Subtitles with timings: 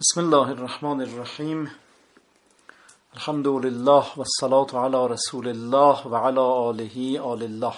[0.00, 1.70] بسم الله الرحمن الرحیم.
[3.14, 4.24] الحمد لله و
[4.78, 7.74] على رسول الله و على آله آل الله.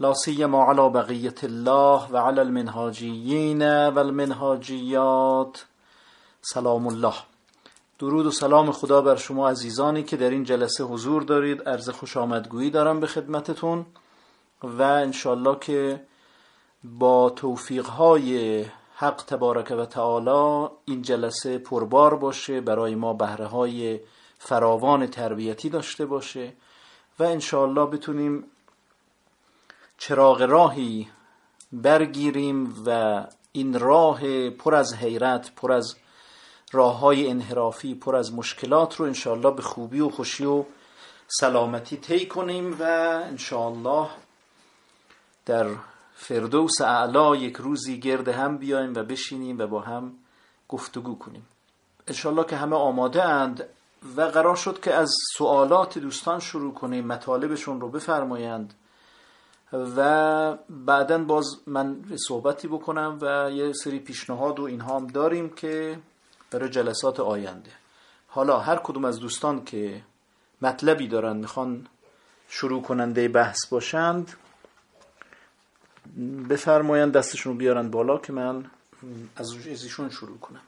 [0.00, 5.64] لا سیما على بقیت الله و على المنهاجیین و المنهاجیات.
[6.42, 7.14] سلام الله.
[7.98, 11.68] درود و سلام خدا بر شما عزیزانی که در این جلسه حضور دارید.
[11.68, 13.86] عرض خوش آمدگویی دارم به خدمتتون
[14.62, 16.00] و انشالله که
[16.84, 18.64] با توفیقهای
[18.96, 24.00] حق تبارک و تعالی این جلسه پربار باشه برای ما بهره های
[24.38, 26.52] فراوان تربیتی داشته باشه
[27.18, 28.44] و انشاءالله بتونیم
[29.98, 31.08] چراغ راهی
[31.72, 33.20] برگیریم و
[33.52, 35.96] این راه پر از حیرت پر از
[36.72, 40.64] راه های انحرافی پر از مشکلات رو انشاءالله به خوبی و خوشی و
[41.28, 42.82] سلامتی طی کنیم و
[43.24, 44.08] انشاءالله
[45.46, 45.66] در
[46.14, 50.12] فردوس اعلا یک روزی گرد هم بیایم و بشینیم و با هم
[50.68, 51.46] گفتگو کنیم.
[52.08, 53.68] انشالله که همه آماده اند
[54.16, 58.74] و قرار شد که از سوالات دوستان شروع کنیم مطالبشون رو بفرمایند
[59.72, 65.98] و بعدا باز من صحبتی بکنم و یه سری پیشنهاد و اینها هم داریم که
[66.50, 67.70] برای جلسات آینده.
[68.28, 70.02] حالا هر کدوم از دوستان که
[70.62, 71.86] مطلبی دارن می‌خوان
[72.48, 74.32] شروع کننده بحث باشند
[76.50, 78.70] بفرمایند دستشون رو بیارن بالا که من
[79.36, 80.62] از ایشون شروع کنم.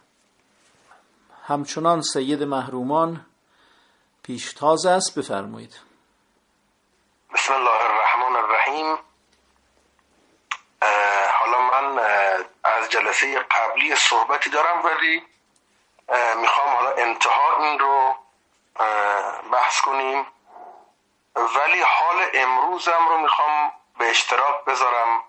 [1.46, 3.26] همچنان سید محرومان
[4.22, 5.74] پیشتاز است بفرمایید.
[7.34, 8.96] بسم الله الرحمن الرحیم.
[11.38, 11.98] حالا من
[12.64, 15.22] از جلسه قبلی صحبتی دارم ولی
[16.40, 18.14] می‌خوام حالا انتها این رو
[19.52, 20.26] بحث کنیم.
[21.36, 25.22] ولی حال امروزم رو می‌خوام به اشتراک بذارم.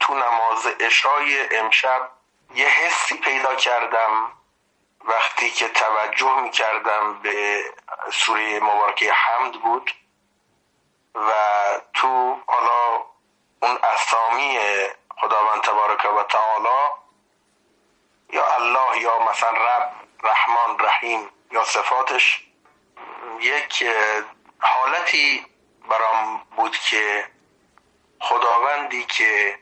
[0.00, 2.10] تو نماز اشای امشب
[2.54, 4.32] یه حسی پیدا کردم
[5.04, 7.64] وقتی که توجه می کردم به
[8.12, 9.90] سوره مبارکه حمد بود
[11.14, 11.30] و
[11.94, 13.04] تو حالا
[13.62, 14.58] اون اسامی
[15.16, 16.90] خداوند تبارک و تعالی
[18.32, 19.92] یا الله یا مثلا رب
[20.22, 22.44] رحمان رحیم یا صفاتش
[23.40, 23.84] یک
[24.60, 25.46] حالتی
[25.88, 27.30] برام بود که
[28.24, 29.58] خداوندی که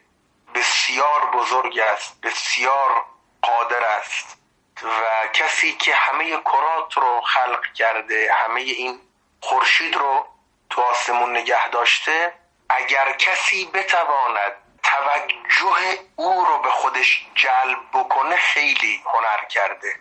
[0.54, 3.04] بسیار بزرگ است بسیار
[3.42, 4.36] قادر است
[4.82, 9.00] و کسی که همه کرات رو خلق کرده همه این
[9.40, 10.26] خورشید رو
[10.70, 12.32] تو آسمون نگه داشته
[12.68, 14.52] اگر کسی بتواند
[14.82, 20.00] توجه او رو به خودش جلب بکنه خیلی هنر کرده.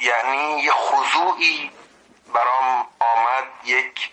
[0.00, 1.70] یعنی یه خضوعی
[2.34, 4.10] برام آمد یک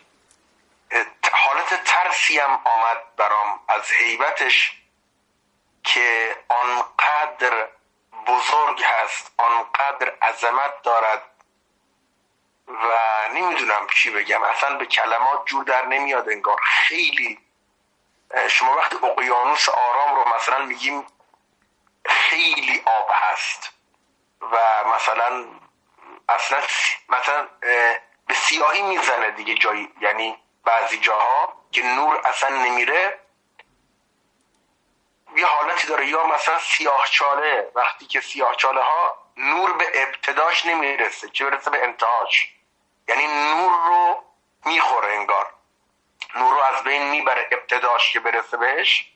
[1.36, 4.82] حالت ترسی هم آمد برام از حیبتش
[5.84, 7.68] که آنقدر
[8.28, 11.24] بزرگ هست آنقدر عظمت دارد
[12.68, 12.98] و
[13.34, 14.44] نمی‌دونم چی بگم.
[14.44, 16.60] اصلا به کلمات جور در نمیاد انگار.
[16.64, 17.40] خیلی
[18.50, 21.08] شما وقتی اقیانوس آرام رو مثلا میگیم
[22.06, 23.72] خیلی آب هست
[24.42, 25.46] و مثلا
[26.30, 26.62] اصلا
[27.10, 27.48] مثلا
[28.28, 29.94] به سیاهی می‌زنه دیگه جایی.
[30.02, 33.20] یعنی بعضی جاها که نور اصلا نمیره
[35.36, 36.08] یه حالتی داره.
[36.08, 42.54] یا مثلا سیاهچاله وقتی که سیاهچاله ها نور به ابتداش نمی‌رسه چه برسه به انتهاش.
[43.08, 44.24] یعنی نور رو
[44.66, 45.54] می‌خوره انگار.
[46.36, 49.12] نور رو از بین می‌بره ابتداش که برسه بهش.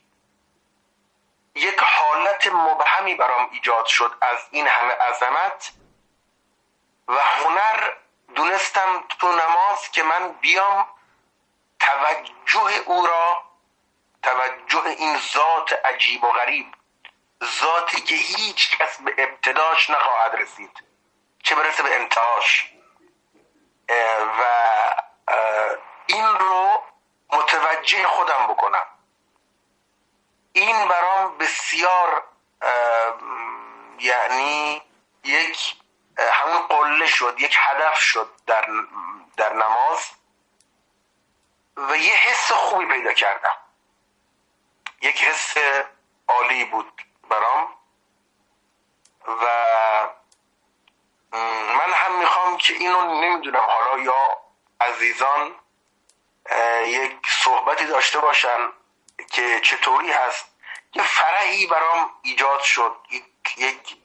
[1.56, 5.72] یک حالت مبهمی برام ایجاد شد از این همه عظمت
[7.08, 7.94] و هنر.
[8.36, 10.88] دونستم تو نماز که من بیام
[11.80, 13.44] توجه او را
[14.24, 16.76] توجه این ذات عجیب و غریب
[17.44, 20.84] ذاتی که هیچ کس به ابتداش نخواهد رسید.
[21.44, 22.74] چه برسه به انتهاش.
[24.40, 24.44] و
[26.06, 26.84] این رو
[27.30, 28.86] متوجه خودم بکنم.
[30.54, 32.24] این برام بسیار
[34.00, 34.82] یعنی
[35.24, 35.76] یک
[36.18, 38.68] همون قله شد یک هدف شد در,
[39.38, 40.19] در نماز.
[41.88, 43.58] و یه حس خوبی پیدا کردم.
[45.02, 45.58] یک حس
[46.28, 47.76] عالی بود برام.
[49.28, 49.46] و
[51.78, 53.60] من هم می‌خوام که اینو نمی‌دونم.
[53.60, 54.42] حالا یا
[54.82, 55.56] عزیزان
[56.86, 58.72] یک صحبتی داشته باشن
[59.32, 60.46] که چطوری هست.
[60.94, 62.96] یه فرحی برام ایجاد شد.
[63.12, 63.98] یک, یک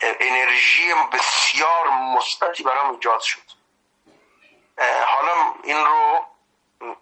[0.00, 3.42] انرژی بسیار مثبتی برام ایجاد شد.
[5.06, 6.26] حالا این رو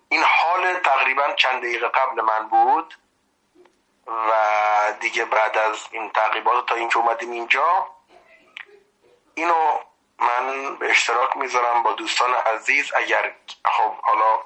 [0.08, 2.94] این حال تقریبا چند دقیقه قبل من بود
[4.06, 4.32] و
[5.00, 7.90] دیگه بعد از این تعقیبات تا اینکه اومدیم اینجا
[9.34, 9.78] اینو
[10.18, 12.92] من به اشتراک می‌ذارم با دوستان عزیز.
[12.94, 13.34] اگر
[13.64, 14.40] خب حالا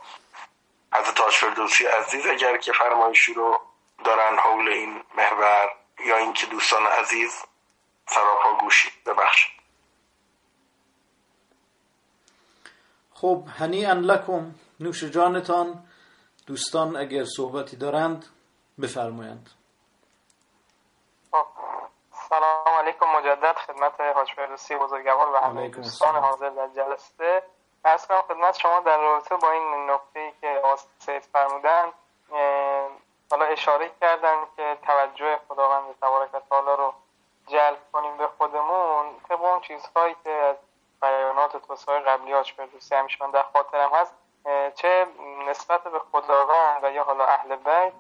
[0.93, 3.61] از تاج فردوسی عزیز اگر که فرمایشی رو
[4.05, 5.69] دارن حول این محور
[6.05, 7.45] یا اینکه دوستان عزیز
[8.07, 9.57] سراپا گوشی ببخشید.
[13.15, 14.55] خب هنی ان لکم.
[14.81, 15.85] نوش جانتان
[16.47, 18.27] دوستان اگر صحبتی دارند
[18.83, 19.51] بفرمایند.
[22.29, 27.43] سلام علیکم مجدد خدمت حاج فردوسی بزرگوار و همه دوستان حاضر در جلسه.
[27.85, 30.63] ارز کنم خدمت شما در رابطه با این نکته ای که
[30.99, 31.93] سید فرمودن
[33.31, 36.95] حالا اشاره کردن که توجه خداوند تبارک و تعالی رو
[37.47, 39.21] جلب کنیم به خودمون.
[39.29, 40.57] طبق اون چیزهایی که از
[41.03, 44.15] بیانات توسعه قبلی هاش فردوسی همیشه من در خاطرم هست
[44.75, 45.07] چه
[45.49, 47.93] نسبت به خداوند و یا حالا اهل بیت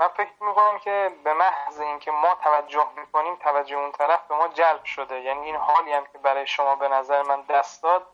[0.00, 4.48] من فکر می‌کنم که به محض اینکه ما توجه می‌کنیم توجه اون طرف به ما
[4.48, 5.20] جلب شده.
[5.20, 8.06] یعنی این حالی هم که برای شما به نظر من دست داد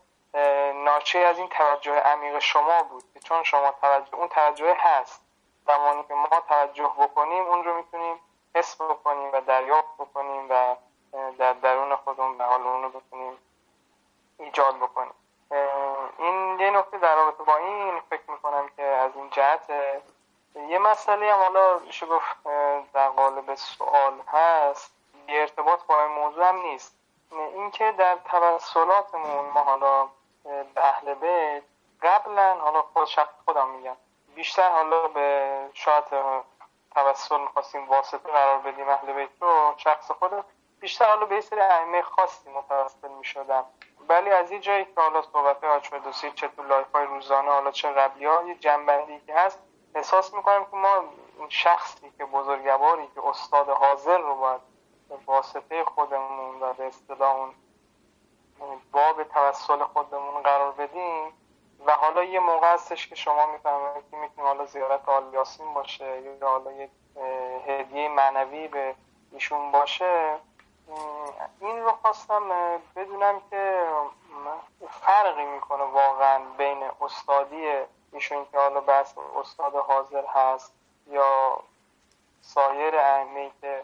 [0.73, 5.21] ناچه از این توجه عمیق شما بود چون شما توجه اون توجه هست
[5.67, 8.19] زمانی که ما توجه بکنیم اون رو می‌تونیم
[8.55, 10.75] حس بکنیم و دریافت بکنیم و
[11.37, 13.37] در درون خودمون به حال اون رو بتونیم
[14.39, 15.13] ایجاد بکنیم.
[16.17, 19.69] این یه نکته در رابطه با این فکر می‌کنم که از این جهت
[20.69, 21.79] یه مسئله هم حالا
[22.09, 22.43] گفت
[22.93, 24.91] در قالب سوال هست
[25.27, 26.95] بی ارتباط با این موضوع هم نیست.
[27.31, 30.09] اینکه در توسلاتمون ما حالا
[30.43, 31.63] به اهل بیت
[32.03, 33.95] قبلا حالا خود شخص خودم میگم
[34.35, 36.03] بیشتر حالا به شاید
[36.95, 40.45] توسل می‌خواستیم واسطه قرار بدیم اهل بیت رو شخص خود
[40.79, 43.65] بیشتر حالا یه سری ائمه خاصی متوسل می‌شدم.
[44.09, 47.71] ولی از این جایی که حالا صحبت حاج فردوسی چه تو live های روزانه حالا
[47.71, 49.59] چه قبلی ها یه جمع‌بندی که هست
[49.95, 51.03] احساس می‌کنم که ما
[51.49, 54.61] شخصی که بزرگواری که استاد حاضر رو باید
[55.25, 57.35] واسطه خودمون و به اصطلاح
[58.59, 61.33] اون باب توسل خودمون قرار بدیم.
[61.85, 65.23] و حالا یه موقع هستش که شما می‌فهمید که می‌تونه حالا زیارت آل
[65.75, 66.89] باشه یا حالا یک
[67.67, 68.95] هدیه معنوی به
[69.31, 70.37] ایشون باشه.
[71.59, 72.49] این رو خواستم
[72.95, 73.87] بدونم که
[74.91, 77.71] فرقی می‌کنه واقعا بین استادی
[78.11, 80.73] ایشون که حالا بس استاد حاضر هست
[81.07, 81.59] یا
[82.41, 83.83] سایر ائمه که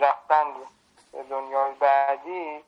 [0.00, 0.54] رفتند
[1.12, 2.64] به دنیای بعدی.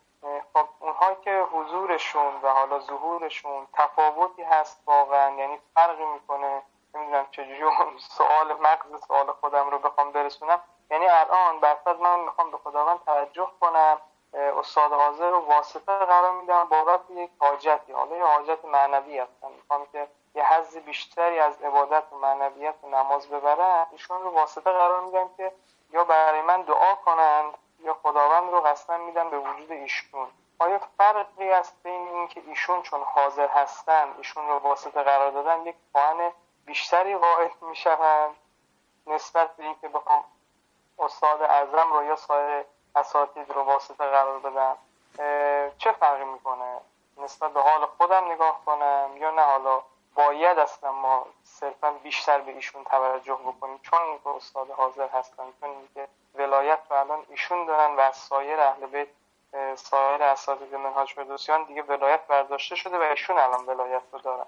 [0.55, 6.63] خب اونها که حضورشون و حالا ظهورشون تفاوتی هست واقعا یعنی فرقی می‌کنه.
[6.95, 7.65] نمی‌دونم چجوری
[7.99, 10.61] سوال مغز سوال خودم رو بخوام برسونم.
[10.93, 14.01] یعنی الان برفت من می‌خوام به خداوند توجه کنم
[14.35, 17.93] استاد حاضر رو واسطه قرار میدم بابت یک حاجتی.
[17.93, 19.51] حالا یه حاجت معنوی هستم.
[19.51, 24.73] می‌خوام که یه حض بیشتری از عبادت و معنویت و نماز ببرن ایشون رو واسطه
[24.73, 25.53] قرار میدم که
[25.91, 30.29] یا برای من دعا کنند یا خداوند رو قسم میدن به وجود ایشون.
[30.59, 35.77] آیا فرقی است بین اینکه ایشون چون حاضر هستن ایشون رو واسطه قرار دادن یک
[35.93, 36.33] خواهن
[36.65, 38.37] بیشتری قائل می‌شوند
[39.07, 40.25] نسبت به اینکه بخوام
[40.99, 42.65] استاد اعظم رو یا سایر
[42.97, 44.77] اساتید رو واسطه قرار بدم
[45.79, 46.81] چه فرقی می‌کنه؟
[47.19, 49.83] نسبت به حال خودم نگاه کنم یا نه؟ حالا
[50.15, 53.79] باید اصلا ما صرفا بیشتر به ایشون توجه بکنیم.
[53.83, 58.87] چون اینکه استاد حاضر هستن چون اینکه ولایت رو الان ایشون دارن و سایر اهل
[58.87, 59.09] بیت
[59.77, 64.47] سایر اساتید منهاج فردوسیان دیگه ولایت برداشته شده و ایشون الان ولایت رو دارن.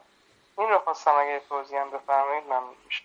[0.59, 3.04] این رو خواستم اگه توضیح هم بفرمایید من میشه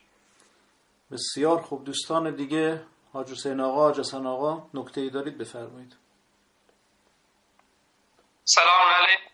[1.11, 1.83] بسیار خوب.
[1.83, 2.81] دوستان دیگه
[3.13, 5.95] حاج حسین آقا حاج حسن آقا نکته ای دارید بفرمایید.
[8.43, 9.29] سلام علیکم.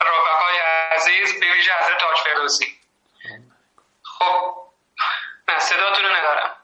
[0.00, 0.58] رفقای
[0.92, 2.80] عزیز به ویژه حضرت تاج فردوسی.
[4.02, 4.56] خب
[5.48, 6.56] من صداتون رو ندارم.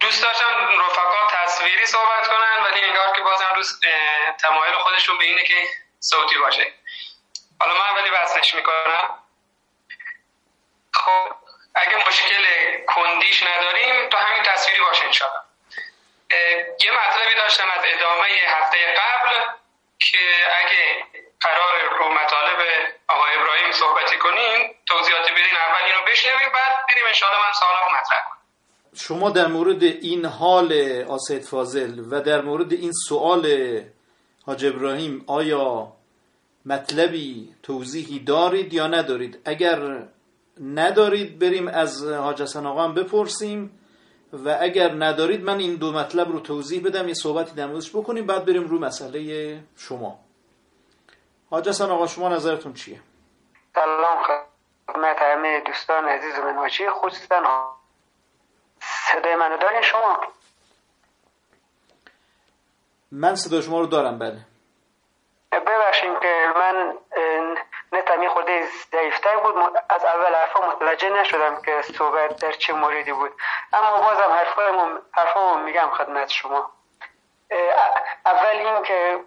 [0.00, 3.80] دوست داشتم رفقا تصویری صحبت کنن ولی انگار که بازم روز
[4.40, 5.68] تمایل خودشون به اینه که
[6.00, 6.72] صوتی باشه.
[7.60, 9.18] حالا من ولی وصلش می‌کنم.
[10.92, 11.43] خب
[11.86, 12.44] اگه مشکل
[12.86, 15.42] کندیش نداریم تو همین تصویری باشه انشاءالله
[16.84, 19.30] یه مطلبی داشتم از ادامه هفته قبل
[19.98, 20.18] که
[20.60, 21.04] اگه
[21.40, 22.58] قرار رو مطالب
[23.08, 28.18] آقای ابراهیم صحبتی کنیم توضیحاتی بدین اول اینو بشنویم بعد بریم انشاءالله من سوالمو مطرح
[28.28, 28.38] کنم.
[28.96, 30.72] شما در مورد این حال
[31.08, 33.46] آسید فاضل و در مورد این سوال
[34.46, 35.92] حاج ابراهیم آیا
[36.66, 39.78] مطلبی توضیحی دارید یا ندارید؟ اگر
[40.60, 43.80] ندارید بریم از حاج حسن آقا هم بپرسیم
[44.32, 48.26] و اگر ندارید من این دو مطلب رو توضیح بدم یه صحبتی در موردش بکنیم
[48.26, 50.18] بعد بریم رو مسئله شما.
[51.50, 53.00] حاج حسن آقا شما نظرتون چیه؟
[53.74, 54.22] سلام
[54.86, 56.54] خدمت همه دوستان عزیز من.
[56.54, 57.42] حاجی خصوصا
[58.80, 60.20] صدای منو دارین شما؟
[63.12, 64.46] من صدا شما رو دارم بله.
[65.52, 66.94] ببخشید که من
[67.94, 69.54] نتم خورده ضعیفتر بود.
[69.88, 73.32] از اول حرفا متوجه نشدم که صحبت در چه موردی بود.
[73.72, 76.70] اما بازم حرفا حرفا میگم خدمت شما.
[78.26, 79.20] اول این که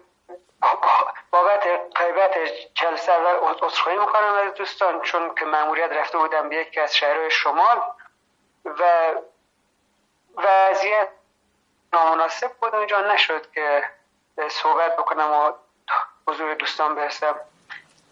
[1.30, 2.38] بابت قیبت
[2.74, 7.30] جلسه و عذرخواهی می‌کنم از دوستان چون که مأموریت رفته بودم به یکی از شهرهای
[7.30, 7.82] شمال
[8.64, 9.12] و
[10.36, 11.08] وضعیت
[11.92, 12.74] نامناسب بود.
[12.74, 13.90] اونجا نشد که
[14.48, 15.52] صحبت بکنم و
[16.28, 17.40] حضور دوستان برسم.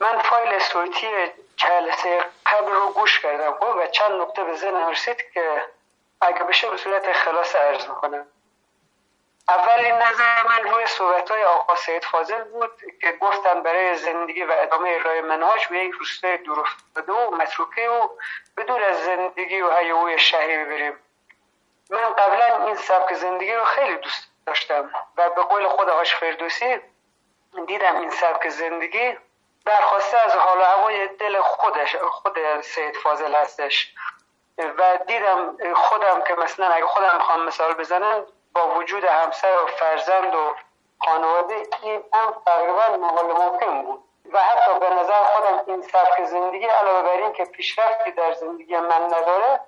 [0.01, 1.09] من فایل صوتی
[1.57, 5.63] جلسه قبل رو گوش کردم خب، و چند نکته به ذهنم رسید که
[6.21, 8.27] اگه بشه به صورت خلاص عرض می‌کنم.
[9.49, 14.53] اولین نظر من روی صحبت های آقا سید فاضل بود که گفتن برای زندگی و
[14.59, 18.09] ادامه ارائه منهاج به یک روستای دور افتاده و متروکه و
[18.57, 20.99] بدون از زندگی و هیوی شهری بریم
[21.91, 26.81] من قبلا این سبک زندگی رو خیلی دوست داشتم و به قول خود آقاش فردوسی
[27.67, 29.17] دیدم این سبک زندگی
[29.67, 33.95] درخواسته از حال و هوای دل خودش خود سید فاضل هستش.
[34.59, 40.35] و دیدم خودم که مثلا اگه خودم می‌خوام مثال بزنم با وجود همسر و فرزند
[40.35, 40.55] و
[41.05, 44.05] خانواده این هم تقریبا محال ممکن بود.
[44.33, 48.77] و حتی به نظر خودم این سبک زندگی علاوه بر این که پیشرفتی در زندگی
[48.77, 49.61] من نداره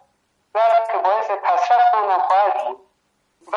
[0.92, 2.88] که باعث پسرفت منم خواهد بود.
[3.52, 3.56] و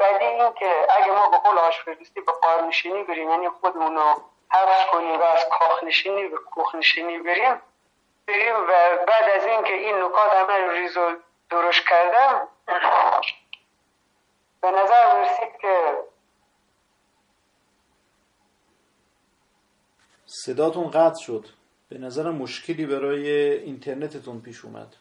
[0.00, 4.90] بعدی این که اگه ما به قول آشفردوستی به قارنشینی بریم یعنی خودمون رو حفظ
[4.90, 7.60] کنیم و از کاخنشینی به کوخنشینی بریم.
[8.26, 8.66] بریم و
[9.06, 11.16] بعد از اینکه این نکات همه ریز و
[11.50, 12.48] درشت کردم
[14.60, 15.98] به نظر رسید که
[20.26, 21.44] صداتون قطع شد.
[21.88, 24.96] به نظر مشکلی برای اینترنتتون پیش اومد.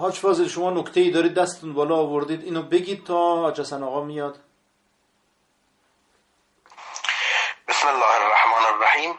[0.00, 2.44] حاج فاضل شما نکته ای دارید دستتون بالا آوردید.
[2.44, 4.38] اینو بگید تا حاج حسن آقا میاد.
[7.68, 9.18] بسم الله الرحمن الرحیم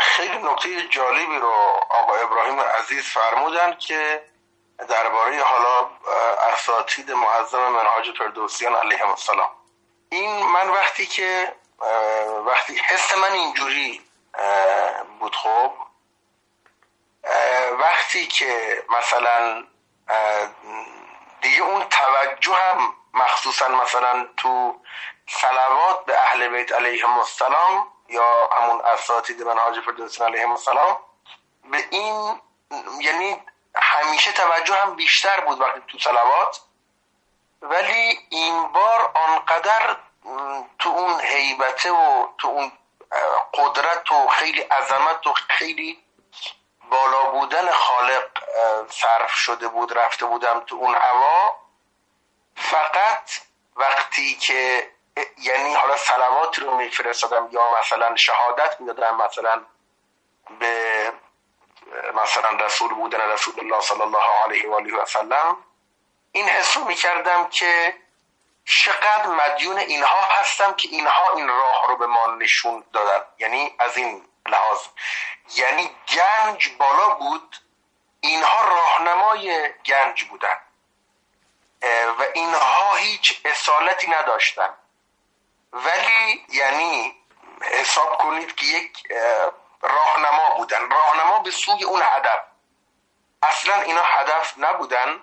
[0.00, 1.52] خیلی نکته جالبی رو
[1.90, 4.24] آقا ابراهیم عزیز فرمودن که
[4.88, 5.90] درباره حالا
[6.52, 9.50] اساتید معظم منهاج فردوسیان علیهم السلام.
[10.10, 11.54] این من وقتی که
[12.46, 14.02] وقتی حس من اینجوری
[15.20, 15.72] بود خب
[17.78, 19.64] وقتی که مثلا
[21.40, 24.80] دیگه اون توجه هم مخصوصا مثلا تو
[25.28, 30.98] صلوات به اهل بیت علیهم السلام یا همون اساتید منهاج فردوسیان علیهم السلام
[31.70, 32.40] به این
[33.00, 33.42] یعنی
[33.76, 36.60] همیشه توجه هم بیشتر بود وقتی تو سلوات
[37.62, 39.96] ولی این بار آنقدر
[40.78, 42.72] تو اون حیبته و تو اون
[43.54, 46.04] قدرت و خیلی عظمت و خیلی
[46.90, 48.30] بالا بودن خالق
[48.90, 51.56] صرف شده بود رفته بودم تو اون هوا.
[52.56, 53.30] فقط
[53.76, 54.90] وقتی که
[55.38, 59.64] یعنی حالا سلوات رو میفرستادم یا مثلا شهادت می‌دادم مثلا
[60.58, 61.12] به
[62.14, 65.56] مثلا رسول بودن رسول الله صلی الله علیه و آله و سلم.
[66.32, 67.96] این حسو می‌کردم که
[68.64, 73.24] چقدر مدیون اینها هستم که اینها این راه رو به ما نشون دادن.
[73.38, 74.78] یعنی از این لحاظ.
[75.54, 77.56] یعنی گنج بالا بود.
[78.20, 80.60] اینها راهنمای گنج بودن.
[82.18, 84.74] و اینها هیچ اصالتی نداشتن.
[85.72, 87.14] ولی یعنی
[87.62, 89.12] حساب کنید که یک
[89.82, 90.90] راهنما بودن.
[90.90, 92.40] راهنما به سوی اون هدف.
[93.42, 95.20] اصلا اینا هدف نبودن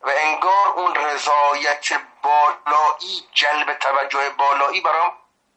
[0.00, 1.86] و انگار اون رضایت
[2.22, 5.12] بالایی جلب توجه بالایی برام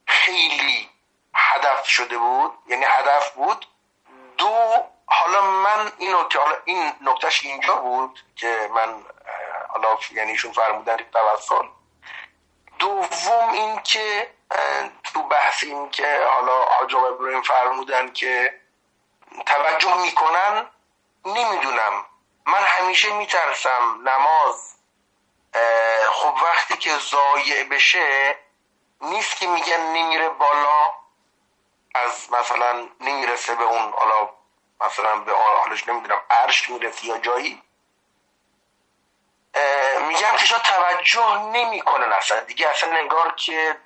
[0.07, 0.89] خیلی
[1.35, 2.51] هدف شده بود.
[2.67, 3.67] یعنی هدف بود.
[4.37, 9.05] دو حالا من اینو که حالا این نکتهش اینجا بود که من
[9.69, 11.67] حالا یعنی ایشون فرمودن توسل
[12.79, 14.35] دوم این که
[15.13, 18.61] تو بحث این که حالا حاج ابراهیم فرمودن که
[19.45, 20.69] توجه می‌کنن
[21.25, 22.05] نمی‌دونم.
[22.45, 24.75] من همیشه میترسم نماز
[26.11, 28.37] خب وقتی که ضایع بشه
[29.01, 30.89] نیست که میگن نمیره بالا
[31.95, 34.29] از مثلا نمی‌رسه به اون حالا
[34.85, 37.63] مثلا به حالش نمی‌دونم عرش می‌رسه یا جایی.
[40.07, 42.39] میگم که شاید توجه نمی‌کنن اصلا.
[42.39, 43.77] دیگه اصلا نگار که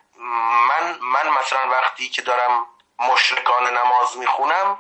[0.70, 2.66] من من مثلا وقتی که دارم
[3.00, 4.80] مشرکان نماز می‌خونم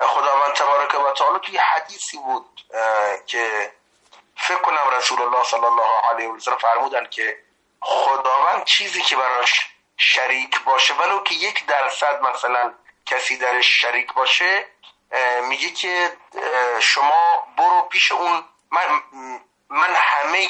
[0.00, 2.60] خداوند تبارک و تعالی توی حدیثی بود
[3.26, 3.72] که
[4.36, 7.38] فکر کنم رسول الله صلی الله علیه و سلم فرمودن که
[7.80, 12.74] خداوند چیزی که براش شریک باشه ولو که یک درصد مثلا
[13.06, 14.66] کسی درش شریک باشه
[15.48, 16.12] میگه که
[16.80, 19.02] شما برو پیش اون من,
[19.70, 20.48] من همه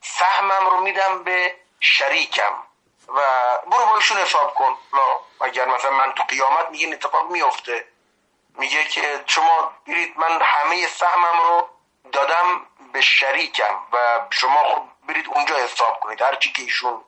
[0.00, 2.62] سهمم رو میدم به شریکم.
[3.08, 3.20] و
[3.58, 4.78] برو بایشون حساب کن.
[5.40, 7.88] اگر مثلا من تو قیامت میگه اتفاق میفته
[8.54, 11.68] میگه که شما برید من همه سهمم رو
[12.12, 17.04] دادم به شریکم و شما خب برید اونجا حساب کنید هر چی که ایشون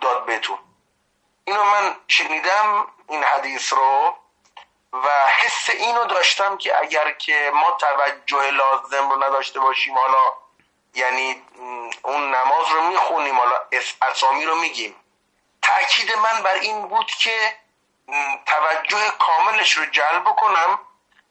[0.00, 0.58] داد بهتون.
[1.44, 4.16] اینو من شنیدم این حدیث رو
[4.92, 10.32] و حس اینو داشتم که اگر که ما توجه لازم رو نداشته باشیم حالا
[10.98, 11.42] یعنی
[12.02, 13.56] اون نماز رو می‌خونیم حالا
[14.02, 14.96] اسامی رو میگیم.
[15.62, 17.56] تاکید من بر این بود که
[18.46, 20.78] توجه کاملش رو جلب کنم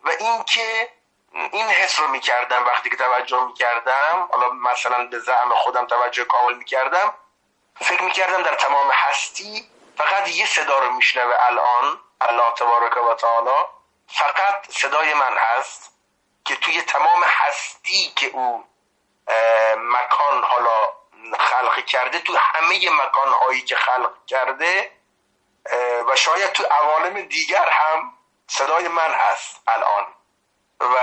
[0.03, 0.89] و اینکه
[1.33, 4.29] این حس رو می‌کردم وقتی که توجه می‌کردم.
[4.31, 7.13] حالا مثلا به زعم خودم توجه کامل می‌کردم.
[7.81, 13.65] فکر می‌کردم در تمام هستی فقط یه صدا رو میشنوه الان الله تبارک و تعالی.
[14.07, 15.91] فقط صدای من هست
[16.45, 18.65] که توی تمام هستی که او
[19.77, 20.93] مکان حالا
[21.39, 24.91] خلق کرده تو همه مکان هایی که خلق کرده
[26.07, 28.13] و شاید تو عوالم دیگر هم
[28.47, 30.05] صدای من هست الان.
[30.79, 30.95] و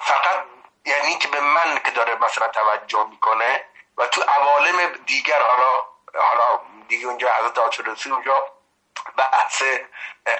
[0.00, 0.44] فقط
[0.84, 3.64] یعنی که به من که داره مثلا توجه می‌کنه
[3.96, 5.82] و تو عوالم دیگر حالا
[6.14, 8.52] حالا دیگه اونجا حضرت آچرسی اونجا
[9.16, 9.62] بحث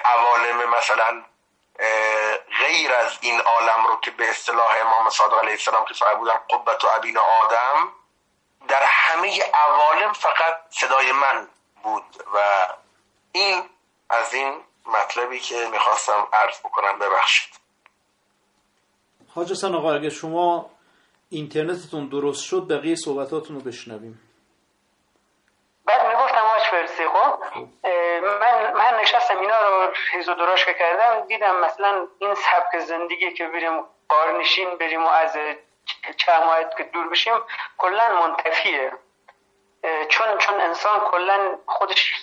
[0.05, 1.23] عوالم مثلا
[2.59, 6.33] غیر از این عالم رو که به اصطلاح امام صادق علیه السلام که صاحب بودن
[6.49, 7.93] قبت و عبین آدم
[8.67, 11.47] در همه عوالم فقط صدای من
[11.83, 12.37] بود و
[13.31, 13.63] این
[14.09, 14.53] از این
[14.85, 17.49] مطلبی که می‌خواستم عرض بکنم ببخشید.
[19.35, 20.69] حاج حسن آقا اگر شما
[21.29, 24.28] اینترنتتون درست شد بقیه صحبتاتون رو بشنویم.
[26.59, 27.43] آج فرسی خب
[28.21, 33.47] من, من نشستم اینا رو ریز و دراش کردم دیدم مثلا این سبک زندگی که
[33.47, 35.37] بریم قارنشین بریم و از
[36.45, 37.33] ماه که دور بشیم
[37.77, 38.91] کلا منتفیه.
[40.09, 42.13] چون چون انسان کلا خودش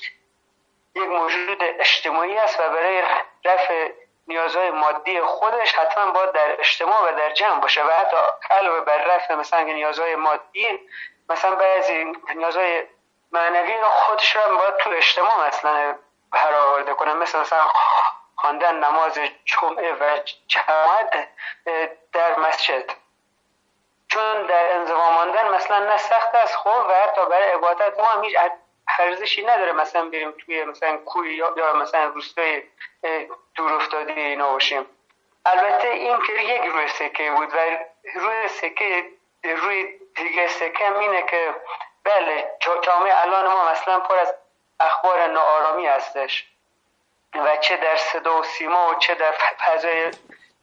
[0.94, 3.02] یک موجود اجتماعی است و برای
[3.44, 3.92] رفع
[4.28, 8.16] نیازهای مادی خودش حتما باید در اجتماع و در جمع باشه و حتی
[8.50, 10.88] علاوه بر رفع مثلا نیازهای مادی
[11.28, 12.82] مثلا بعضی نیازهای
[13.32, 15.94] معنوی خودش رو باید تو اجتماع مثلا
[16.32, 17.64] برآورده کنه مثل مثلا
[18.36, 21.28] خواندن نماز جمعه و جماعت
[22.12, 22.90] در مسجد.
[24.08, 28.24] چون در انزوا ماندن مثلا نه سخت است خب و حتی برای عبادت ما هم
[28.24, 28.36] هیچ
[28.98, 29.72] ارزشی نداره.
[29.72, 32.62] مثلا بریم توی مثلا کوی یا مثلا روستای
[33.54, 34.86] دور افتاده اینا باشیم.
[35.46, 37.58] البته این که یک روی سکه بود و
[38.14, 39.04] روی سکه
[39.44, 41.54] روی دیگه سکه اینه که
[42.06, 42.50] بله
[42.82, 44.34] جامعه الان ما مثلا پر از
[44.80, 46.46] اخبار ناآرامی هستش
[47.34, 50.10] و چه در صدا و سیما و چه در فضای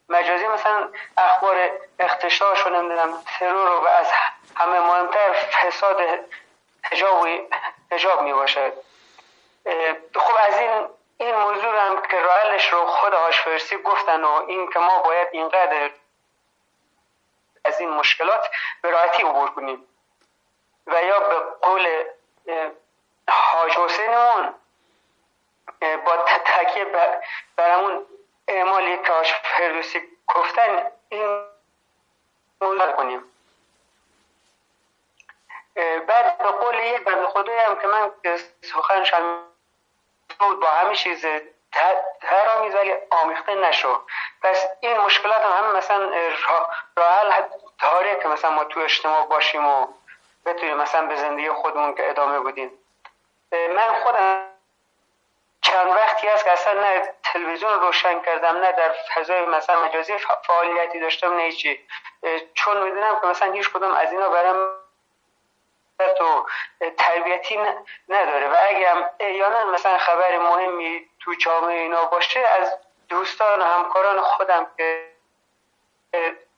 [0.10, 0.48] مجازی.
[0.48, 4.12] مثلا اخبار اختشاش و نمی‌دونم ترور و از
[4.56, 6.02] همه مهمتر فساد
[6.92, 7.28] حجاب
[7.92, 8.74] حجاب می باشد
[10.16, 14.80] خب از این این موضوع هم که رایلش رو خود هاشفرسی گفتن و این که
[14.80, 15.90] ما باید اینقدر
[17.66, 18.50] از این مشکلات
[18.82, 19.88] به راحتی عبور کنیم.
[20.88, 22.04] و یا به قول
[23.30, 24.54] حاج حسینمون
[26.06, 26.86] با تکیه
[27.56, 28.06] برامون
[28.48, 31.46] اعمالی که هاش فردوسی گفتن این
[32.98, 33.24] کنیم.
[36.08, 38.12] بعد به قول یک بند خدایی هم که من
[38.62, 39.14] سخنش
[40.40, 41.26] بود با همه چیز
[42.58, 44.02] آمیز ولی آمیخته نشو.
[44.42, 46.12] پس این مشکلات هم همه مثلا
[46.96, 47.44] راه حل
[47.82, 49.88] داره که مثلا ما تو اجتماع باشیم و
[50.46, 52.72] بتونیم مثلا به زندگی خودمون که ادامه بدیم.
[53.52, 54.50] من خودم
[55.62, 60.14] چند وقتی هست که اصلا نه تلویزیون روشن کردم نه در فضای مثلا مجازی
[60.48, 61.88] فعالیتی داشتم نه چی
[62.54, 64.70] چون می‌دونم که مثلا هیچ کدوم از اینا برام
[66.18, 66.46] تو
[66.98, 67.60] تربیتی
[68.10, 68.48] نداره.
[68.48, 72.78] و اگه هم ایانا مثلا خبر مهمی تو جامعه اینا باشه از
[73.10, 75.10] دوستان و همکاران خودم که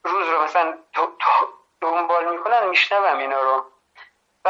[0.04, 0.78] روز رو مثلا
[1.82, 3.66] دنبال می‌کنن میشنوم اینا رو.
[4.46, 4.50] و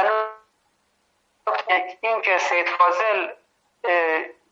[2.01, 3.29] این که سید فاضل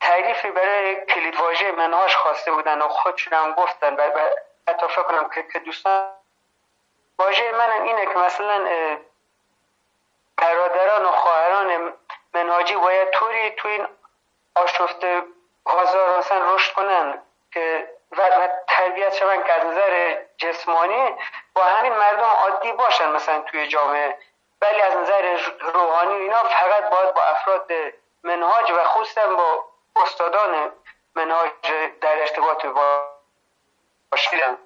[0.02, 4.30] تعریفی برای کلیدواژه منهاش خواسته بودن و خودشون هم گفتن و
[4.68, 6.10] حتی فکر کنم که دوستان
[7.20, 8.68] واژه منم اینه که مثلا
[10.38, 11.94] برادران و خواهران
[12.34, 13.88] منهاجی باید طوری تو این
[14.56, 15.24] آشفته
[15.64, 21.16] بازار مثلا رشد کنن که و, تربیت شون که از نظر جسمانی
[21.54, 24.18] با همین مردم عادی باشن مثلا توی جامعه.
[24.64, 25.38] ولی از نظر
[25.74, 27.72] روحانی اینا فقط باید با افراد
[28.24, 30.72] منهاج و خصوصا با استادان
[31.16, 31.52] منهاج
[32.02, 33.08] در ارتباط با
[34.12, 34.58] باشیدم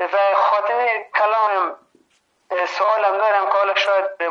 [0.00, 1.76] و خاطر کلامم
[2.68, 4.30] سوالم دارم که حالا شاید به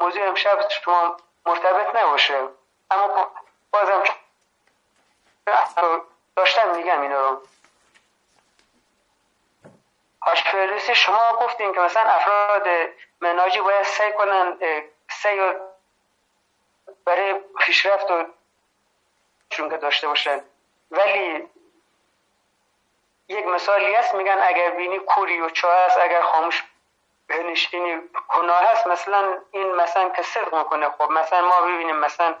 [0.00, 2.48] موضوع امشب شما مرتبط نباشه.
[2.90, 3.32] اما
[3.70, 4.02] بازم
[6.36, 7.42] داشتم میگم اینا رو.
[10.26, 12.68] فردوسی شما گفتین که مثلا افراد
[13.20, 14.58] مناجی باید سعی کنن
[15.10, 15.52] سعی
[17.04, 18.24] برای پیشرفت و
[19.50, 20.44] چون که داشته باشن.
[20.90, 21.48] ولی
[23.28, 26.64] یک مثالی هست میگن اگر بینی کوری و چاه هست اگر خاموش
[27.28, 30.90] بنشینی گناه هست مثلا این مثلا که صدق می‌کنه.
[30.90, 32.34] خب مثلا ما ببینیم مثلا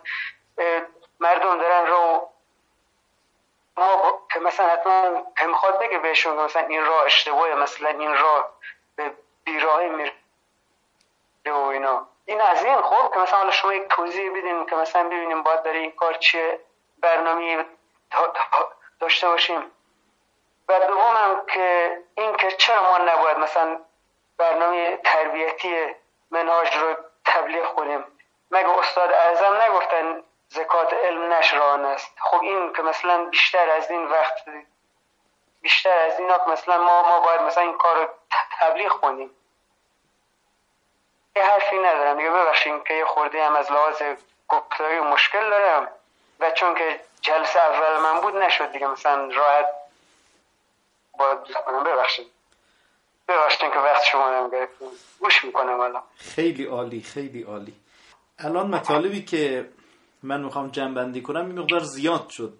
[1.20, 2.30] مردم دارن رو
[3.80, 8.50] ما که مثلا حتما می‌خواد بگه بهشون مثلا این راه اشتباهه مثلا این راه
[8.96, 9.12] به
[9.44, 10.12] بیراهی میره
[11.46, 12.06] و اینا.
[12.24, 15.62] این از این خب که مثلا حالا شما یک توضیح بدین که مثلا ببینیم باید
[15.62, 16.60] برای این کار چیه
[16.98, 17.64] برنامه
[19.00, 19.70] داشته باشیم.
[20.68, 23.80] و دومم که این که چرا ما نباید مثلا
[24.38, 25.94] برنامه تربیتی
[26.30, 28.04] منهاج رو تبلیغ کنیم.
[28.50, 32.12] مگه استاد اعظم نگفتن زکات علم نشران است.
[32.20, 34.34] خب این که مثلا بیشتر از این وقت
[35.62, 38.08] بیشتر از اینا که مثلا ما ما باید مثلا این کار رو
[38.60, 39.30] تبلیغ کنیم.
[41.36, 42.16] یه حرفی ندارم.
[42.16, 44.02] دیگه ببخشین که یه خورده هم از لحاظ
[44.48, 45.88] گفتاری مشکل دارم.
[46.40, 49.66] و چون که جلسه اول من بود نشد دیگه مثلا راحت
[51.18, 51.84] باید کنم.
[51.84, 52.30] ببخشید.
[53.28, 54.68] ببخشید که وقت شما نم
[55.20, 56.02] گوش می‌کنم الان.
[56.16, 57.74] خیلی عالی خیلی عالی.
[58.38, 59.68] الان مطالبی که
[60.22, 62.54] من می‌خوام جنبندی کنم این مقدار زیاد شد.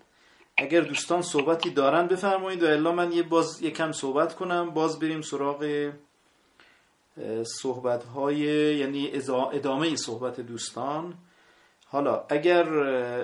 [0.57, 4.71] اگر دوستان صحبتی دارن بفرمایید و الا من یه باز یکم صحبت کنم.
[4.71, 5.91] باز بریم سراغ
[7.63, 8.39] صحبت های
[8.77, 9.13] یعنی
[9.53, 11.15] ادامه صحبت دوستان.
[11.87, 12.65] حالا اگر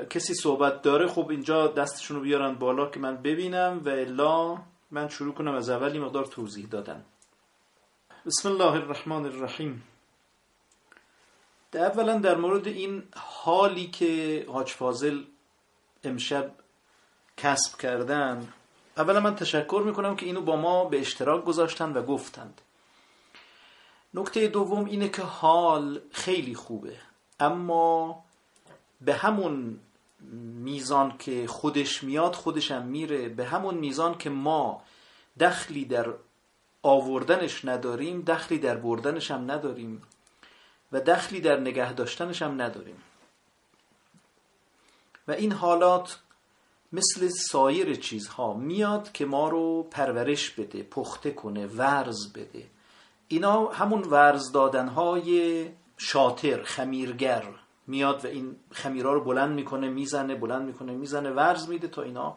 [0.05, 4.59] کسی صحبت داره خب اینجا دستشون رو بیارن بالا که من ببینم و الا
[4.91, 5.55] من شروع کنم.
[5.55, 7.05] از اولی مقدار توضیح دادن.
[8.27, 9.83] بسم الله الرحمن الرحیم.
[11.75, 15.23] اولا در مورد این حالی که حاج فاضل
[16.05, 16.53] امشب
[17.37, 18.49] کسب کردن
[18.97, 22.61] اولا من تشکر می‌کنم که اینو با ما به اشتراک گذاشتن و گفتند.
[24.15, 26.97] نکته دوم اینه که حال خیلی خوبه
[27.41, 28.25] اما
[29.01, 29.81] به همون
[30.63, 34.83] میزان که خودش میاد خودشم میره به همون میزان که ما
[35.41, 36.07] دخلی در
[36.83, 40.03] آوردنش نداریم دخلی در بردنش هم نداریم.
[40.93, 43.03] و دخلی در نگه داشتنش هم نداریم.
[45.29, 46.21] و این حالات
[46.93, 52.67] مثل سایر چیزها میاد که ما رو پرورش بده پخته کنه ورز بده.
[53.29, 55.69] اینا همون ورز دادنهای
[55.99, 57.45] شاطر خمیرگر
[57.87, 62.37] میاد و این خمیرها رو بلند می‌کنه می‌زنه بلند می‌کنه می‌زنه ورز میده تا اینا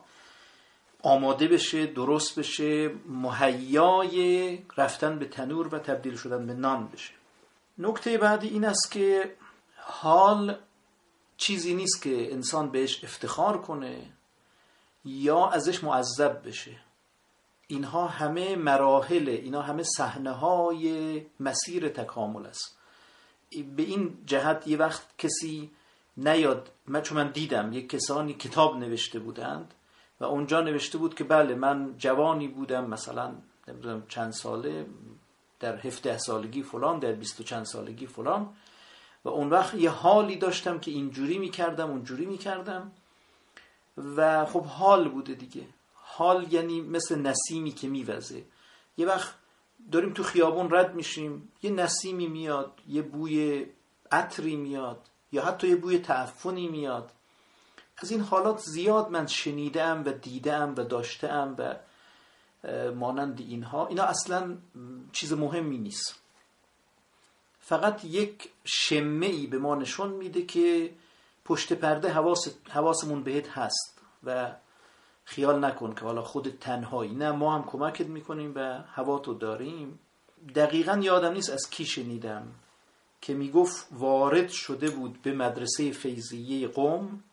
[1.02, 7.19] آماده بشه درست بشه مهیای رفتن به تنور و تبدیل شدن به نان بشه.
[7.80, 9.36] نکته بعدی این است که
[9.76, 10.58] حال
[11.38, 14.02] چیزی نیست که انسان بهش افتخار کنه
[15.06, 16.80] یا ازش معذب بشه.
[17.68, 22.78] اینها همه مراحل اینا همه صحنه های مسیر تکامل است.
[23.76, 25.72] به این جهت یه وقت کسی
[26.18, 29.74] نیاد من چون من دیدم یک کسانی کتاب نوشته بودند
[30.20, 33.36] و اونجا نوشته بود که بله من جوانی بودم مثلا
[33.68, 34.86] نمی‌دونم چند ساله
[35.60, 38.50] در هفته سالگی فلان در بیست و چند سالگی فلان.
[39.26, 42.92] و اون وقت یه حالی داشتم که اینجوری می‌کردم اونجوری می‌کردم.
[44.16, 45.66] و خب حال بوده دیگه.
[45.94, 48.44] حال یعنی مثل نسیمی که میوزه.
[48.98, 49.34] یه وقت
[49.92, 53.66] داریم تو خیابون رد میشیم یه نسیمی میاد یه بوی
[54.12, 57.12] عطری میاد یا حتی یه بوی تعفنی میاد.
[57.98, 61.76] از این حالات زیاد من شنیدم و دیدم و داشتم و
[62.96, 64.58] مانند اینها اینا اصلا
[65.12, 66.16] چیز مهمی نیست.
[67.60, 70.94] فقط یک شمه ای به ما نشون میده که
[71.46, 74.52] پشت پرده حواس حواسمون بهت هست و
[75.26, 77.16] خیال نکن که حالا خود تنهایی.
[77.16, 80.00] نه ما هم کمکت می‌کنیم و هوا تو داریم.
[80.56, 82.48] دقیقا یادم نیست از کی شنیدم
[83.22, 87.24] که می‌گفت وارد شده بود به مدرسه فیزیه قوم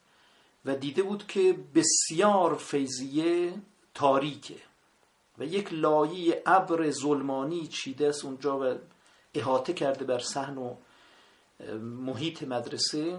[0.65, 3.55] و دیده بود که بسیار فیزیه
[3.95, 4.61] تاریکه.
[5.39, 8.75] و یک لایه ابر ظلمانی چیده است اونجا و
[9.35, 10.75] احاطه کرده بر صحن و
[11.81, 13.19] محیط مدرسه.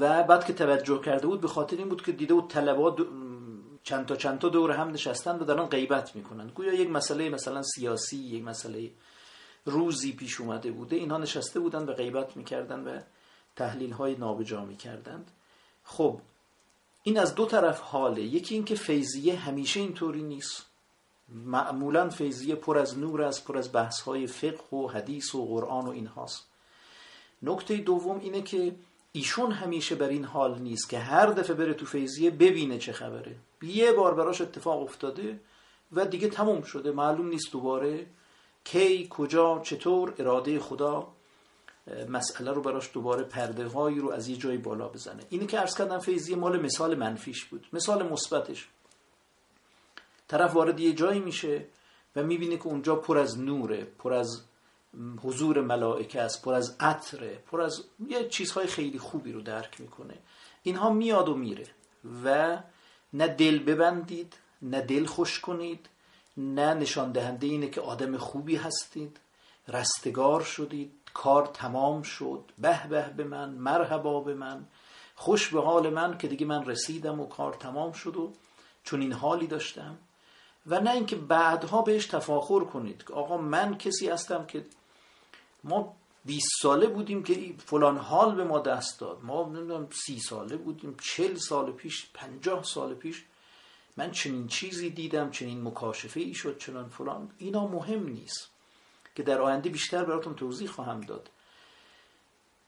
[0.00, 3.06] و بعد که توجه کرده بود به خاطر این بود که دیده بود طلبات
[3.82, 6.48] چند تا چند تا دور هم نشستن و دارن غیبت می‌کنن.
[6.48, 8.90] گویا یک مسئله مثلا سیاسی یک مسئله
[9.64, 10.96] روزی پیش اومده بوده.
[10.96, 13.00] اینها نشسته بودن و غیبت می‌کردن و
[13.56, 15.30] تحلیل های نابجا می‌کردند.
[15.84, 16.20] خب
[17.02, 18.22] این از دو طرف حاله.
[18.22, 20.66] یکی اینکه فیضیه همیشه اینطوری نیست.
[21.28, 25.86] معمولا فیضیه پر از نور است پر از بحث های فقه و حدیث و قرآن
[25.86, 26.46] و اینهاست.
[27.42, 28.74] نکته دوم اینه که
[29.12, 33.36] ایشون همیشه بر این حال نیست که هر دفعه بره تو فیضیه ببینه چه خبره.
[33.62, 35.40] یه بار براش اتفاق افتاده
[35.92, 36.92] و دیگه تموم شده.
[36.92, 38.06] معلوم نیست دوباره
[38.64, 41.08] کی کجا چطور اراده خدا.
[42.08, 45.22] مسئله رو براش دوباره پرده هایی رو از یه جای بالا بزنه.
[45.28, 47.66] اینی که عرض کردم فیضی مال مثال منفیش بود.
[47.72, 48.68] مثال مثبتش.
[50.28, 51.64] طرف وارد یه جایی میشه
[52.16, 54.42] و می‌بینه که اونجا پر از نوره پر از
[55.22, 60.14] حضور ملائکه است پر از عطره پر از یه چیزهای خیلی خوبی رو درک می‌کنه.
[60.62, 61.66] اینها میاد و میره
[62.24, 62.58] و
[63.12, 65.88] نه دل ببندید نه دل خوش کنید
[66.36, 69.20] نه نشان دهنده اینه که آدم خوبی هستید
[69.68, 70.92] رستگار شدید.
[71.14, 72.44] کار تمام شد.
[72.58, 74.64] به به به من مرحبا به من.
[75.14, 78.32] خوش به حال من که دیگه من رسیدم و کار تمام شد و
[78.84, 79.98] چون این حالی داشتم.
[80.66, 83.04] و نه اینکه بعدها بهش تفاخر کنید.
[83.12, 84.66] آقا من کسی هستم که
[85.64, 89.18] ما 20 ساله بودیم که فلان حال به ما دست داد.
[89.22, 93.24] ما نمی‌دونم سی ساله بودیم چل سال پیش پنجاه سال پیش.
[93.96, 97.30] من چنین چیزی دیدم چنین مکاشفه ای شد چنان فلان.
[97.38, 98.51] اینا مهم نیست.
[99.14, 101.30] که در آینده بیشتر براتون توضیح خواهم داد.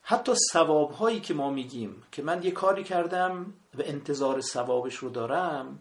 [0.03, 5.11] حتی ثواب هایی که ما میگیم که من یه کاری کردم و انتظار ثوابش رو
[5.11, 5.79] دارم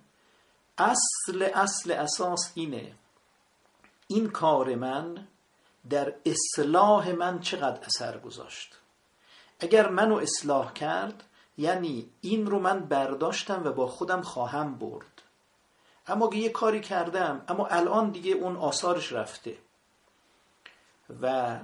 [0.78, 2.94] اصل اصل اساس اینه
[4.08, 5.28] این کار من
[5.90, 8.76] در اصلاح من چقدر اثر گذاشت.
[9.60, 11.24] اگر منو اصلاح کرد
[11.58, 15.22] یعنی این رو من برداشتم و با خودم خواهم برد.
[16.08, 19.58] اما یه کاری کردم اما الان دیگه اون آثارش رفته.
[21.22, 21.60] و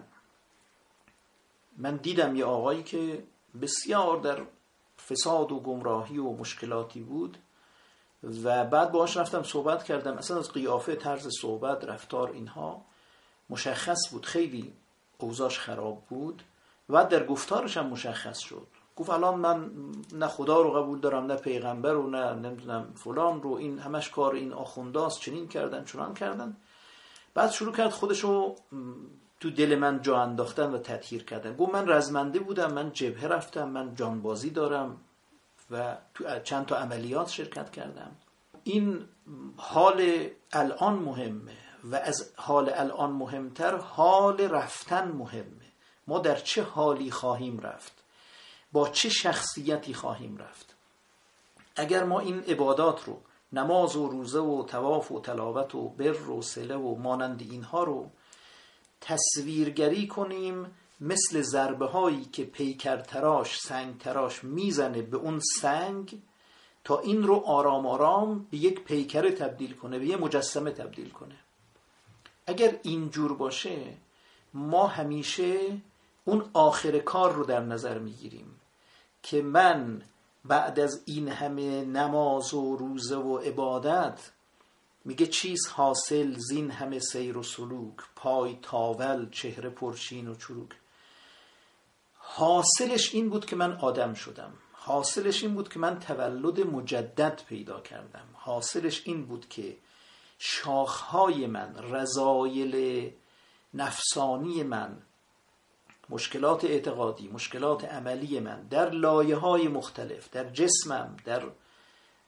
[1.78, 3.24] من دیدم یه آقایی که
[3.62, 4.42] بسیار در
[5.10, 7.38] فساد و گمراهی و مشکلاتی بود
[8.44, 10.18] و بعد باهاش رفتم صحبت کردم.
[10.18, 12.82] اصلا از قیافه طرز صحبت رفتار اینها
[13.50, 14.26] مشخص بود.
[14.26, 14.74] خیلی
[15.18, 16.44] اوضاش خراب بود
[16.90, 18.68] و در گفتارش هم مشخص شد.
[18.96, 19.72] گفت الان من
[20.14, 23.54] نه خدا رو قبول دارم نه پیغمبر رو نه نمی‌دونم فلان رو.
[23.54, 26.58] این همش کار این آخونداست چنین کردن چنان کردن.
[27.34, 28.56] بعد شروع کرد خودشو
[29.40, 31.56] تو دل من جا انداختن و تطهیر کردن.
[31.56, 34.98] گفت من رزمنده بودم من جبهه رفتم من جانبازی دارم
[35.72, 38.12] و تو چند تا عملیات شرکت کردم.
[38.64, 39.06] این
[39.58, 45.70] حال الان مهمه و از حال الان مهمتر حال رفتن مهمه.
[46.08, 48.04] ما در چه حالی خواهیم رفت؟
[48.72, 50.76] با چه شخصیتی خواهیم رفت؟
[51.76, 53.22] اگر ما این عبادات رو
[53.54, 58.12] نماز و روزه و تواف و تلاوت و بر و سله و مانند اینها رو
[59.02, 60.66] تصویرگری کنیم
[61.02, 66.22] مثل ضربه هایی که پیکر تراش سنگ تراش می‌زنه به اون سنگ
[66.84, 71.36] تا این رو آرام آرام به یک پیکر تبدیل کنه به یه مجسمه تبدیل کنه.
[72.48, 73.94] اگر اینجور باشه
[74.54, 75.82] ما همیشه
[76.26, 78.60] اون آخر کار رو در نظر می‌گیریم
[79.24, 80.02] که من
[80.46, 84.32] بعد از این همه نماز و روزه و عبادت
[85.10, 90.70] میگه چیز حاصل زین همه سیر و سلوک پای تاول چهره پرچین و چروک.
[92.18, 94.54] حاصلش این بود که من آدم شدم.
[94.72, 98.28] حاصلش این بود که من تولد مجدد پیدا کردم.
[98.34, 99.78] حاصلش این بود که
[100.40, 103.12] شاخهای من رضایل
[103.74, 105.02] نفسانی من
[106.10, 111.44] مشکلات اعتقادی مشکلات عملی من در لایه های مختلف در جسمم در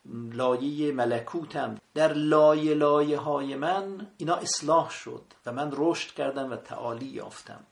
[0.06, 1.78] لایه ملکوتم.
[1.94, 7.64] در لایه لایه های من اینا اصلاح شد و من رشد کردم و تعالی یافتم.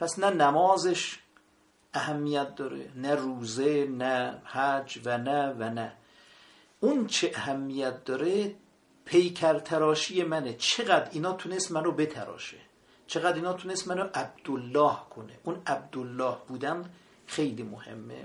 [0.00, 1.18] پس نه نمازش
[1.94, 5.92] اهمیت داره نه روزه نه حج و نه و نه.
[6.80, 8.54] اون چه اهمیت داره
[9.04, 10.52] پیکر تراشی منه.
[10.54, 12.56] چقدر اینا تونست منو بتراشه.
[13.06, 15.38] چقدر اینا تونست منو عبدالله کنه.
[15.42, 16.90] اون عبدالله بودن
[17.26, 18.24] خیلی مهمه.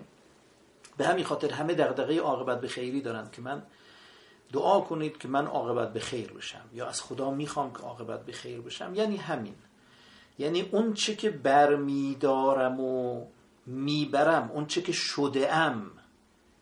[0.97, 3.63] به همین خاطر همه دغدغه عاقبت به خیری دارن که من
[4.53, 8.31] دعا کنید که من عاقبت به خیر بشم یا از خدا می‌خوام که عاقبت به
[8.31, 8.95] خیر بشم.
[8.95, 9.55] یعنی همین.
[10.39, 13.25] یعنی اون چه که برمیدارم و
[13.65, 15.91] می‌برم اون چه که شده ام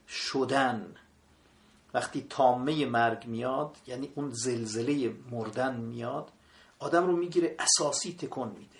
[0.07, 0.95] شدن.
[1.93, 6.29] وقتی تامه مرگ میاد یعنی اون زلزله مردن میاد
[6.79, 8.72] آدم رو می‌گیره اساسی تکون میده.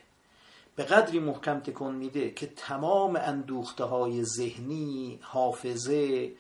[0.76, 6.32] به قدری محکم تکون میده که تمام اندوخته های ذهنی حافظه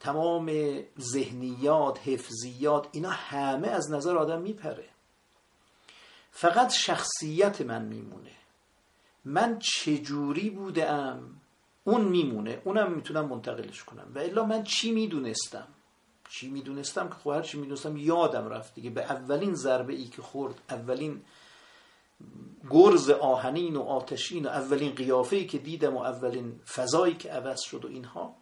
[0.00, 0.52] تمام
[1.00, 4.84] ذهنیات حفظیات اینا همه از نظر آدم میپره.
[6.30, 8.30] فقط شخصیت من میمونه.
[9.24, 11.40] من چجوری بودم
[11.84, 12.62] اون میمونه.
[12.64, 14.12] اونم می‌تونم منتقلش کنم.
[14.14, 15.66] و الا من چی می‌دونستم؟
[16.30, 18.90] چی می‌دونستم که خب چی می‌دونستم یادم رفت دیگه.
[18.90, 21.22] به اولین ضربه ای که خورد اولین
[22.70, 27.60] گرز آهنین و آتشین و اولین قیافه ای که دیدم و اولین فضایی که عوض
[27.60, 28.34] شد و اینها.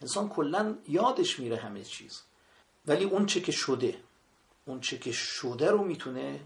[0.00, 2.22] انسان کلا یادش میره همه چیز.
[2.86, 3.96] ولی اون چه که شده
[4.64, 6.40] اون چه که شده رو می‌تونه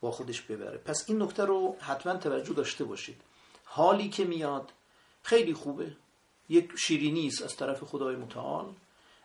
[0.00, 0.78] با خودش ببره.
[0.78, 3.20] پس این نکته رو حتما توجه داشته باشید.
[3.64, 4.72] حالی که میاد
[5.22, 5.96] خیلی خوبه.
[6.48, 8.74] یک شیرینی است از طرف خدای متعال.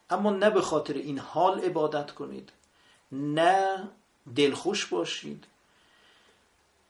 [0.10, 2.52] اما نه به خاطر این حال عبادت کنید.
[3.12, 3.90] نه
[4.36, 5.46] دلخوش باشید.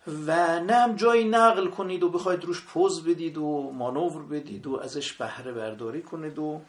[0.07, 4.75] و نه هم جایی نقل کنید و بخواید روش پوز بدید و مانور بدید و
[4.75, 6.61] ازش بهره برداری کنید و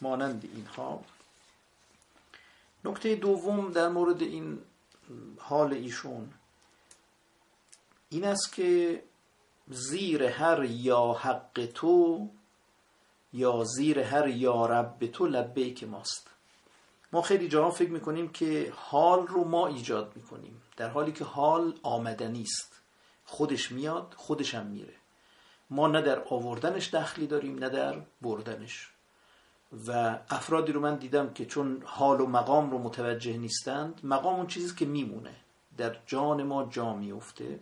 [0.00, 1.00] مانند اینها.
[2.84, 4.58] نکته دوم در مورد این
[5.38, 6.28] حال ایشون
[8.08, 9.02] این است که
[9.68, 12.28] زیر هر یا حق تو
[13.32, 16.30] یا زیر هر یا رب تو لبیک ماست.
[17.12, 20.62] ما خیلی جاها فکر می‌کنیم که حال رو ما ایجاد می‌کنیم.
[20.76, 22.80] در حالی که حال آمدنی است
[23.24, 24.94] خودش میاد خودش هم میره.
[25.70, 28.90] ما نه در آوردنش دخلی داریم نه در بردنش.
[29.86, 34.46] و افرادی رو من دیدم که چون حال و مقام رو متوجه نیستند مقام اون
[34.46, 35.34] چیزی که میمونه.
[35.76, 37.60] در جان ما جا میفته.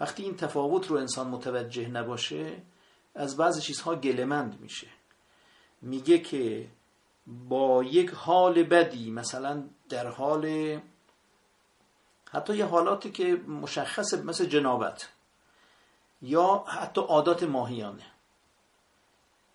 [0.00, 2.62] وقتی این تفاوت رو انسان متوجه نباشه
[3.14, 4.86] از بعضی چیزها گلمند میشه.
[5.82, 6.68] میگه که
[7.26, 10.76] با یک حال بدی مثلا در حال
[12.30, 15.08] حتی یه حالاتی که مشخص مثل جنابت.
[16.22, 18.06] یا حتی عادات ماهیانه.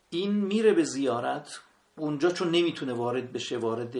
[0.10, 1.60] این میره به زیارت
[1.98, 3.96] اونجا چون نمی‌تونه وارد بشه وارد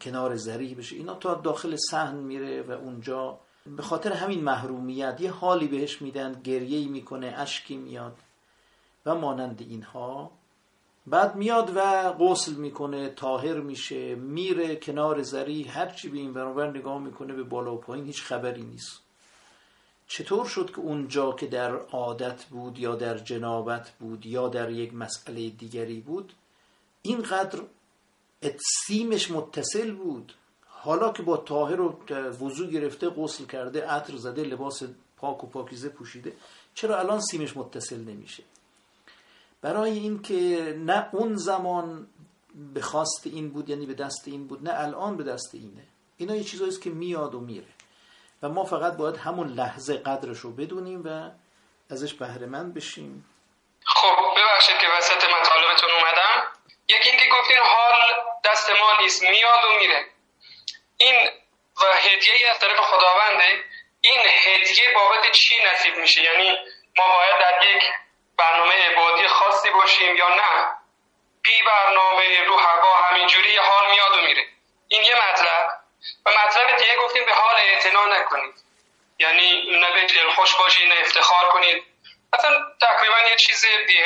[0.00, 5.30] کنار زری بشه اینا تا داخل سحن میره و اونجا به خاطر همین محرومیت یه
[5.30, 8.18] حالی بهش میدن گریه می‌کنه اشکی میاد
[9.06, 10.30] و مانند اینها
[11.06, 16.98] بعد میاد و غسل می‌کنه تاهر میشه میره کنار زری هرچی به این برابر نگاه
[16.98, 19.00] می‌کنه به بالا و پایین هیچ خبری نیست.
[20.06, 24.94] چطور شد که اونجا که در عادت بود یا در جنابت بود یا در یک
[24.94, 26.32] مسئله دیگری بود
[27.02, 27.60] اینقدر
[28.86, 30.34] سیمش متصل بود؟
[30.66, 31.98] حالا که با طاهر و
[32.40, 34.82] وضو گرفته غسل کرده عطر زده لباس
[35.16, 36.32] پاک و پاکیزه پوشیده
[36.74, 38.42] چرا الان سیمش متصل نمیشه؟
[39.62, 40.34] برای اینکه
[40.76, 42.06] نه اون زمان
[42.74, 45.84] به خواست این بود یعنی به دست این بود نه الان به دست اینه.
[46.16, 47.72] اینا یه چیزایی که میاد و میره.
[48.42, 51.30] و ما فقط باید همون لحظه قدرش رو بدونیم و
[51.90, 53.24] ازش بهره مند بشیم.
[53.84, 56.52] خب ببخشید که وسط مطالبتون اومدم.
[56.88, 58.00] یکی اینکه گفتین حال
[58.44, 60.04] دست ما نیست میاد و میره.
[60.96, 61.30] این
[61.76, 63.64] و هدیه از طرف خداونده
[64.00, 66.50] این هدیه بابت چی نصیب میشه؟ یعنی
[66.96, 67.82] ما باید در یک
[68.38, 70.72] برنامه عبادی خاصی باشیم یا نه؟
[71.42, 74.46] بی برنامه رو هوا همینجوری حال میاد و میره.
[74.88, 75.68] این یه مطلب.
[76.26, 78.54] و مطلب دیگه گفتیم به حال اعتنا نکنید.
[79.18, 81.84] یعنی نه به دلخوش باشید نه افتخار کنید.
[82.32, 84.02] اصلا تقریبا یه چیز بی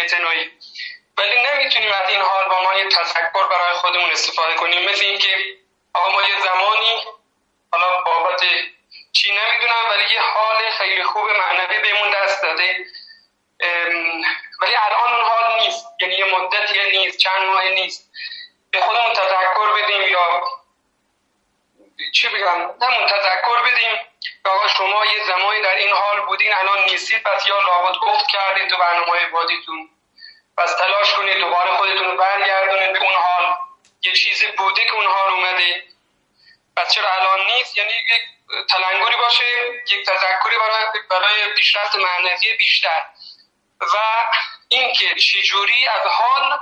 [1.18, 4.90] ولی نمی‌تونیم از این حال با ما یه تذکر برای خودمون استفاده کنیم.
[4.90, 5.36] مثل اینکه
[5.94, 7.04] آقا ما یه زمانی
[7.72, 8.40] حالا بابت
[9.12, 12.86] چی نمی‌دونم ولی یه حال خیلی خوب معنوی بهمون دست داده.
[14.60, 15.86] ولی الان اون حال نیست.
[16.00, 18.10] یعنی یه مدتی نیست چند ماه نیست.
[18.70, 20.42] به خودمون تذکر بدیم یا
[22.14, 23.98] چی بگم؟ همون تذکر بدیم.
[24.44, 28.70] آقا شما یه زمانی در این حال بودین الان نیستید پس یا لابد گفت کردید
[28.70, 29.90] تو برنامه بادیتون
[30.58, 33.56] پس تلاش کنید دوباره خودتون رو برگردونید به اون حال.
[34.04, 35.84] یه چیزی بوده که اون حال اومده.
[36.76, 38.22] پس چرا الان نیست؟ یعنی یک
[38.70, 39.44] تلنگری باشه
[39.92, 43.02] یک تذکری برای برای پیشرفت معنوی بیشتر.
[43.80, 43.96] و
[44.68, 46.58] اینکه چجوری از حال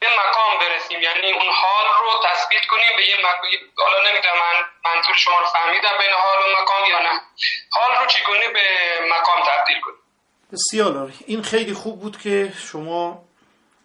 [0.00, 4.56] به مقام برسیم یعنی اون حال رو تثبیت کنیم به یه مقام حالا نمی‌دونم من
[4.86, 7.20] منظور شما رو فهمیدم بین حال و مقام یا نه.
[7.70, 8.64] حال رو چگونه به
[9.10, 9.98] مقام تبدیل کنیم؟
[10.52, 13.24] بسیار این خیلی خوب بود که شما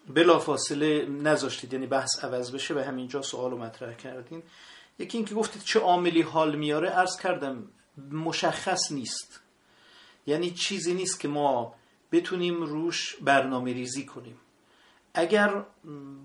[0.08, 4.42] بلا فاصله نذاشتید یعنی بحث عوض بشه و همینجا سوال رو مطرح کردین.
[4.98, 7.70] یکی اینکه گفتید چه عاملی حال میاره عرض کردم
[8.12, 9.40] مشخص نیست.
[10.26, 11.74] یعنی چیزی نیست که ما
[12.14, 14.38] بتونیم روش برنامه ریزی کنیم.
[15.14, 15.64] اگر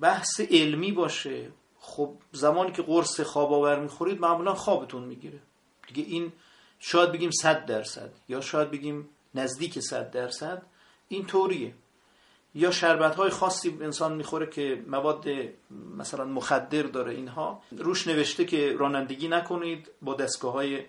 [0.01, 1.47] بحث علمی باشه
[1.79, 5.39] خب زمانی که قرص خواب آور می‌خورید معمولا خوابتون می‌گیره.
[5.87, 6.31] دیگه این
[6.79, 10.61] شاید بگیم صد درصد یا شاید بگیم نزدیک صد درصد
[11.07, 11.73] این طوریه.
[12.55, 15.25] یا شربت های خاصی انسان می‌خوره که مواد
[15.97, 20.83] مثلا مخدر داره اینها روش نوشته که رانندگی نکنید با دستگاه های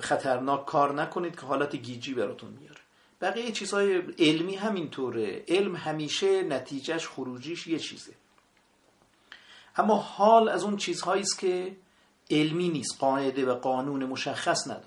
[0.00, 2.50] خطرناک کار نکنید که حالت گیجی براتون
[3.22, 5.44] بقیه چیزهای علمی همینطوره.
[5.48, 8.12] علم همیشه نتیجهش خروجیش یه چیزه.
[9.76, 11.76] اما حال از اون چیزهایی است که
[12.30, 14.86] علمی نیست قاعده و قانون مشخص نداره.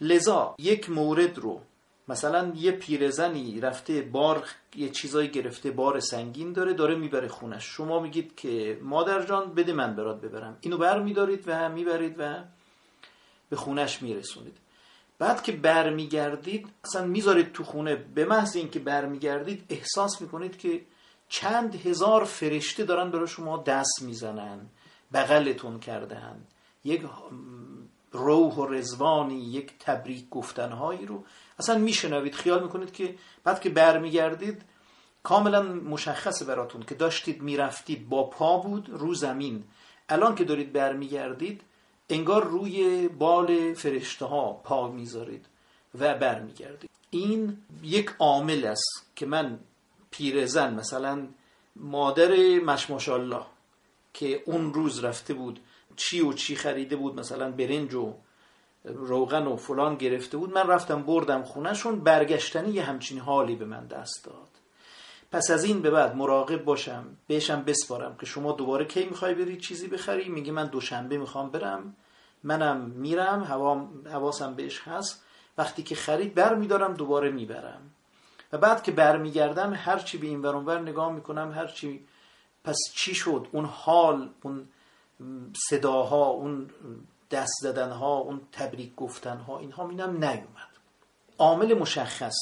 [0.00, 1.60] لذا یک مورد رو
[2.08, 4.44] مثلا یه پیرزنی رفته بار
[4.76, 7.64] یه چیزایی گرفته بار سنگین داره داره می‌بره خونش.
[7.64, 10.58] شما میگید که مادر جان بده من برات ببرم.
[10.60, 12.44] اینو بر میدارید و می‌برید و
[13.50, 14.56] به خونش میرسونید.
[15.22, 20.80] بعد که برمیگردید اصلا می‌ذارید تو خونه به محض اینکه برمیگردید احساس می‌کنید که
[21.28, 24.60] چند هزار فرشته دارن برای شما دست می‌زنن
[25.12, 26.42] بغلتون کردن
[26.84, 27.02] یک
[28.12, 31.24] روح و رزوانی یک تبریک گفتنهایی رو
[31.58, 32.34] اصلا میشنوید.
[32.34, 33.14] خیال می‌کنید که
[33.44, 34.62] بعد که برمیگردید
[35.22, 39.64] کاملا مشخصه براتون که داشتید می‌رفتید با پا بود رو زمین.
[40.08, 41.60] الان که دارید برمیگردید
[42.08, 45.46] انگار روی بال فرشته ها پا می‌ذارید
[45.98, 46.90] و برمیگردید.
[47.10, 49.58] این یک عامل است که من
[50.10, 51.28] پیرزن مثلا
[51.76, 53.42] مادر مشماشالله
[54.14, 55.60] که اون روز رفته بود
[55.96, 58.14] چی و چی خریده بود مثلا برنج و
[58.84, 60.54] روغن و فلان گرفته بود.
[60.54, 64.48] من رفتم بردم خونهشون برگشتنی یه همچین حالی به من دست داد.
[65.32, 69.56] پس از این به بعد مراقب باشم بهشم بسپارم که شما دوباره کی می‌خوای بری
[69.56, 71.96] چیزی بخری؟ میگه من دوشنبه می‌خوام برم.
[72.44, 73.42] منم میرم
[74.10, 75.22] حواسم بهش هست.
[75.58, 77.80] وقتی که خرید بر میدارم دوباره می‌برم.
[78.52, 82.04] و بعد که برمیگردم هرچی به این ورانور نگاه می‌کنم هرچی
[82.64, 84.68] پس چی شد؟ اون حال اون
[85.70, 86.70] صداها اون
[87.30, 90.72] دست زدنها اون تبریک گفتنها اینها مینم نیومد.
[91.38, 92.34] عامل مشخص.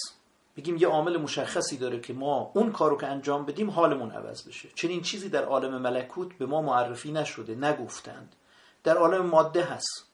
[0.60, 4.68] بگیم یه عامل مشخصی داره که ما اون کارو که انجام بدیم حالمون عوض بشه.
[4.74, 8.36] چنین چیزی در عالم ملکوت به ما معرفی نشده نگفتند.
[8.84, 10.06] در عالم ماده هست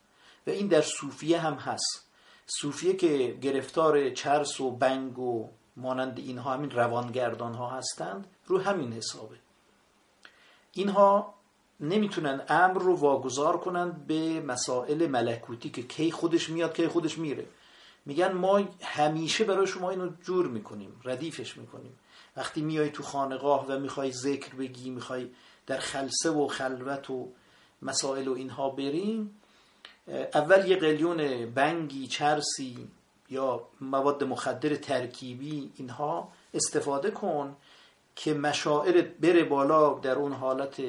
[0.46, 2.10] و این در صوفیه هم هست.
[2.46, 8.92] صوفیه که گرفتار چرس و بنگ و مانند اینها همین روانگردان ها هستند رو همین
[8.92, 9.36] حسابه.
[10.72, 11.34] اینها
[11.80, 17.46] نمی‌تونن امر رو واگذار کنند به مسائل ملکوتی که کی خودش میاد کی خودش میره.
[18.06, 21.98] میگن ما همیشه برای شما اینو جور می‌کنیم ردیفش می‌کنیم.
[22.36, 25.30] وقتی میای تو خانقاه و می‌خوای ذکر بگی می‌خوای
[25.66, 27.28] در خلصه و خلوت و
[27.82, 29.40] مسائل و اینها بریم
[30.34, 32.88] اول یه قلیون بنگی چرسی
[33.30, 37.56] یا مواد مخدر ترکیبی اینها استفاده کن
[38.16, 40.82] که مشاعر بره بالا در اون حالت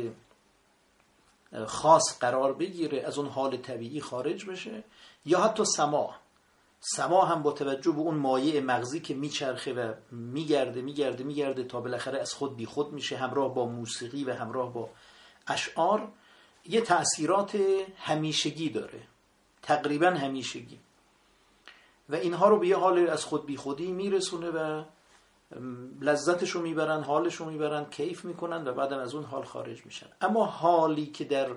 [1.66, 4.84] خاص قرار بگیره از اون حال طبیعی خارج بشه
[5.26, 6.16] یا حتی سما
[6.80, 11.82] سما هم با توجه به اون مایع مغزی که میچرخه و میگرده میگرده میگرده تا
[11.82, 14.90] بالاخره از خود بی خود میشه همراه با موسیقی و همراه با
[15.48, 16.12] اشعار
[16.66, 17.58] یه تأثیرات
[17.98, 19.02] همیشگی داره.
[19.62, 20.80] تقریبا همیشگی.
[22.10, 24.84] و اینها رو به یه حال از خود بی خودی میرسونه و
[26.02, 30.08] لذتش می‌برن حالش می‌برن کیف می‌کنن و بعدم از اون حال خارج میشن.
[30.22, 31.50] اما حالی که در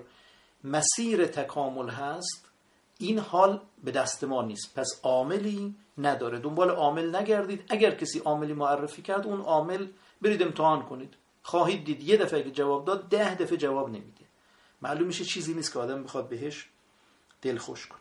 [0.63, 2.50] مسیر تکامل هست
[3.05, 4.79] این حال به دست ما نیست.
[4.79, 6.39] پس عاملی نداره.
[6.39, 7.63] دنبال عامل نگردید.
[7.69, 9.87] اگر کسی عاملی معرفی کرد اون عامل
[10.21, 11.13] برید امتحان کنید.
[11.43, 12.03] خواهید دید.
[12.03, 14.25] یه دفعه که جواب داد ده دفعه جواب نمیده.
[14.81, 16.67] معلوم میشه چیزی نیست که آدم بخواد بهش
[17.41, 17.99] دل خوش کنه.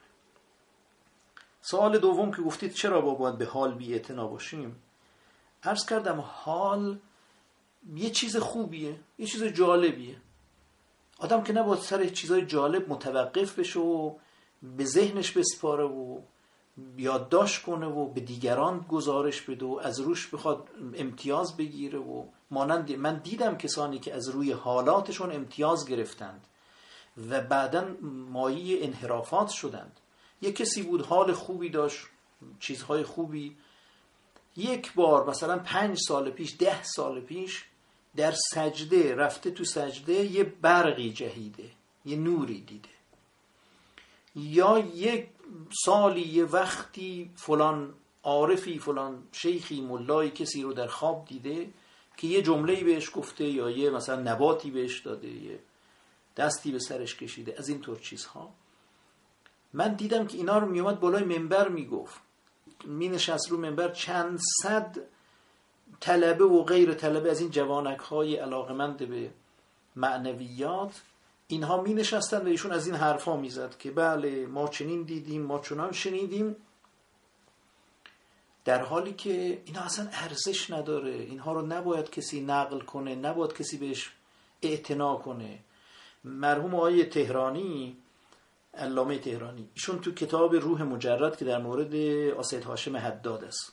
[1.63, 4.77] سوال دوم که گفتید چرا با باید به حال بی باشیم؟
[5.63, 6.99] عرض کردم حال
[7.95, 10.17] یه چیز خوبیه یه چیز جالبیه.
[11.19, 14.15] آدم که نباید سر چیزای جالب متوقف بشه و
[14.63, 16.19] به ذهنش بسپاره و
[16.97, 22.93] یادداشت کنه و به دیگران گزارش بده و از روش بخواد امتیاز بگیره و مانند
[22.93, 26.47] من دیدم کسانی که از روی حالاتشون امتیاز گرفتند
[27.31, 27.89] و بعدا
[28.31, 30.01] مایی انحرافات شدند.
[30.43, 32.07] یه کسی بود حال خوبی داشت
[32.61, 33.57] چیزهای خوبی.
[34.57, 37.65] یک بار مثلا پنج سال پیش ده سال پیش
[38.17, 41.71] در سجده رفته تو سجده یه برقی جهیده
[42.05, 43.00] یه نوری دیده.
[44.35, 45.29] یا یک
[45.85, 51.71] سالی یه وقتی فلان عارفی فلان شیخی ملای کسی رو در خواب دیده
[52.17, 55.59] که یه جمله بهش گفته یا یه مثلا نباتی بهش داده یه
[56.37, 58.51] دستی به سرش کشیده از این طور چیزها.
[59.73, 62.21] من دیدم که اینا رو میومد بالای منبر می‌گفت.
[62.85, 64.97] می نشست رو منبر چند صد
[66.01, 69.31] طلبه و غیر طلبه از این جوانک های علاقمند به
[69.97, 71.01] معنویات.
[71.51, 75.59] اینها می نشستن و ایشون از این حرفا می‌زد که بله ما چنین دیدیم ما
[75.59, 76.57] چنان شنیدیم.
[78.65, 81.11] در حالی که اینا اصلا ارزش نداره.
[81.11, 84.13] اینها رو نباید کسی نقل کنه نباید کسی بهش
[84.63, 85.59] اعتنا کنه.
[86.25, 87.97] مرحوم آقای تهرانی
[88.75, 91.95] علامه تهرانی ایشون تو کتاب روح مجرد که در مورد
[92.35, 93.73] آسید هاشم حداد است.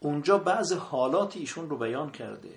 [0.00, 2.54] اونجا بعض حالات ایشون رو بیان کرده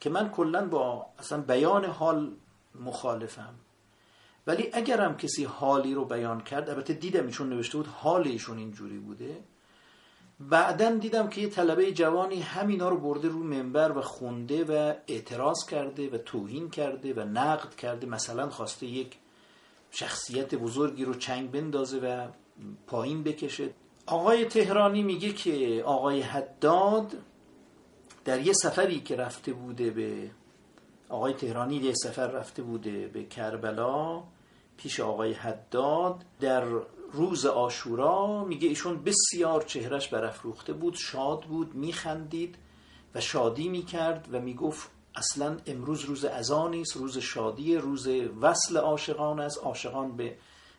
[0.00, 2.32] که من کلا با اصلا بیان حال
[2.74, 3.54] مخالفم.
[4.46, 8.98] ولی اگرم کسی حالی رو بیان کرد البته دیدم ایشون نوشته بود حال ایشون اینجوری
[8.98, 9.36] بوده.
[10.40, 15.66] بعدا دیدم که یه طلبه جوانی همینا رو برده رو منبر و خونده و اعتراض
[15.70, 18.06] کرده و توهین کرده و نقد کرده.
[18.06, 19.16] مثلا خواسته یک
[19.90, 22.28] شخصیت بزرگی رو چنگ بندازه و
[22.86, 23.70] پایین بکشه.
[24.06, 27.12] آقای تهرانی میگه که آقای حداد
[28.24, 30.30] در یه سفری که رفته بوده به
[31.08, 34.22] آقای تهرانی یه سفر رفته بوده به کربلا
[34.76, 36.24] پیش آقای حداد.
[36.40, 36.64] در
[37.12, 42.56] روز آشورا میگه ایشون بسیار چهرش برافروخته بود شاد بود میخندید
[43.14, 48.08] و شادی می‌کرد و می‌گفت اصلا امروز روز ازانی است روز شادی روز
[48.40, 49.58] وصل عاشقان است.
[49.58, 50.36] عاشقان به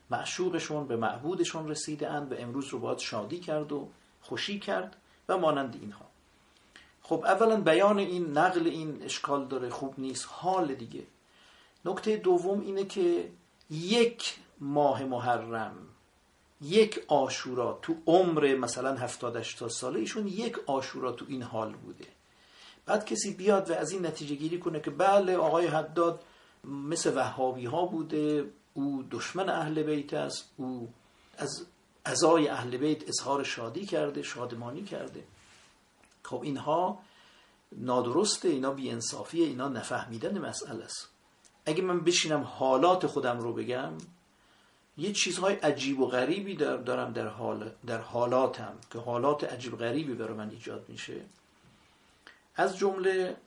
[0.10, 3.88] معشوقشون به معبودشون رسیده اند و امروز رو باید شادی کرد و
[4.22, 4.98] خوشی کرد
[5.30, 6.05] و مانند اینها.
[7.10, 11.04] خب اولا بیان این نقل این اشکال داره خوب نیست حال دیگه.
[11.86, 13.30] نکته دوم اینه که
[13.70, 15.76] یک ماه محرم
[16.62, 22.06] یک آشورا تو عمر مثلا 70 80 ساله ایشون یک آشورا تو این حال بوده.
[22.86, 26.24] بعد کسی بیاد و از این نتیجه گیری کنه که بله آقای حداد
[26.64, 30.94] مثل وهابی ها بوده او دشمن اهل بیت است او
[31.38, 31.66] از
[32.06, 35.24] ازای اهل بیت اظهار شادی کرده شادمانی کرده.
[36.26, 37.00] خب اینها
[37.72, 41.10] نادرسته اینا بیانصافیه اینا نفهمیدن مسئله است.
[41.66, 43.94] اگه من بشینم حالات خودم رو بگم
[44.98, 50.14] یه چیزهای عجیب و غریبی دارم در, حال در حالاتم که حالات عجیب و غریبی
[50.14, 51.22] برای من ایجاد میشه.
[52.56, 53.38] از جمله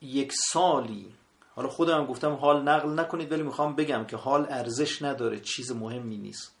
[0.00, 1.14] یک سالی
[1.54, 6.16] حالا خودم گفتم حال نقل نکنید ولی می‌خوام بگم که حال ارزش نداره چیز مهمی
[6.16, 6.52] نیست.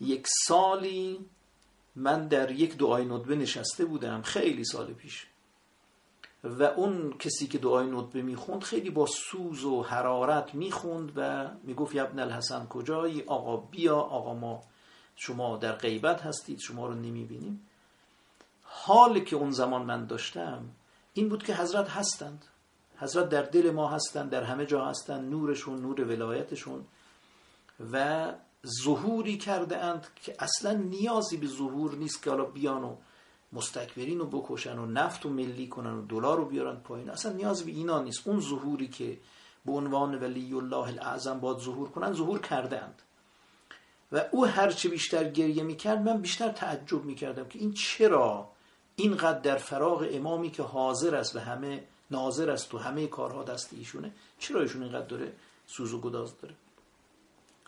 [0.00, 1.26] یک سالی
[1.98, 5.26] من در یک دعای ندبه نشسته بودم خیلی سال پیش.
[6.44, 11.94] و اون کسی که دعای ندبه می‌خوند خیلی با سوز و حرارت می‌خوند و می‌گفت
[11.94, 14.62] یبن الحسن کجایی؟ آقا بیا آقا ما
[15.16, 17.66] شما در غیبت هستید شما رو نمی‌بینیم.
[18.62, 20.64] حالی که اون زمان من داشتم
[21.14, 22.44] این بود که حضرت هستند.
[22.96, 26.84] حضرت در دل ما هستند در همه جا هستند نورشون نور ولایتشون.
[27.92, 28.26] و
[28.84, 32.96] ظهوری کرده اند که اصلا نیازی به ظهور نیست که حالا بیان و
[33.52, 37.10] مستکبرین رو بکشن و نفت و ملی کنن و دلار رو بیارن پایین.
[37.10, 38.28] اصلا نیاز به اینا نیست.
[38.28, 39.18] اون ظهوری که
[39.66, 43.02] به عنوان ولی الله الاعظم باید ظهور کنن ظهور کرده اند
[44.12, 48.48] و او هرچه بیشتر گریه می‌کرد من بیشتر تعجب می‌کردم که این چرا
[48.96, 53.72] اینقدر در فراغ امامی که حاضر است و همه ناظر است و همه کارها دست
[53.72, 55.32] ایشونه چرا ایشون اینقدر داره
[55.66, 56.54] سوز و گداز داره؟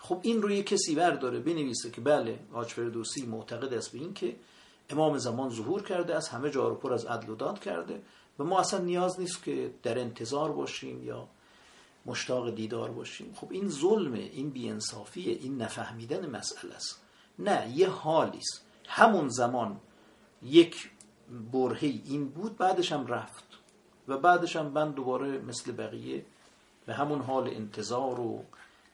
[0.02, 4.14] خب این رو یه کسی داره بنویسه که بله حاج فردوسی معتقد است به این
[4.14, 4.36] که
[4.90, 8.02] امام زمان ظهور کرده از همه جا رو پر از عدل و داد کرده
[8.38, 11.28] و ما اصلا نیاز نیست که در انتظار باشیم یا
[12.06, 13.34] مشتاق دیدار باشیم.
[13.34, 17.02] خب این ظلمه این بیانصافیه این نفهمیدن مسئله است.
[17.38, 18.64] نه یه حالی است.
[18.86, 19.80] همون زمان
[20.42, 20.90] یک
[21.52, 23.44] برهی این بود بعدش هم رفت
[24.08, 26.24] و بعدش هم من دوباره مثل بقیه
[26.86, 28.44] به همون حال انتظار و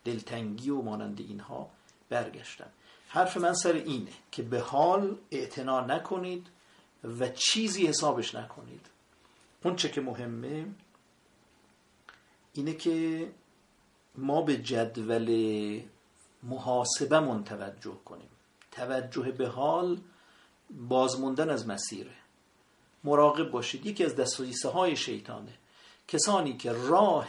[0.07, 1.70] دلتنگی و مانند اینها
[2.09, 2.70] برگشتم
[3.09, 6.46] حرف من سر اینه که به حال اعتنا نکنید
[7.04, 8.86] و چیزی حسابش نکنید.
[9.64, 10.66] اون چه که مهمه
[12.52, 13.28] اینه که
[14.14, 15.80] ما به جدول
[16.42, 18.28] محاسبه توجه کنیم.
[18.72, 19.98] توجه به حال
[20.70, 22.14] بازموندن از مسیره
[23.04, 23.86] مراقب باشید.
[23.86, 25.52] یکی از دستویسه های شیطانه.
[26.09, 27.28] کسانی که راه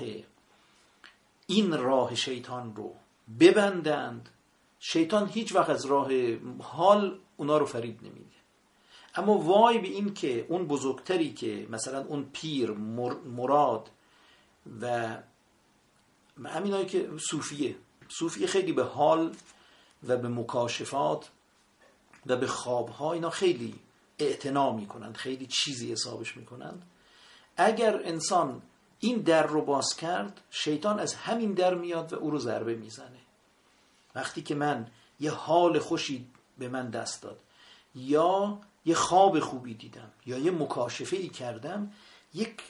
[1.48, 2.95] این راه شیطان رو
[3.39, 4.30] ببندند.
[4.80, 6.10] شیطان هیچ وقت از راه
[6.60, 8.36] حال اونا رو فرید نمیده.
[9.16, 13.89] اما وای به این که اون بزرگتری که مثلا اون پیر مراد
[14.82, 15.18] و
[16.45, 17.76] همینایی که صوفیه.
[18.10, 19.36] صوفیه خیلی به حال
[20.08, 21.30] و به مکاشفات
[22.26, 23.76] و به خوابها اینا خیلی
[24.20, 26.86] اعتنا می‌کنند خیلی چیزی حسابش می‌کنند.
[27.58, 28.62] اگر انسان
[29.00, 33.20] این در رو باز کرد شیطان از همین در میاد و او رو ضربه می‌زنه.
[34.16, 34.88] وقتی که من
[35.20, 36.28] یه حال خوشی
[36.58, 37.39] به من دست داد
[37.95, 41.91] یا یه خواب خوبی دیدم یا یه مکاشفه ای کردم
[42.34, 42.62] یک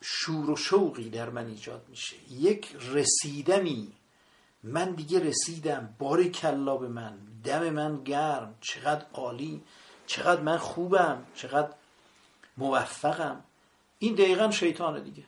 [0.00, 2.16] شور و شوقی در من ایجاد میشه.
[2.30, 3.92] یک رسیدمی
[4.62, 5.94] من دیگه رسیدم.
[5.98, 7.18] بار کلا به من.
[7.44, 8.54] دم من گرم.
[8.60, 9.62] چقدر عالی.
[10.06, 11.26] چقدر من خوبم.
[11.34, 11.72] چقدر
[12.56, 13.44] موفقم.
[13.98, 15.24] این دقیقا شیطانه دیگه.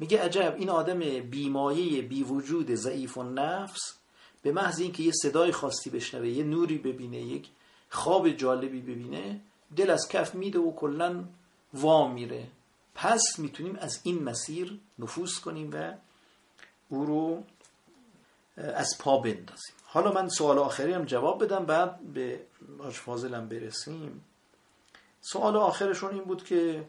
[0.00, 3.94] میگه عجب این آدم بیمایه بی وجود ضعیف و نفس
[4.42, 7.48] به محض اینکه یه صدای خاصی بشنوه یه نوری ببینه یک
[7.90, 9.40] خواب جالبی ببینه
[9.76, 11.24] دل از کف میده و کلا
[11.74, 12.46] وا میره.
[12.94, 15.92] پس می‌تونیم از این مسیر نفوذ کنیم و
[16.88, 17.44] او رو
[18.56, 19.74] از پا بندازیم.
[19.84, 22.40] حالا من سوال آخری هم جواب بدم بعد به
[22.78, 24.24] حاج فاضلم برسیم.
[25.20, 26.84] سوال آخرشون این بود که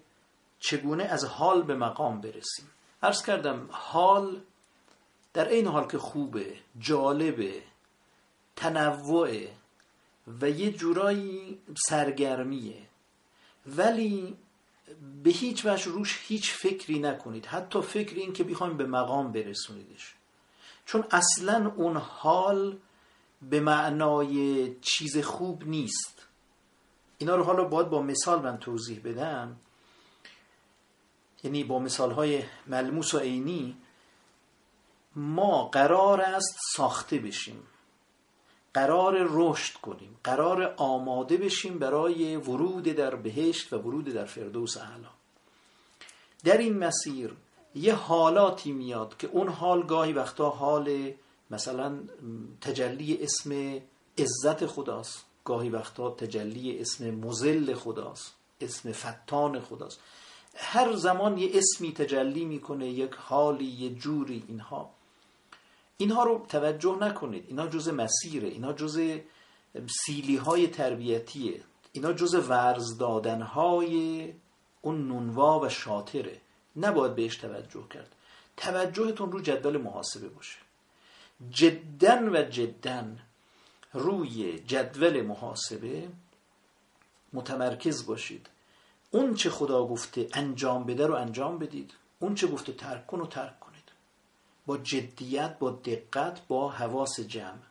[0.60, 2.70] چگونه از حال به مقام برسیم؟
[3.04, 4.42] عرض کردم حال
[5.34, 7.64] در این حال که خوبه جالبه
[8.56, 9.48] تنوع
[10.42, 12.82] و یه جورایی سرگرمیه.
[13.68, 14.38] ولی
[15.24, 17.46] به هیچ وجه روش هیچ فکری نکنید.
[17.46, 20.16] حتی فکر این که بخوایم به مقام برسونیدش.
[20.86, 22.78] چون اصلا اون حال
[23.50, 26.28] به معنای چیز خوب نیست.
[27.18, 29.56] اینا رو حالا باید با مثال من توضیح بدم.
[31.44, 33.78] یعنی با مثال های ملموس و عینی
[35.16, 37.64] ما قرار است ساخته بشیم.
[38.74, 40.16] قرار رشد کنیم.
[40.24, 45.10] قرار آماده بشیم برای ورود در بهشت و ورود در فردوس اعلا
[46.44, 47.34] در این مسیر
[47.76, 51.12] یه حالاتی میاد که اون حال گاهی وقتا حال
[51.52, 52.00] مثلا
[52.62, 53.80] تجلی اسم
[54.18, 55.26] عزت خداست.
[55.46, 58.34] گاهی وقتا تجلی اسم مزل خداست.
[58.62, 60.00] اسم فتان خداست.
[60.56, 64.90] هر زمان یه اسمی تجلی می‌کنه یک حالی یه جوری اینها.
[65.98, 67.46] اینها رو توجه نکنید.
[67.48, 69.20] اینا جز مسیره اینا جز
[70.06, 71.62] سیلی های تربیتیه.
[71.92, 74.34] اینا جز ورز دادن های
[74.82, 76.42] اون نونوا و شاطره.
[76.76, 78.16] نباید بهش توجه کرد.
[78.58, 80.58] توجهتون رو جدول محاسبه باشه.
[81.50, 83.06] جدا و جدا
[83.94, 86.08] روی جدول محاسبه
[87.34, 88.50] متمرکز باشید.
[89.12, 91.94] اون چه خدا گفته انجام بده رو انجام بدید.
[92.20, 93.92] اون چه گفته ترک کن و ترک کنید.
[94.66, 97.62] با جدیت با دقت با حواس جمع.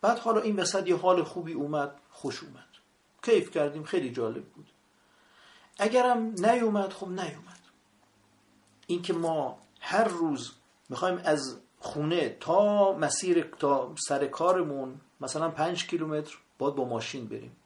[0.00, 2.68] بعد حالا این وسط یه حال خوبی اومد خوش اومد.
[3.22, 4.66] کیف کردیم خیلی جالب بود.
[5.78, 7.60] اگرم نیومد خب نیومد.
[8.86, 10.52] اینکه ما هر روز
[10.88, 17.56] می‌خوایم از خونه تا مسیر تا سر کارمون مثلا پنج کیلومتر باید با ماشین بریم.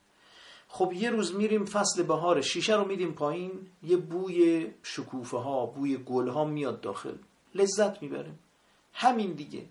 [0.76, 3.50] خب یه روز میریم فصل بهار شیشه رو میدیم پایین
[3.82, 7.14] یه بوی شکوفه ها بوی گل ها میاد داخل.
[7.54, 8.38] لذت می‌بریم.
[8.92, 9.64] همین دیگه.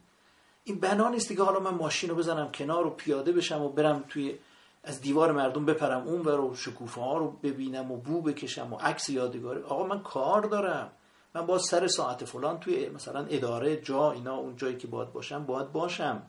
[0.63, 1.43] این بنا نیست دیگه.
[1.43, 4.35] حالا من ماشین رو بزنم کنار و پیاده بشم و برم توی
[4.83, 9.09] از دیوار مردم بپرم اون و شکوفه ها رو ببینم و بو بکشم و عکس
[9.09, 9.61] یادگاری.
[9.61, 10.91] آقا من کار دارم.
[11.35, 15.45] من باید سر ساعت فلان توی مثلا اداره جا اینا اون جایی که باید باشم
[15.45, 16.23] باید باشم.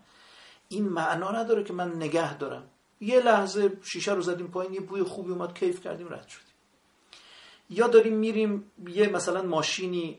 [0.69, 2.63] این معنا نداره که من نگه دارم.
[3.01, 6.47] یه لحظه شیشه رو زدیم پایین یه بوی خوبی اومد کیف کردیم رد شدیم.
[7.71, 10.19] یا داریم میریم یه مثلا ماشینی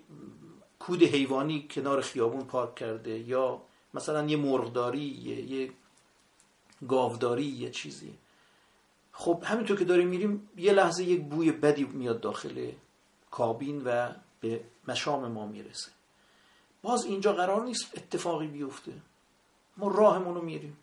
[0.79, 3.61] کود حیوانی کنار خیابون پارک کرده یا
[3.93, 5.71] مثلا یه مرغداری یه, یه
[6.87, 8.13] گاوداری یه چیزی.
[9.11, 12.71] خب همینطور که داریم میریم یه لحظه یک بوی بدی میاد داخل
[13.31, 14.09] کابین و
[14.39, 15.91] به مشام ما می‌رسه.
[16.81, 18.93] باز اینجا قرار نیست اتفاقی بیفته.
[19.77, 20.77] ما راهمون رو میریم.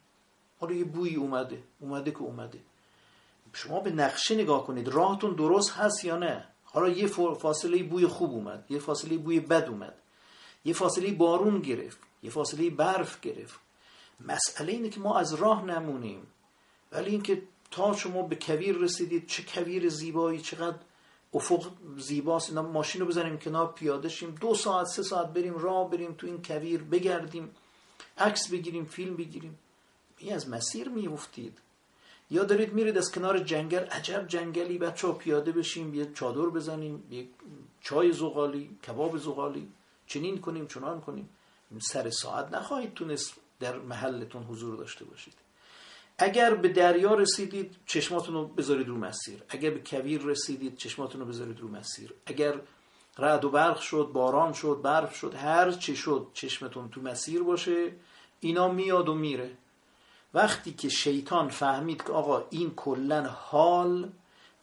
[0.65, 2.61] حالا یه بویی اومده اومده که اومده.
[3.53, 7.07] شما به نقشه نگاه کنید راهتون درست هست یا نه؟ حالا یه
[7.39, 9.95] فاصله بوی خوب اومد یه فاصله بوی بد اومد
[10.65, 13.61] یه فاصله بارون گرفت یه فاصله برف گرفت.
[14.21, 16.27] مسئله اینه که ما از راه نمونیم.
[16.93, 20.79] ولی اینکه تا شما به کویر رسیدید چه کویر زیبایی چقدر
[21.35, 21.67] افق
[21.99, 22.49] زیباست.
[22.49, 26.27] اینا ماشین رو بزنیم کنار پیاده شیم دو ساعت سه ساعت بریم راه بریم تو
[26.27, 27.51] این کویر بگردیم
[28.19, 29.59] عکس بگیریم فیلم بگیریم.
[30.25, 31.59] می از مسیر میفتید
[32.31, 37.05] یا دارید میرید از کنار جنگل عجب جنگلی بچه ها پیاده بشیم یه چادر بزنیم
[37.11, 37.29] یه
[37.81, 39.69] چای زغالی کباب زغالی
[40.07, 41.29] چنین کنیم چنان کنیم.
[41.79, 45.35] سر ساعت نخواهید تونست در محلتون حضور داشته باشید.
[46.19, 49.43] اگر به دریا رسیدید چشماتون رو بذارید رو مسیر.
[49.49, 52.15] اگر به کویر رسیدید چشماتون رو بذارید رو مسیر.
[52.27, 52.61] اگر
[53.19, 57.93] رعد و برق شد باران شد برف شد هر چی شد چشمتون تو مسیر باشه
[58.41, 59.51] اینا میاد و میره.
[60.35, 64.13] وقتی که شیطان فهمید که آقا این کلا حال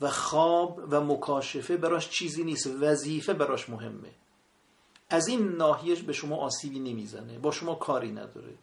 [0.02, 4.10] و خواب و مکاشفه براش چیزی نیست وظیفه براش مهمه.
[5.10, 8.54] از این ناحیهش به شما آسیبی نمی‌زنه با شما کاری نداره.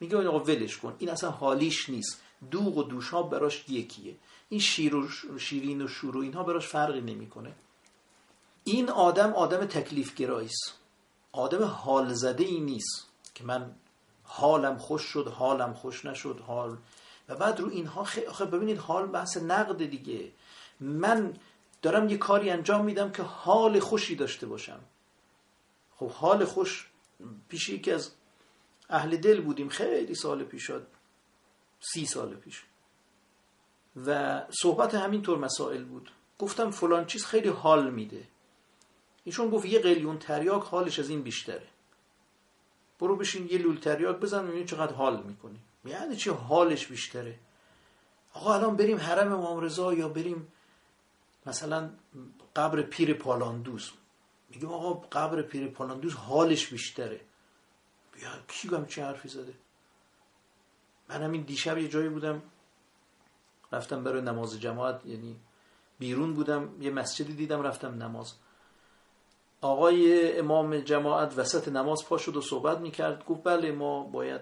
[0.00, 2.22] میگه آقا ولش کن این اصلا حالیش نیست.
[2.50, 4.16] دوغ و دوشاب براش یکیه.
[4.48, 5.08] این شیر و
[5.38, 7.54] شیرین و شور و اینها براش فرقی نمی‌کنه.
[8.64, 10.48] این آدم آدم تکلیف گرایی
[11.32, 13.74] آدم حال زده ای نیست که من
[14.34, 16.76] حالم خوش شد حالم خوش نشد حال.
[17.28, 20.32] و بعد رو اینها خیلی ببینید حال بحث نقد دیگه.
[20.80, 21.36] من
[21.82, 24.80] دارم یه کاری انجام میدم که حال خوشی داشته باشم.
[25.96, 26.88] خب حال خوش
[27.48, 28.10] پیش یکی از
[28.90, 30.86] اهل دل بودیم خیلی سال پیش شد
[31.80, 32.62] سی سال پیش.
[34.06, 36.10] و صحبت همینطور مسائل بود.
[36.38, 38.24] گفتم فلان چیز خیلی حال میده.
[39.24, 41.71] ایشون گفت یه قلیون تریاک حالش از این بیشتره.
[43.02, 45.58] برو بشین یه لولتریاک بزن ببین چقدر حال می‌کنی.
[45.84, 47.38] یعنی چی؟ حالش بیشتره.
[48.32, 50.52] آقا الان بریم حرم امام رضا یا بریم
[51.46, 51.90] مثلا
[52.56, 53.90] قبر پیر پالاندوز.
[54.50, 57.20] میگم آقا قبر پیر پالاندوز حالش بیشتره.
[58.12, 59.54] بیا کی گم چه حرفی زده؟
[61.08, 62.42] من همین دیشب یه جایی بودم
[63.72, 65.36] رفتم برای نماز جماعت یعنی
[65.98, 68.34] بیرون بودم یه مسجدی دیدم رفتم نماز.
[69.62, 73.24] آقای امام جماعت وسط نماز پا شد و صحبت می‌کرد.
[73.24, 74.40] گفت بله ما باید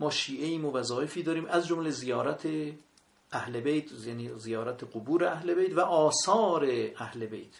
[0.00, 2.48] ما شیعه ایم و وظایفی داریم از جمله زیارت
[3.32, 7.54] اهل بیت یعنی زیارت قبور اهل بیت و آثار اهل بیت.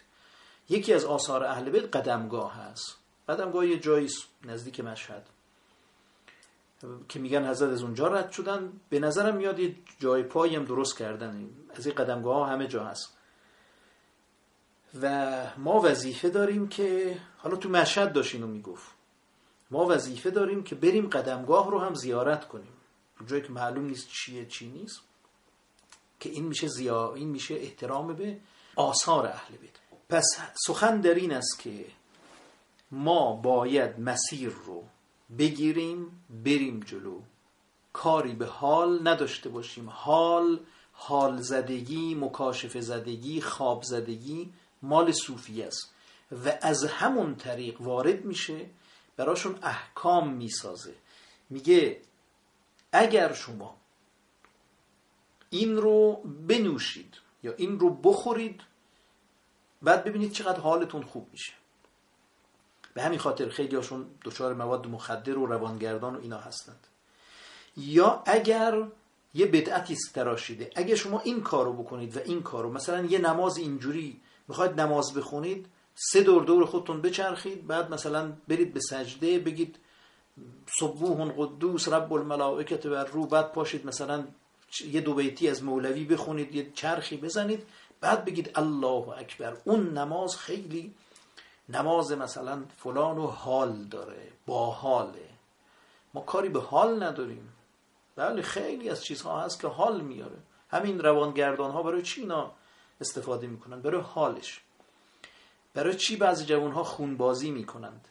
[0.69, 2.97] یکی از آثار اهل بیت قدمگاه هست.
[3.29, 4.09] قدمگاه یه جایی
[4.45, 5.25] نزدیک مشهد.
[7.09, 8.73] که میگن حضرت از اونجا رد شدن.
[8.89, 11.49] به نظرم میاد یه جای پایی هم درست کردن.
[11.75, 13.18] از این قدمگاه ها همه جا هست.
[15.01, 18.87] و ما وظیفه داریم که حالا تو مشهد داشت اینو می‌گفت.
[19.71, 22.73] ما وظیفه داریم که بریم قدمگاه رو هم زیارت کنیم.
[23.27, 25.01] جایی که معلوم نیست چیه چی نیست.
[26.19, 28.37] که این میشه زیا این میشه احترام به
[28.75, 29.71] آثار اهل بیت.
[30.09, 30.25] پس
[30.67, 31.85] سخن در این است که
[32.91, 34.83] ما باید مسیر رو
[35.37, 37.19] بگیریم بریم جلو.
[37.93, 39.89] کاری به حال نداشته باشیم.
[39.89, 40.59] حال
[40.91, 45.93] حال زدگی مکاشف زدگی خواب زدگی مال صوفی است
[46.45, 48.65] و از همون طریق وارد میشه
[49.17, 50.93] براشون احکام می‌سازه.
[51.49, 52.01] میگه
[52.91, 53.77] اگر شما
[55.49, 56.15] این رو
[56.47, 58.61] بنوشید یا این رو بخورید
[59.81, 61.53] بعد ببینید چقدر حالتون خوب میشه.
[62.93, 66.87] به همین خاطر خیلی هاشون دچار مواد مخدر و روانگردان و اینا هستند.
[67.77, 68.87] یا اگر
[69.33, 74.21] یه بدعتی تراشیده اگر شما این کارو بکنید و این کارو مثلا یه نماز اینجوری
[74.49, 79.79] می‌خواید نماز بخونید سه دور دور خودتون بچرخید بعد مثلا برید به سجده بگید
[80.79, 84.27] صبوح قدوس رب الملائکت و رو بعد پاشید مثلا
[84.85, 87.65] یه دو بیتی از مولوی بخونید یه چرخی بزنید
[88.01, 89.57] بعد بگید الله اکبر.
[89.65, 90.93] اون نماز خیلی
[91.69, 95.29] نماز مثلا فلان و حال داره با حاله.
[96.13, 97.53] ما کاری به حال نداریم.
[98.15, 100.37] بله خیلی از چیزها هست که حال میاره.
[100.69, 102.25] همین روانگردان ها برای چی
[103.01, 104.61] استفاده می‌کنن برای حالش.
[105.73, 108.07] برای چی بعضی جوان ها خونبازی می‌کنند؟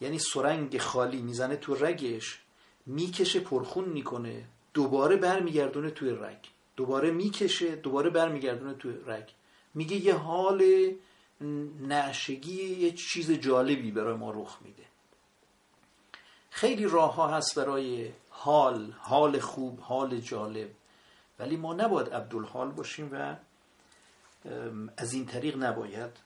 [0.00, 2.38] یعنی سرنگ خالی می‌زنه تو رگش
[2.86, 6.38] می‌کشه پرخون می‌کنه دوباره برمیگردونه توی رگ.
[6.76, 9.28] دوباره می‌کشه دوباره برمیگردونه توی رگ.
[9.74, 10.92] میگه یه حال
[11.80, 14.82] نعشگی یه چیز جالبی برای ما رخ میده.
[16.50, 20.70] خیلی راه ها هست برای حال حال خوب حال جالب.
[21.38, 23.36] ولی ما نباید عبدالحال باشیم و
[24.98, 26.16] از این طریق نباید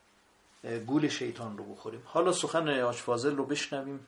[0.87, 2.09] گول شیطان رو بخوریم.
[2.13, 4.07] حالا سخن آشفازل رو بشنویم.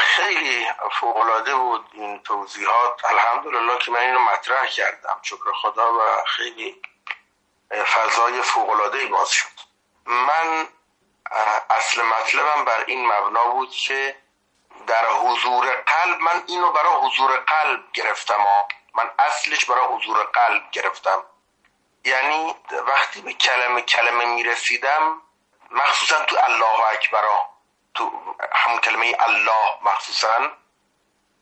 [0.00, 0.66] خیلی
[1.00, 3.04] فوقلاده بود این توضیحات.
[3.04, 5.18] الحمدلله که من اینو مطرح کردم.
[5.22, 6.82] شکر خدا و خیلی
[7.70, 9.48] فضای فوقلاده باز شد.
[10.06, 10.66] من
[11.70, 14.16] اصل مطلبم بر این مبنا بود که
[14.86, 18.44] در حضور قلب من اینو برای حضور قلب گرفتم.
[18.94, 21.22] من اصلش برای حضور قلب گرفتم.
[22.04, 22.54] یعنی
[22.86, 25.22] وقتی به کلمه کلمه می‌رسیدم
[25.70, 27.48] مخصوصا تو الله اکبرا
[27.94, 28.10] تو
[28.52, 30.50] همون کلمه الله مخصوصا.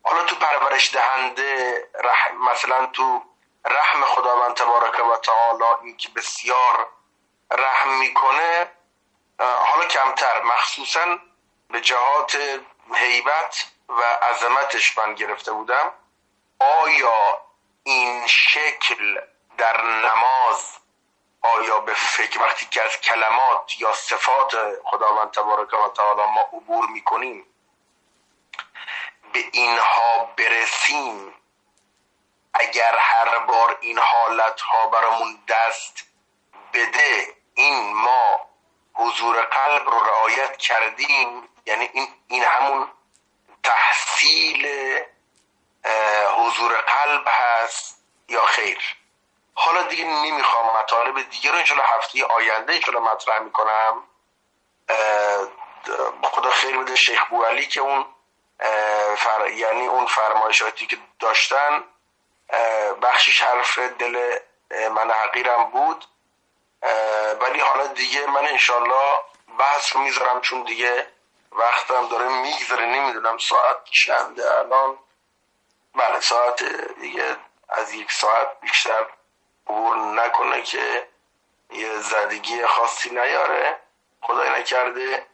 [0.05, 3.23] حالا تو پرورش دهنده رحم مثلا تو
[3.65, 6.89] رحم خداوند تبارک و تعالی این که بسیار
[7.51, 8.71] رحم می‌کنه
[9.39, 11.19] حالا کمتر مخصوصا
[11.71, 12.37] به جهات
[12.95, 15.95] هیبت و عظمتش من گرفته بودم.
[16.61, 17.41] آیا
[17.85, 19.21] این شکل
[19.59, 20.79] در نماز
[21.43, 26.87] آیا به فکر وقتی که از کلمات یا صفات خداوند تبارک و تعالی ما عبور
[26.87, 27.47] می‌کنیم
[29.33, 31.35] به اینها برسیم
[32.55, 36.05] اگر هر بار این حالت ها برامون دست
[36.75, 38.51] بده این ما
[38.95, 42.89] حضور قلب رو رعایت کردیم یعنی این, این همون
[43.63, 44.69] تحصیل
[46.39, 48.97] حضور قلب هست یا خیر؟
[49.59, 54.03] حالا دیگه نمی‌خوام مطالب دیگه رو انشالله هفته آینده انشالله مطرح می‌کنم.
[56.23, 58.07] خدا خیر بده شیخ بوالی که اون
[59.17, 59.51] فر...
[59.51, 61.85] یعنی اون فرمایشاتی که داشتن
[63.03, 64.39] بخشیش حرف دل
[64.71, 66.05] من حقیرم بود.
[67.41, 69.21] ولی حالا دیگه من انشالله
[69.59, 71.13] بحث می‌ذارم چون دیگه
[71.53, 74.99] وقتم داره میگذره نمی‌دونم ساعت چنده الان.
[75.95, 76.63] بله ساعت
[77.01, 77.37] دیگه
[77.69, 79.07] از یک ساعت بیشتر
[79.67, 81.09] عبور نکنه که
[81.71, 83.81] یه زدگی خاصی نیاره.
[84.23, 85.27] خدای نکرده.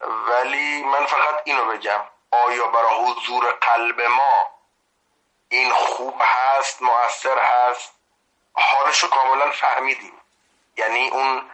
[0.00, 2.00] ولی من فقط اینو بگم.
[2.30, 4.46] آیا برای حضور قلب ما
[5.48, 7.94] این خوب هست مؤثر هست؟
[8.54, 10.20] حالش رو کاملا فهمیدیم.
[10.76, 11.50] یعنی اون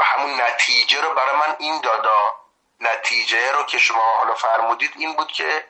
[0.00, 2.34] همون نتیجه رو برای من این دادا
[2.80, 5.64] نتیجه رو که شما حالا فرمودید این بود که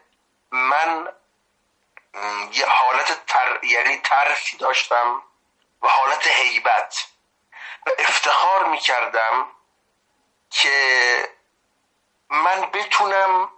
[0.50, 1.08] من
[2.52, 3.64] یه حالت تر...
[3.64, 5.22] یعنی ترسی داشتم
[5.82, 7.06] و حالت حیبت
[7.86, 9.46] و افتخار می‌کردم
[10.50, 11.28] که
[12.30, 13.50] من بتونم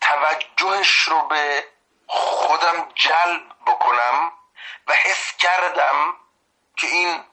[0.00, 1.68] توجهش رو به
[2.06, 4.32] خودم جلب بکنم
[4.86, 6.16] و حس کردم
[6.76, 7.24] که این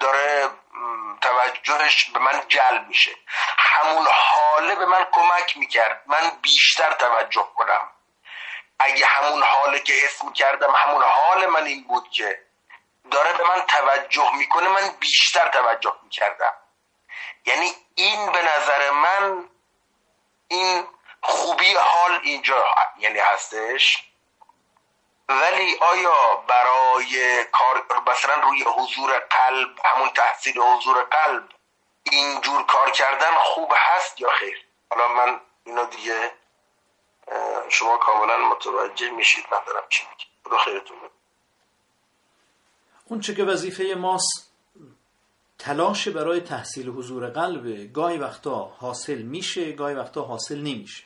[0.00, 0.50] داره
[1.20, 3.16] توجهش به من جلب میشه.
[3.58, 6.02] همون حاله به من کمک می‌کرد.
[6.06, 7.90] من بیشتر توجه کنم.
[8.80, 12.42] اگه همون حاله که حس می‌کردم همون حال من این بود که
[13.10, 16.54] داره به من توجه می‌کنه من بیشتر توجه می‌کردم.
[17.46, 19.48] یعنی این به نظر من
[20.48, 20.86] این
[21.22, 22.64] خوبی حال اینجا
[22.98, 24.04] یعنی هستش.
[25.28, 31.48] ولی آیا برای کار مثلا روی حضور قلب همون تحصیل حضور قلب
[32.02, 36.32] اینجور کار کردن خوب هست یا خیر؟ حالا من اینو دیگه
[37.68, 40.30] شما کاملا متوجه میشید من دارم چی میگم.
[40.44, 40.96] خدا خیرتون
[43.04, 44.52] اون چه که وظیفه ماست
[45.58, 51.04] تلاش برای تحصیل حضور قلب گاهی وقتا حاصل میشه گاهی وقتا حاصل نمیشه.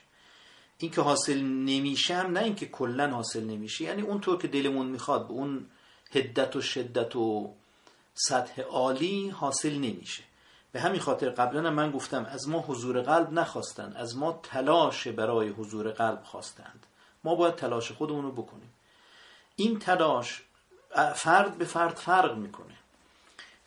[0.79, 3.85] این که حاصل نمیشه هم نه اینکه کلا حاصل نمیشه.
[3.85, 5.71] یعنی اونطور که دلمون می‌خواد به اون
[6.13, 7.55] هدت و شدت و
[8.15, 10.23] سطح عالی حاصل نمیشه.
[10.75, 15.49] به همین خاطر قبلا من گفتم از ما حضور قلب نخواستن از ما تلاش برای
[15.49, 16.87] حضور قلب خواستند.
[17.25, 18.73] ما باید تلاش خودمون رو بکنیم.
[19.57, 20.43] این تلاش
[21.15, 22.75] فرد به فرد فرق می‌کنه.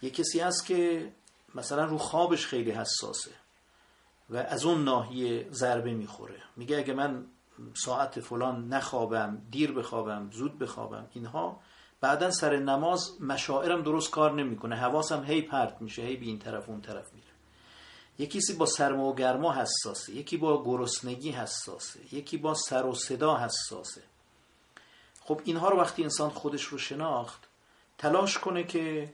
[0.02, 1.12] یه کسی هست که
[1.56, 3.32] مثلا رو خوابش خیلی حساسه
[4.30, 6.42] و از اون ناحیه ضربه می‌خوره.
[6.56, 7.26] میگه اگه من
[7.74, 11.60] ساعت فلان نخوابم دیر بخوابم زود بخوابم اینها
[12.02, 14.76] بعدا سر نماز مشاعرم درست کار نمی‌کنه.
[14.76, 17.28] حواسم هی پرت میشه هی به این طرف اون طرف میره.
[18.20, 23.38] یکی با سرما و گرما حساسه یکی با گرسنگی حساسه یکی با سر و صدا
[23.38, 24.02] حساسه.
[25.22, 27.48] خب اینها رو وقتی انسان خودش رو شناخت
[27.98, 29.14] تلاش کنه که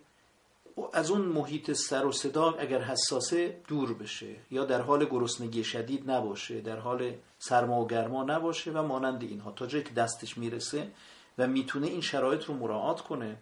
[0.93, 6.11] از اون محیط سر و صدا اگر حساسه دور بشه یا در حال گرسنگی شدید
[6.11, 9.51] نباشه در حال سرما و گرما نباشه و مانند اینها.
[9.51, 10.91] تا جایی که دستش می‌رسه
[11.37, 13.37] و می‌تونه این شرایط رو مراعات کنه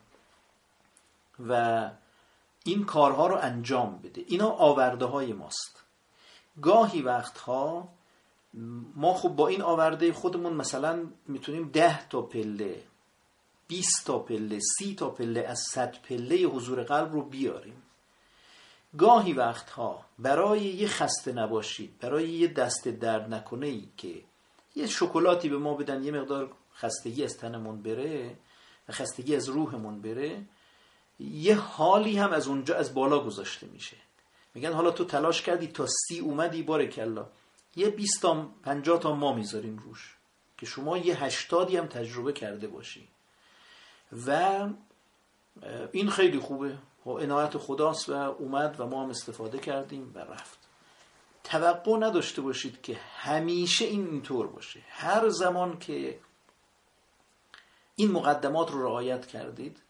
[1.49, 1.89] و
[2.63, 4.23] این کارها رو انجام بده.
[4.27, 5.83] اینا آورده های ماست.
[6.61, 7.89] گاهی وقتها
[8.95, 12.83] ما خب با این آورده خودمون مثلا می‌تونیم ده تا پله
[13.67, 17.81] 20 تا پله 30 تا پله از 100 پله حضور قلب رو بیاریم.
[18.97, 24.21] گاهی وقتها برای یه خسته نباشید برای یه دست درد نکنه ای که
[24.75, 26.51] یه شکلاتی به ما بدن یه مقدار
[26.81, 28.37] خستگی از تنمون بره
[28.89, 30.41] و خستگی از روحمون بره
[31.19, 33.97] یه حالی هم از اونجا از بالا گذاشته میشه.
[34.53, 37.25] میگن حالا تو تلاش کردی تا سی اومدی باره کلا
[37.75, 40.15] یه 20 تا 50 تا ما می‌ذاریم روش
[40.57, 43.07] که شما یه هشتادی هم تجربه کرده باشی.
[44.27, 44.59] و
[45.91, 46.77] این خیلی خوبه.
[47.05, 50.59] و عنایت خداست و اومد و ما هم استفاده کردیم و رفت.
[51.43, 54.79] توقع نداشته باشید که همیشه این اینطور باشه.
[54.89, 56.19] هر زمان که
[58.01, 59.81] این مقدمات رو رعایت کردید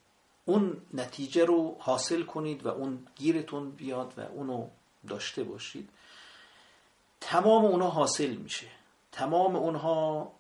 [0.45, 4.68] اون نتیجه رو حاصل کنید و اون گیرتون بیاد و اونو
[5.07, 5.89] داشته باشید.
[7.22, 8.68] تمام اونا حاصل میشه.
[9.12, 10.32] تمام اونها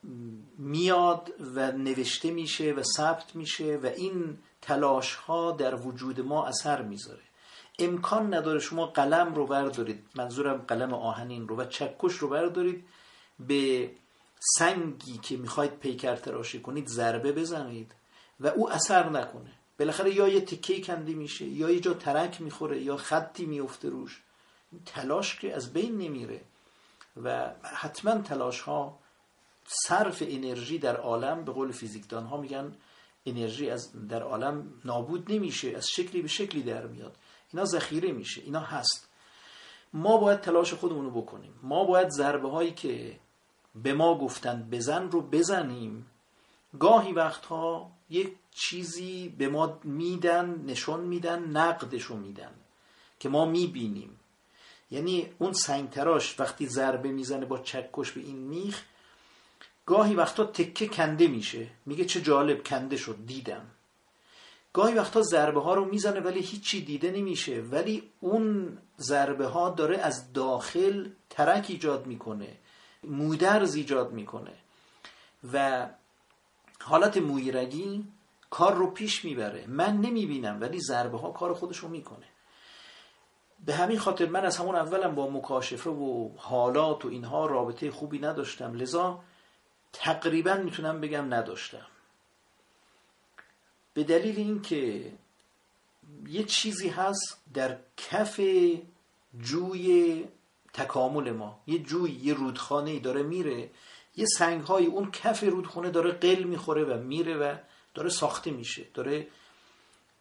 [0.57, 6.81] میاد و نوشته میشه و ثبت میشه و این تلاش ها در وجود ما اثر
[6.81, 7.23] می‌ذاره.
[7.79, 10.05] امکان نداره شما قلم رو بردارید.
[10.15, 12.85] منظورم قلم آهنین رو و چکش رو بردارید
[13.39, 13.91] به
[14.43, 17.91] سنگی که می‌خواید پیکر تراشی کنید ضربه بزنید
[18.39, 19.51] و او اثر نکنه.
[19.79, 24.21] بالاخره یا یه تکه کندی میشه یا یه جا ترک می‌خوره یا خطی میفته روش.
[24.85, 26.41] تلاش که از بین نمیره
[27.23, 28.99] و حتما تلاش ها
[29.65, 32.75] صرف انرژی در عالم به قول فیزیکدان ها میگن
[33.25, 37.15] انرژی از در عالم نابود نمیشه از شکلی به شکلی در میاد.
[37.53, 39.07] اینا ذخیره میشه اینا هست.
[39.93, 41.53] ما باید تلاش خودمون رو بکنیم.
[41.63, 43.19] ما باید ضربه هایی که
[43.75, 46.05] به ما گفتن بزن رو بزنیم.
[46.79, 52.51] گاهی وقتها یک چیزی به ما میدن نشون میدن نقدشو میدن
[53.19, 54.19] که ما می‌بینیم.
[54.91, 58.83] یعنی اون سنگ تراش وقتی ضربه می‌زنه با چکش به این میخ
[59.85, 61.67] گاهی وقتا تکه کنده میشه.
[61.85, 63.65] میگه چه جالب کنده شد دیدم.
[64.73, 67.61] گاهی وقتا ضربه ها رو می‌زنه ولی هیچی دیده نمیشه.
[67.61, 72.57] ولی اون ضربه ها داره از داخل ترک ایجاد می‌کنه.
[73.03, 74.53] مودرز ایجاد می‌کنه.
[75.53, 75.87] و
[76.81, 78.07] حالت مویرگی
[78.49, 79.65] کار رو پیش می‌بره.
[79.67, 82.25] من نمی‌بینم ولی ضربه ها کار خودش رو می‌کنه.
[83.65, 88.19] به همین خاطر من از همون اولم با مکاشفه و حالات و اینها رابطه خوبی
[88.19, 88.73] نداشتم.
[88.73, 89.23] لذا
[89.93, 91.85] تقریبا می‌تونم بگم نداشتم.
[93.93, 95.11] به دلیل اینکه
[96.27, 98.41] یه چیزی هست در کف
[99.39, 100.25] جوی
[100.73, 101.59] تکامل ما.
[101.67, 103.69] یه جوی یه رودخانه داره میره.
[104.15, 107.55] یه سنگ های اون کف رودخانه داره قل می‌خوره و میره و
[107.93, 108.85] داره ساخته میشه.
[108.93, 109.27] داره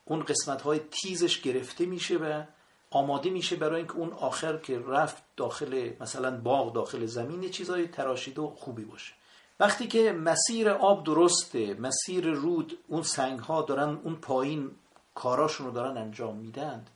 [0.05, 2.43] اون قسمت های تیزش گرفته میشه و
[2.91, 8.43] آماده میشه برای اینکه اون آخر که رفت داخل مثلا باغ داخل زمین چیزای تراشیده
[8.43, 9.13] و خوبی باشه.
[9.61, 14.71] وقتی که مسیر آب درسته مسیر رود اون سنگ ها دارن اون پایین
[15.15, 16.91] کاراشون رو دارن انجام میدند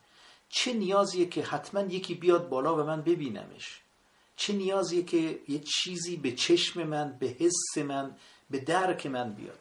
[0.57, 3.81] چه نیازیه که حتما یکی بیاد بالا و من ببینمش؟
[4.37, 8.17] چه نیازیه که یه چیزی به چشم من به حس من
[8.51, 9.59] به درک من بیاد؟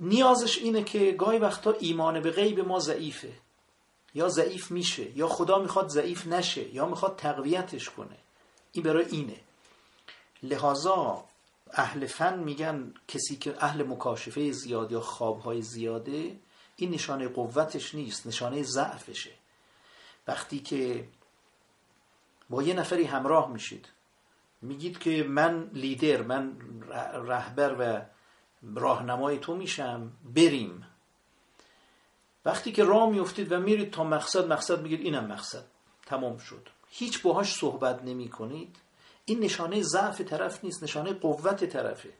[0.00, 3.32] نیازش اینه که گاهی وقتا ایمان به غیب ما ضعیفه.
[4.14, 8.16] یا ضعیف میشه یا خدا می‌خواد ضعیف نشه یا می‌خواد تقویتش کنه.
[8.72, 9.40] این برای اینه.
[10.42, 11.24] لحاظا
[11.72, 16.36] اهل فن میگن کسی که اهل مکاشفه زیاد یا خوابهای زیاده
[16.76, 19.30] این نشانه قوتش نیست نشانه ضعفشه.
[20.28, 21.08] وقتی که
[22.50, 23.88] با یه نفری همراه میشید
[24.62, 26.56] میگید که من لیدر من
[27.12, 28.02] رهبر و
[28.80, 30.86] راهنمای تو میشم بریم.
[32.44, 35.64] وقتی که راه میفتید و میرید تا مقصد مقصد میگید اینم مقصد
[36.06, 36.68] تمام شد.
[36.90, 38.76] هیچ باهاش صحبت نمی کنید
[39.24, 42.12] این نشانه ضعف طرف نیست نشانه قوت طرفه.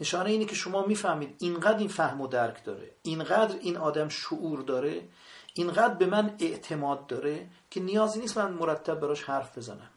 [0.00, 4.62] نشانه اینه که شما می‌فهمید اینقدر این فهم و درک داره اینقدر این آدم شعور
[4.62, 5.08] داره
[5.54, 9.90] اینقدر به من اعتماد داره که نیازی نیست من مرتب براش حرف بزنم.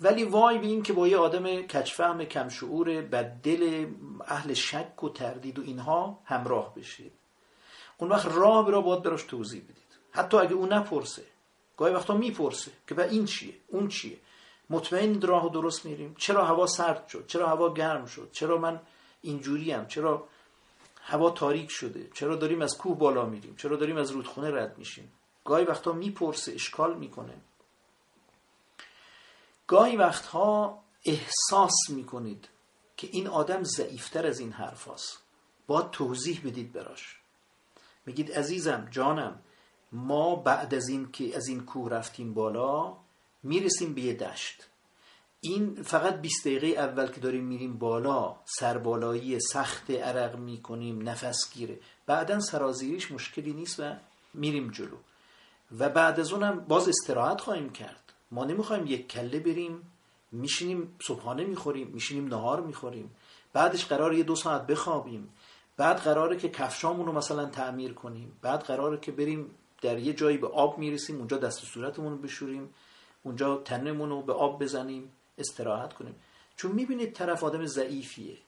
[0.00, 3.86] ولی وای به این که با یه آدم کچفهم کم شعور بددل
[4.26, 7.12] اهل شک و تردید و اینها همراه بشید.
[7.98, 9.98] اون وقت راه را باید براش توضیح بدید.
[10.10, 11.22] حتی اگه اون نپرسه
[11.76, 14.18] گاهی وقتا می‌پرسه که به این چیه؟ اون چیه؟
[14.70, 16.14] مطمئن راه درست میریم.
[16.18, 18.80] چرا هوا سرد شد؟ چرا هوا گرم شد؟ چرا من
[19.22, 20.28] اینجوریم؟ چرا
[21.10, 22.10] هوا تاریک شده.
[22.14, 25.12] چرا داریم از کوه بالا میریم؟ چرا داریم از رودخونه رد میشیم؟
[25.44, 27.34] گاهی وقتا می‌پرسه اشکال می‌کنه.
[29.66, 32.48] گاهی وقتها احساس می‌کنید
[32.96, 35.18] که این آدم ضعیفتر از این حرف هاست.
[35.66, 37.16] باید توضیح بدید براش.
[38.06, 39.42] میگید عزیزم جانم
[39.92, 42.96] ما بعد از این که از این کوه رفتیم بالا
[43.42, 44.69] می‌رسیم به یه دشت.
[45.42, 51.78] این فقط 20 دقیقه اول که داریم میریم بالا سربالایی سخت عرق می‌کنیم نفس گیره.
[52.06, 53.92] بعدا سرازیریش مشکلی نیست و
[54.34, 54.96] میریم جلو.
[55.78, 58.12] و بعد از اونم باز استراحت خواهیم کرد.
[58.30, 59.92] ما نمی‌خوایم یک کله بریم
[60.32, 63.10] میشینیم صبحانه می‌خوریم میشینیم نهار می‌خوریم.
[63.52, 65.32] بعدش قرار یه دو ساعت بخوابیم.
[65.76, 68.32] بعد قراره که کفشامون رو مثلا تعمیر کنیم.
[68.42, 69.50] بعد قراره که بریم
[69.82, 72.74] در یه جایی به آب می‌رسیم اونجا دست صورتمون رو بشوریم.
[73.22, 75.12] اونجا تنمون رو به آب بزنیم.
[75.40, 76.14] استراحت کنیم.
[76.56, 78.38] چون می‌بینید طرف آدم ضعیفیه.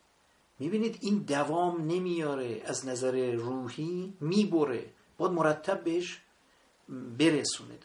[0.58, 4.90] می‌بینید این دوام نمیاره از نظر روحی می‌بره.
[5.18, 6.20] باید مرتب بهش
[7.18, 7.82] برسونید.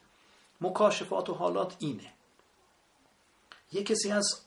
[0.62, 2.14] مکاشفات و حالات اینه.
[3.72, 4.46] یه کسی هست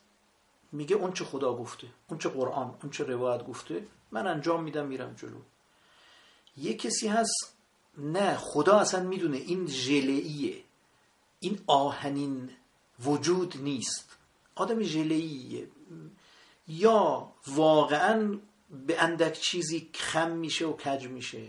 [0.73, 4.87] میگه اون چه خدا گفته اون چه قرآن اون چه روایت گفته من انجام میدم
[4.87, 5.41] میرم جلو.
[6.57, 7.55] یه کسی هست
[7.99, 10.65] نه خدا اصلا می‌دونه این ژلئیه
[11.41, 12.51] این آهنین
[13.05, 14.10] وجود نیست.
[14.61, 15.69] آدم ژلئیه
[16.69, 18.39] یا واقعا
[18.87, 21.49] به اندک چیزی خم میشه و کج میشه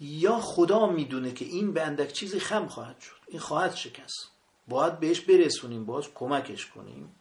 [0.00, 3.16] یا خدا می‌دونه که این به اندک چیزی خم خواهد شد.
[3.28, 4.30] این خواهد شکست.
[4.68, 7.14] باید بهش برسونیم باز کمکش کنیم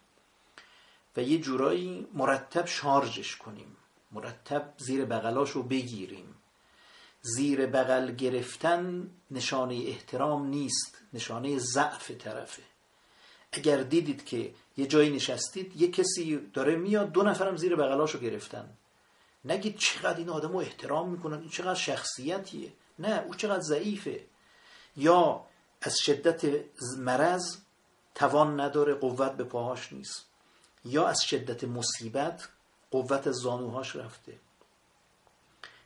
[1.17, 3.77] و یه جورایی مرتب شارژش کنیم.
[4.11, 6.35] مرتب زیر بغلاش رو بگیریم.
[7.21, 10.97] زیر بغل گرفتن نشانه احترام نیست.
[11.13, 12.68] نشانه ضعف طرفه.
[13.51, 18.69] اگر دیدید که یه جایی نشستید یه کسی داره میاد دو نفرم زیر بغلاشو گرفتن.
[19.45, 22.73] نگید چقدر این آدم رو احترام می‌کنن این چقدر شخصیتیه.
[22.99, 24.25] نه او چقدر ضعیفه.
[24.97, 25.45] یا
[25.81, 26.65] از شدت
[26.97, 27.57] مرض
[28.15, 30.25] توان نداره قوت به پاهاش نیست.
[30.85, 32.49] یا از شدت مصیبت
[32.91, 34.33] قوت زانوهاش رفته.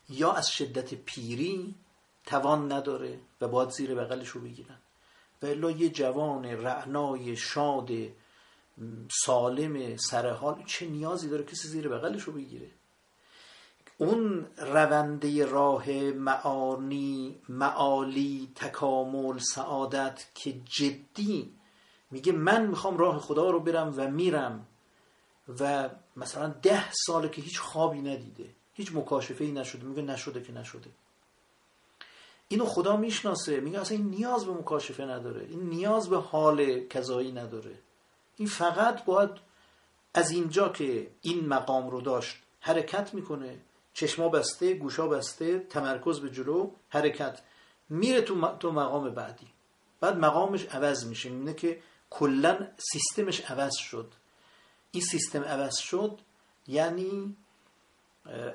[0.10, 1.76] یا از شدت پیری
[2.26, 4.78] توان نداره و باید زیر بغلش رو بگیرن.
[5.44, 7.90] و یه جوان رعنای شاد
[9.26, 12.68] سالم سرحال چه نیازی داره کسی زیر بغلش رو بگیره؟
[13.98, 21.54] اون رونده راه معانی معالی تکامل سعادت که جدی
[22.12, 24.68] میگه من می‌خوام راه خدا رو برم و میرم
[25.60, 30.54] و مثلا ده ساله که هیچ خوابی ندیده هیچ مکاشفه ای نشده میگه نشده که
[30.54, 30.90] نشده.
[32.54, 33.60] اینو خدا می‌شناسه.
[33.60, 35.46] میگه اصلا این نیاز به مکاشفه نداره.
[35.50, 37.80] این نیاز به حال کذایی نداره.
[38.38, 39.30] این فقط باید
[40.14, 43.60] از اینجا که این مقام رو داشت حرکت می‌کنه.
[43.94, 47.42] چشما بسته گوشا بسته تمرکز به جلو حرکت.
[47.90, 49.48] میره تو, تو مقام بعدی.
[50.00, 51.30] بعد مقامش عوض میشه.
[51.30, 51.80] اینه که
[52.10, 54.14] کلا سیستمش عوض شد.
[54.92, 56.20] این سیستم عوض شد
[56.68, 57.36] یعنی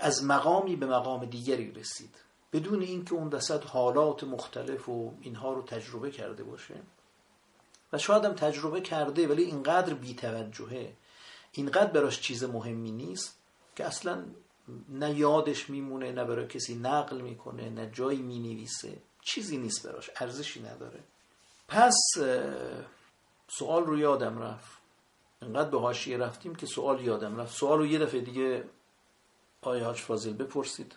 [0.00, 2.14] از مقامی به مقام دیگری رسید.
[2.52, 6.74] بدون اینکه اون وسط حالات مختلف و اینها رو تجربه کرده باشه.
[7.92, 10.92] و شاید هم تجربه کرده ولی اینقدر بیتوجهه
[11.52, 13.38] اینقدر براش چیز مهمی نیست
[13.76, 14.24] که اصلا
[14.88, 18.98] نه یادش میمونه نه برای کسی نقل می‌کنه نه جایی می‌نویسه.
[19.22, 21.00] چیزی نیست براش ارزشی نداره.
[21.68, 21.96] پس
[23.48, 24.78] سوال رو یادم رفت.
[25.42, 27.56] انقدر به حاشیه رفتیم که سوال یادم رفت.
[27.56, 28.64] سوال رو یه دفعه دیگه
[29.62, 30.94] آیا حاج فاضل بپرسید.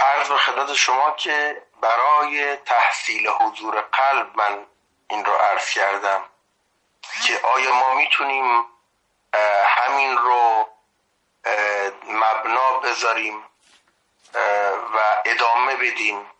[0.00, 4.66] عرض به خدمت شما که برای تحصیل حضور قلب من
[5.10, 6.24] این رو عرض کردم
[7.26, 8.64] که آیا ما می‌تونیم
[9.66, 10.68] همین رو
[12.06, 13.44] مبنا بذاریم
[14.94, 16.30] و ادامه بدیم؟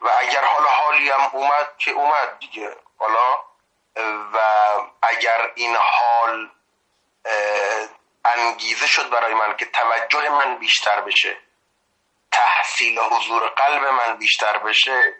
[0.00, 3.38] و اگر حالا حالی هم اومد که اومد دیگه حالا
[4.32, 4.38] و
[5.02, 6.50] اگر این حال
[8.24, 11.36] انگیزه شد برای من که توجه من بیشتر بشه
[12.38, 15.14] تحصیل حضور قلب من بیشتر بشه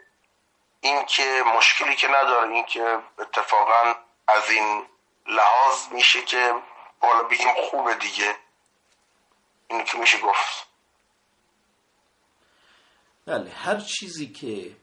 [0.81, 3.95] این که مشکلی که نداره این که اتفاقا
[4.27, 4.85] از این
[5.27, 6.53] لحاظ میشه که
[7.01, 8.35] بالا بگیم خوبه دیگه.
[9.69, 10.67] این که میشه گفت.
[13.25, 14.75] بله هر چیزی که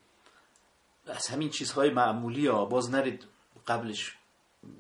[1.07, 3.29] از همین چیزهای معمولی ها باز نرید
[3.69, 4.17] قبلش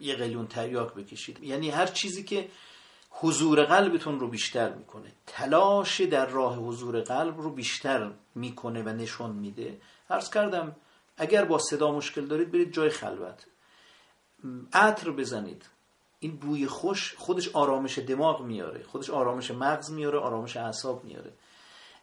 [0.00, 1.42] یه قلیون تریاک بکشید.
[1.42, 2.50] یعنی هر چیزی که
[3.18, 5.12] حضور قلبتون رو بیشتر می‌کنه.
[5.26, 9.80] تلاش در راه حضور قلب رو بیشتر می‌کنه و نشون میده.
[10.10, 10.76] عرض کردم
[11.16, 13.46] اگر با صدا مشکل دارید برید جای خلوت.
[14.72, 15.66] عطر بزنید.
[16.20, 21.32] این بوی خوش خودش آرامش دماغ میاره خودش آرامش مغز میاره آرامش اعصاب میاره.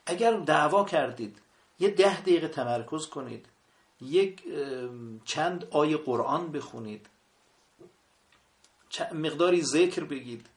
[0.05, 1.37] اگر دعوا کردید
[1.79, 3.45] یه ده دقیقه تمرکز کنید
[4.01, 4.43] یک
[5.25, 7.07] چند آیه قرآن بخونید
[9.13, 10.49] مقداری ذکر بگید.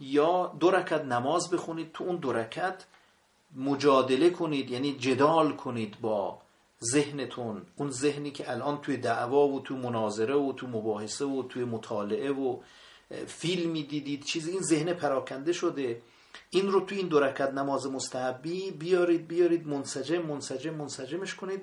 [0.00, 2.84] یا دو رکت نماز بخونید تو اون دو رکت
[3.56, 6.38] مجادله کنید یعنی جدال کنید با
[6.84, 7.62] ذهنتون.
[7.76, 12.32] اون ذهنی که الان توی دعوا و تو مناظره و تو مباحثه و توی مطالعه
[12.32, 12.58] و
[13.26, 16.02] فیلمی دیدید چیزی این ذهن پراکنده شده.
[16.50, 21.60] این رو توی این دو رکت نماز مستحبی بیارید بیارید منسجم منسجم منسجمش کنید.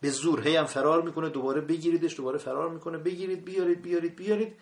[0.00, 2.98] به زور هی هم فرار می‌کنه دوباره بگیریدش دوباره فرار می‌کنه.
[2.98, 4.52] بگیرید بیارید بیارید بیارید.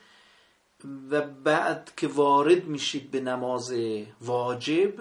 [1.11, 3.75] و بعد که وارد میشید به نماز
[4.21, 4.95] واجب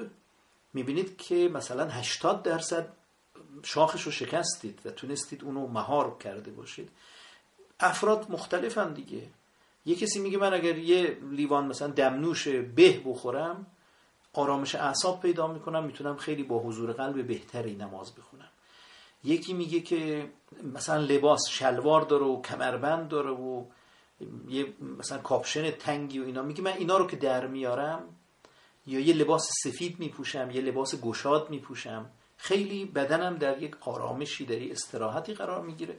[0.74, 2.88] می‌بینید که مثلا 80 درصد
[3.64, 6.90] شاخش رو شکستید و تونستید اونو مهار کرده باشید.
[7.80, 9.22] افراد مختلفن دیگه.
[9.86, 13.66] یه کسی میگه من اگر یه لیوان مثلا دمنوش به بخورم
[14.34, 18.50] آرامش اعصاب پیدا می‌کنم می‌تونم خیلی با حضور قلب بهتری نماز بخونم.
[19.24, 20.30] یکی میگه که
[20.74, 23.66] مثلا لباس شلوار داره و کمربند داره و
[24.48, 26.42] یه مثلا کاپشن تنگی و اینا.
[26.42, 28.16] میگه من اینا رو که در میارم
[28.88, 34.72] یا یه لباس سفید میپوشم یه لباس گشاد میپوشم خیلی بدنم در یک آرامشی در
[34.72, 35.98] استراحتی قرار می‌گیره.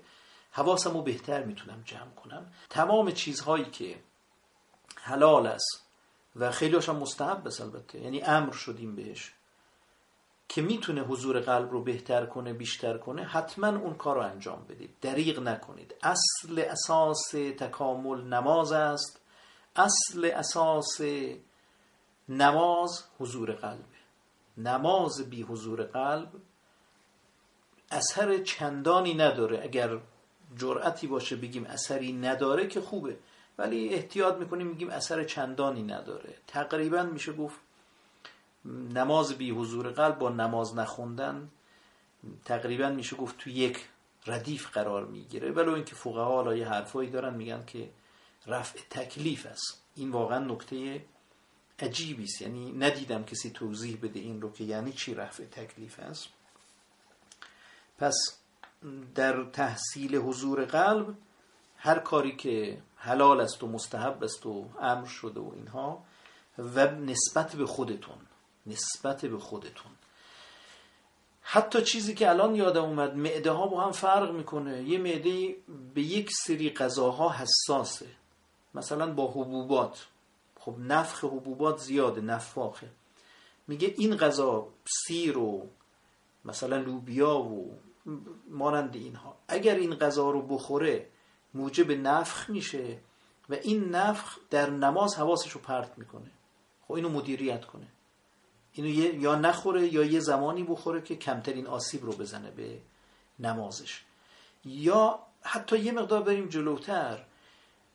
[0.51, 2.52] حواسم رو بهتر می‌تونم جمع کنم.
[2.70, 3.97] تمام چیزهایی که
[4.97, 5.86] حلال است
[6.36, 8.01] و خیلی هاشم مستحب بس البته.
[8.01, 9.32] یعنی امر شدیم بهش.
[10.48, 14.90] که می‌تونه حضور قلب رو بهتر کنه بیشتر کنه حتما اون کار رو انجام بدید.
[15.00, 15.94] دریغ نکنید.
[16.02, 19.20] اصل اساس تکامل نماز است.
[19.76, 21.00] اصل اساس
[22.28, 23.84] نماز حضور قلب.
[24.58, 26.28] نماز بی حضور قلب
[27.90, 29.60] اثر چندانی نداره.
[29.62, 29.98] اگر
[30.56, 33.16] جرأتی باشه بگیم اثری نداره که خوبه.
[33.58, 36.34] ولی احتیاط می‌کنیم میگیم اثر چندانی نداره.
[36.46, 37.60] تقریبا میشه گفت
[38.64, 41.48] نماز بی حضور قلب با نماز نخوندن
[42.44, 43.88] تقریبا میشه گفت تو یک
[44.26, 45.50] ردیف قرار می‌گیره.
[45.50, 47.90] ولو اینکه فقها حالا یه حرفایی دارن میگن که
[48.46, 49.82] رفع تکلیف است.
[49.96, 51.04] این واقعا نکته
[51.78, 52.42] عجیبی است.
[52.42, 56.28] یعنی ندیدم کسی توضیح بده این رو که یعنی چی رفع تکلیف است.
[57.98, 58.14] پس
[59.14, 61.14] در تحصیل حضور قلب
[61.76, 66.04] هر کاری که حلال است و مستحب است و امر شده و اینها
[66.58, 68.16] و نسبت به خودتون
[68.66, 69.92] نسبت به خودتون.
[71.42, 74.82] حتی چیزی که الان یادم اومد معده ها با هم فرق می‌کنه.
[74.82, 75.56] یه معده
[75.94, 78.06] به یک سری غذاها حساسه.
[78.74, 80.06] مثلا با حبوبات.
[80.60, 82.88] خب نفخ حبوبات زیاده نفاخه.
[83.66, 84.68] میگه این غذا
[85.06, 85.66] سیر و
[86.44, 87.78] مثلا لوبیا و
[88.50, 89.36] مانند اینها.
[89.48, 91.08] اگر این غذا رو بخوره
[91.54, 92.98] موجب نفخ میشه
[93.48, 96.30] و این نفخ در نماز حواسش رو پرت می‌کنه.
[96.88, 97.86] خب اینو مدیریت کنه.
[98.74, 98.88] اینو
[99.22, 102.78] یا نخوره یا یه زمانی بخوره که کمترین آسیب رو بزنه به
[103.38, 104.02] نمازش.
[104.64, 107.24] یا حتی یه مقدار بریم جلوتر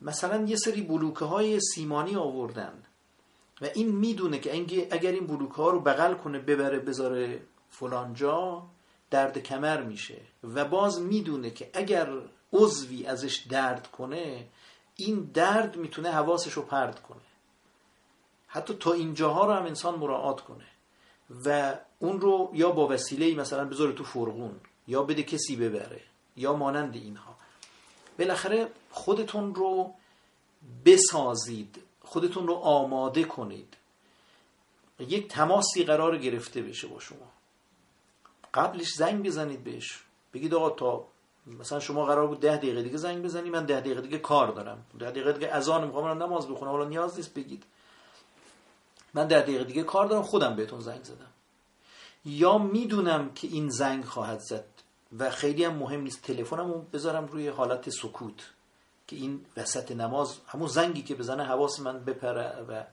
[0.02, 2.84] مثلا یه سری بلوکه های سیمانی آوردن
[3.62, 4.56] و این می‌دونه که
[4.92, 8.64] اگر این بلوکه ها رو بغل کنه ببره بذاره فلان جا
[9.10, 10.22] درد کمر میشه.
[10.44, 12.10] و باز می‌دونه که اگر
[12.54, 14.48] عضوی ازش درد کنه
[14.96, 17.20] این درد می‌تونه حواسش رو پرد کنه.
[18.48, 20.66] حتی تا اینجاها رو هم انسان مراعات کنه.
[21.46, 26.02] و اون رو یا با وسیله مثلا بذاره تو فرغون یا بده کسی ببره
[26.36, 27.36] یا مانند اینها.
[28.20, 29.94] بالاخره خودتون رو
[30.86, 33.74] بسازید خودتون رو آماده کنید.
[35.00, 37.32] یک تماسی قرار گرفته بشه با شما.
[38.54, 40.04] قبلش زنگ بزنید بهش.
[40.34, 41.06] بگید آقا تا
[41.48, 44.86] مثلا شما قرار بود ده دقیقه دیگه زنگ بزنی من ده دقیقه دیگه کار دارم.
[45.00, 47.64] ده دقیقه دیگه اذان می‌خوام نماز بخونم حالا نیاز نیست بگید.
[49.14, 51.32] من ده دقیقه دیگه کار دارم خودم بهتون زنگ زدم.
[52.26, 54.66] یا می‌دونم که این زنگ خواهد زد
[55.20, 58.50] و خیلی هم مهم نیست تلفنمو بذارم روی حالت سکوت
[59.08, 62.84] که این وسط نماز همون زنگی که بزنه حواس من بپره و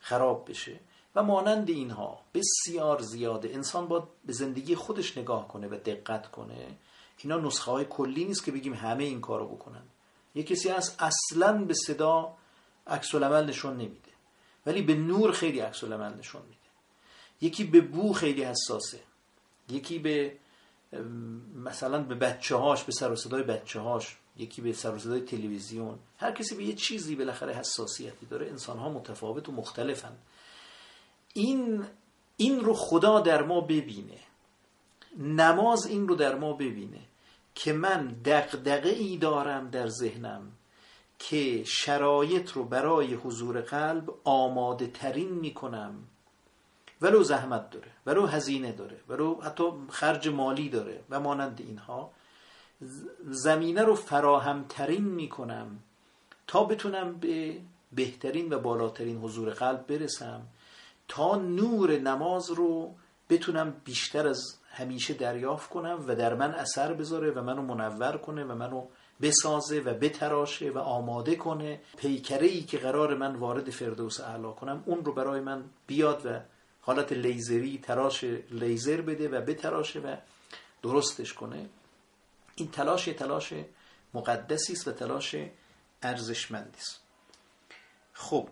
[0.00, 0.80] خراب بشه.
[1.14, 3.48] و مانند اینها بسیار زیاده.
[3.54, 6.76] انسان باید به زندگی خودش نگاه کنه و دقت کنه.
[7.18, 9.82] اینا نسخه های کلی نیست که بگیم همه این کارو بکنن.
[10.34, 12.34] یه کسی هست اصلا به صدا
[12.86, 14.09] عکس نشون نمیده.
[14.66, 16.56] ولی به نور خیلی عکس نشون میده.
[17.40, 19.00] یکی به بو خیلی حساسه.
[19.68, 20.36] یکی به
[21.54, 25.20] مثلا به بچه هاش به سر و صدای بچه هاش یکی به سر و صدای
[25.20, 25.98] تلویزیون.
[26.16, 28.46] هر کسی به یه چیزی بالاخره حساسیتی داره.
[28.46, 30.16] انسان ها متفاوت و مختلفن.
[31.34, 31.84] این
[32.36, 34.18] این رو خدا در ما ببینه.
[35.18, 37.00] نماز این رو در ما ببینه
[37.54, 40.52] که من دقدقه ای دارم در ذهنم
[41.20, 45.94] که شرایط رو برای حضور قلب آماده ترین می کنم
[47.02, 52.10] ولو زحمت داره ولو هزینه داره ولو حتی خرج مالی داره و مانند اینها.
[53.30, 55.78] زمینه رو فراهم ترین می کنم
[56.46, 57.60] تا بتونم به
[57.92, 60.42] بهترین و بالاترین حضور قلب برسم
[61.08, 62.94] تا نور نماز رو
[63.30, 68.44] بتونم بیشتر از همیشه دریافت کنم و در من اثر بذاره و منو منور کنه
[68.44, 68.86] و منو
[69.22, 71.80] بسازه و بتراشه و آماده کنه.
[71.96, 76.40] پیکره ای که قرار من وارد فردوس اعلا کنم اون رو برای من بیاد و
[76.80, 80.16] حالت لیزری تراش لیزر بده و بتراشه و
[80.82, 81.68] درستش کنه.
[82.54, 83.52] این تلاش تلاش
[84.14, 85.36] مقدسی است و تلاش
[86.02, 87.00] ارزشمندی است.
[88.12, 88.48] خب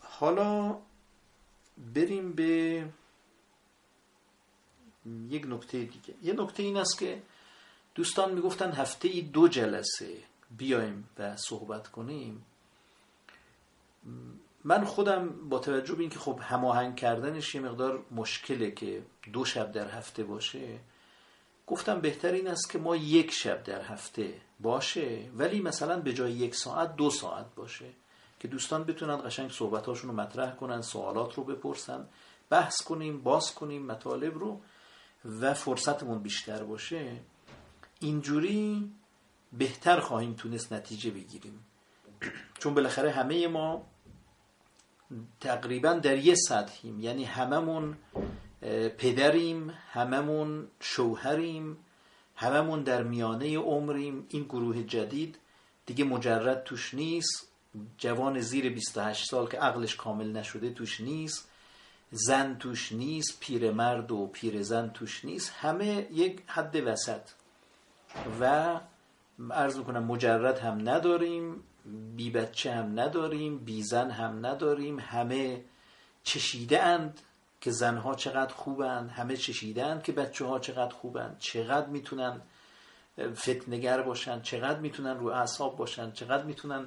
[0.00, 0.78] حالا
[1.94, 2.84] بریم به
[5.28, 6.14] یک نکته دیگه.
[6.22, 7.22] یه نکته این است که
[7.94, 10.16] دوستان می‌گفتن هفته ای دو جلسه
[10.50, 12.44] بیایم و صحبت کنیم.
[14.64, 19.02] من خودم با توجه به اینکه خب هماهنگ کردنش یه مقدار مشکله که
[19.32, 20.78] دو شب در هفته باشه
[21.66, 26.32] گفتم بهتر این است که ما یک شب در هفته باشه ولی مثلا به جای
[26.32, 27.86] یک ساعت دو ساعت باشه
[28.40, 32.08] که دوستان بتونن قشنگ صحبتاشون رو مطرح کنن سوالات رو بپرسن
[32.50, 34.60] بحث کنیم باز کنیم مطالب رو
[35.40, 37.16] و فرصتمون بیشتر باشه.
[38.02, 38.92] اینجوری
[39.52, 41.64] بهتر خواهیم تونست نتیجه بگیریم.
[42.58, 43.86] چون بالاخره همه ما
[45.40, 47.00] تقریبا در یه سطحیم.
[47.00, 47.96] یعنی هممون
[48.98, 51.76] پدریم هممون شوهریم
[52.36, 54.26] هممون در میانه عمریم.
[54.28, 55.38] این گروه جدید
[55.86, 57.48] دیگه مجرد توش نیست.
[57.98, 61.48] جوان زیر 28 سال که عقلش کامل نشده توش نیست.
[62.10, 65.52] زن توش نیست پیرمرد و پیرزن توش نیست.
[65.56, 67.22] همه یک حد وسط.
[68.40, 68.80] و
[69.50, 71.62] عرض می‌کنم مجرد هم نداریم
[72.16, 74.98] بی بچه هم نداریم بی زن هم نداریم.
[74.98, 75.64] همه
[76.22, 77.20] چشیده اند
[77.60, 82.40] که زنها چقدر خوبند همه چشیده اند که بچه ها چقدر خوبند چقدر می‌تونن
[83.34, 86.86] فتنگر باشن چقدر می‌تونن رو اعصاب باشن چقدر می‌تونن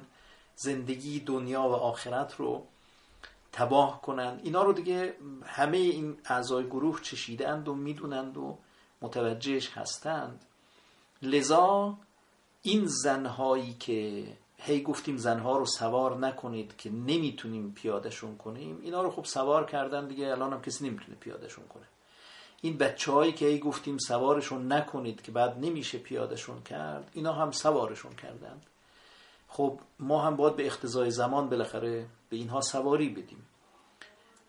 [0.56, 2.66] زندگی دنیا و آخرت رو
[3.52, 4.40] تباه کنن.
[4.42, 5.16] اینا رو دیگه
[5.46, 8.58] همه این اعضای گروه چشیدند و می‌دونند و
[9.02, 10.44] متوجهش هستند.
[11.22, 11.98] لذا
[12.62, 14.26] این زنهایی که
[14.56, 20.08] هی گفتیم زنها رو سوار نکنید که نمی‌تونیم پیادشون کنیم اینا رو خب سوار کردن
[20.08, 21.84] دیگه الان هم کسی نمی‌تونه پیادشون کنه.
[22.60, 27.50] این بچه هایی که هی گفتیم سوارشون نکنید که بعد نمیشه پیادشون کرد اینا هم
[27.50, 28.66] سوارشون کردند
[29.48, 33.45] خب ما هم باید به اختزای زمان بالاخره به اینها سواری بدیم.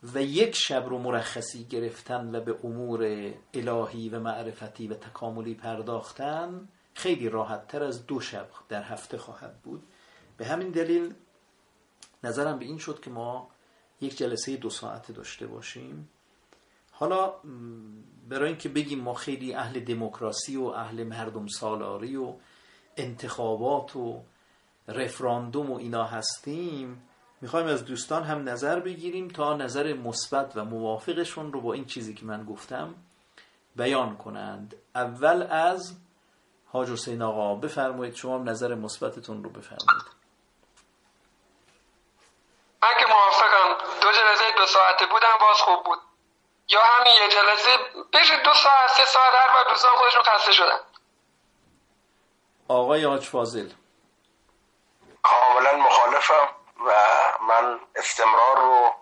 [0.03, 6.68] و یک شب رو مرخصی گرفتن و به امور الهی و معرفتی و تکاملی پرداختن
[6.94, 9.84] خیلی راحت تر از دو شب در هفته خواهد بود.
[10.38, 11.14] به همین دلیل
[12.24, 13.49] نظرم به این شد که ما
[14.02, 16.10] یک جلسه دو ساعته داشته باشیم.
[16.91, 17.34] حالا
[18.30, 22.34] برای اینکه بگیم ما خیلی اهل دموکراسی و اهل مردم سالاری و
[22.98, 24.24] انتخابات و
[24.88, 27.06] رفراندوم و اینا هستیم
[27.41, 32.14] می‌خوایم از دوستان هم نظر بگیریم تا نظر مثبت و موافقشون رو با این چیزی
[32.14, 32.95] که من گفتم
[33.76, 34.76] بیان کنند.
[34.95, 35.97] اول از
[36.72, 40.07] حاج حسین آقا بفرمایید شما هم نظر مثبتتون رو بفرمایید.
[42.84, 43.99] من که موافقم.
[44.01, 45.99] دو جلسه دو ساعته بودم باز خوب بود.
[46.69, 47.72] یا همین یه جلسه
[48.14, 50.80] بشه دو ساعت سه ساعت هر بار دوستان خودشون خسته شدن.
[52.68, 53.69] آقای حاج فاضل.
[55.23, 56.56] کاملا مخالفم.
[56.85, 56.93] و
[57.39, 58.95] من استمرار رو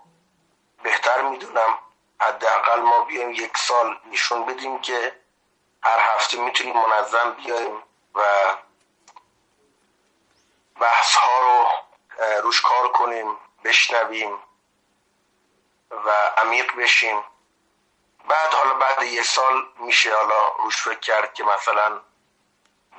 [0.82, 1.78] بهتر می‌دونم.
[2.20, 5.20] حداقل ما بیایم یک سال نشون بدیم که
[5.82, 7.82] هر هفته می‌تونیم منظم بیایم
[8.14, 8.22] و
[10.80, 11.68] بحث ها رو
[12.42, 14.38] روش کار کنیم بشنویم
[15.90, 17.24] و عمیق بشیم.
[18.28, 22.00] بعد حالا بعد یه سال میشه حالا روش فکر کرد که مثلا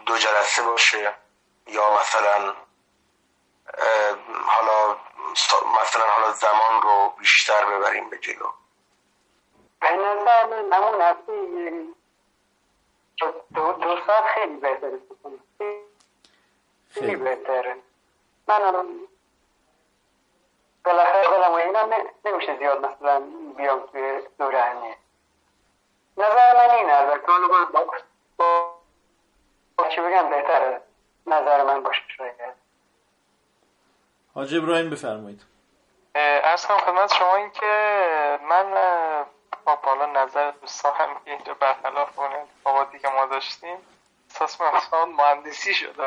[0.06, 1.16] دو جلسه باشه
[1.68, 2.56] یا مثلا
[4.46, 4.98] حالا
[5.82, 8.52] مثلا حالا زمان رو بیشتر ببریم به جلو.
[9.80, 11.32] به نظر من همون هفته
[13.56, 15.00] دو, دو ساعت خیلی بهتره
[16.90, 17.76] خیلی بهتره.
[18.48, 19.08] من الان
[20.86, 21.90] بالاخره دلم و اینا
[22.26, 23.20] نمیشه زیاد مثلا
[23.58, 24.98] بیام توی دورهنه
[26.18, 27.48] نظر من اینه البته حالا
[28.38, 30.82] با, چی بگم بهتره.
[31.28, 31.97] نظر من باشه.
[34.38, 35.42] حاج ابراهیم بفرمایید.
[36.16, 37.70] ارز کنم خدمت شما این که
[38.50, 38.74] من
[39.66, 43.78] با بالا نظر دوستان هم که اینجا برخلاف اون اتفاقاتی که ما داشتیم
[44.30, 46.04] احساس من مهندسی شده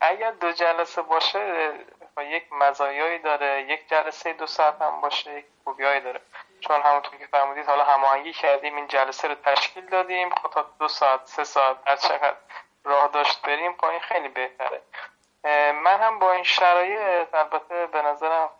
[0.00, 1.72] اگر دو جلسه باشه
[2.18, 6.20] یک مزایایی داره یک جلسه دو ساعت هم باشه یک خوبیایی داره.
[6.60, 10.88] چون همونطور که فرمودید حالا هماهنگی کردیم این جلسه رو تشکیل دادیم خب تا دو
[10.88, 12.36] ساعت سه ساعت هر چقدر
[12.84, 14.80] راه داشت بریم پایین خیلی بهتره.
[15.44, 18.50] من هم با این شرایط البته به نظرم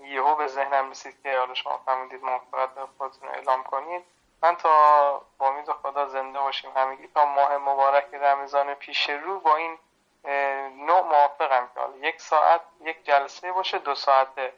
[0.00, 4.04] یهو به ذهنم رسید که حالا شما فهمیدید موافقت خودتون اعلام کنید.
[4.42, 4.70] من تا
[5.38, 7.08] با امید خدا زنده باشیم همگی.
[7.14, 9.78] تا ماه مبارک رمضان پیش رو با این
[10.86, 14.52] نوع موافقم که یک ساعت یک جلسه باشه دو ساعته.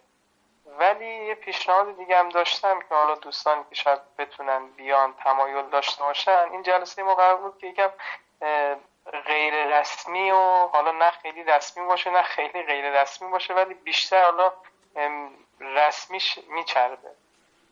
[0.66, 6.02] ولی یه پیشنهاد دیگه هم داشتم که حالا دوستانی که شاید بتونن بیان تمایل داشته
[6.04, 7.90] باشن این جلسه ما قرار بود که یکم
[9.12, 14.22] غیر رسمی و حالا نه خیلی رسمی باشه نه خیلی غیر رسمی باشه ولی بیشتر
[14.22, 14.52] حالا
[15.60, 17.14] رسمیش میچرده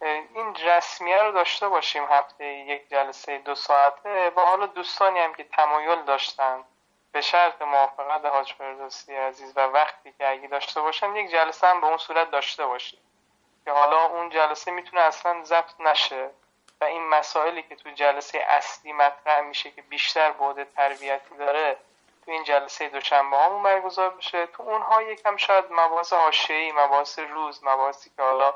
[0.05, 4.31] این رسمیه رو داشته باشیم هفته یک جلسه دو ساعته.
[4.37, 6.65] و حالا دوستانی هم که تمایل داشتن
[7.13, 11.81] به شرط موافقت حاج فردوسی عزیز و وقتی که اگه داشته باشن یک جلسه هم
[11.81, 13.01] به اون صورت داشته باشیم.
[13.65, 16.31] که حالا اون جلسه می‌تونه اصلا ضبط نشه.
[16.83, 21.77] و این مسائلی که تو جلسه اصلی مطرح میشه که بیشتر بعد تربیتی داره
[22.25, 27.65] تو این جلسه دوشنبه هامون برگزار بشه تو اونها یکم شاید مباحث حاشیه‌ای مباحث روز
[27.65, 28.55] مباحثی که حالا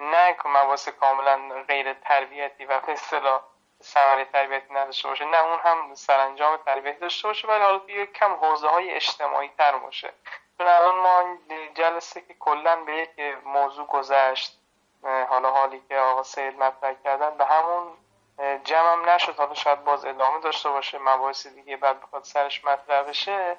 [0.00, 3.40] نه مباحث کاملا غیر تربیتی و به اصطلاح
[3.82, 5.24] ثمره تربیتی نداشته باشه.
[5.24, 9.78] نه اون هم سرانجام تربیتی داشته باشه ولی حالا یه کم حوزه های اجتماعی تر
[9.78, 10.12] باشه.
[10.58, 11.38] چون الان ما
[11.74, 14.57] جلسه که کلا به یک موضوع گذشت
[15.02, 17.36] حالا حالی که آقا سید مطرح کردن.
[17.36, 17.96] به همون
[18.64, 19.36] جمعم نشد.
[19.36, 20.98] حالا شاید باز ادامه داشته باشه.
[20.98, 23.56] مباحث دیگه بعد بخواد سرش مطرح بشه.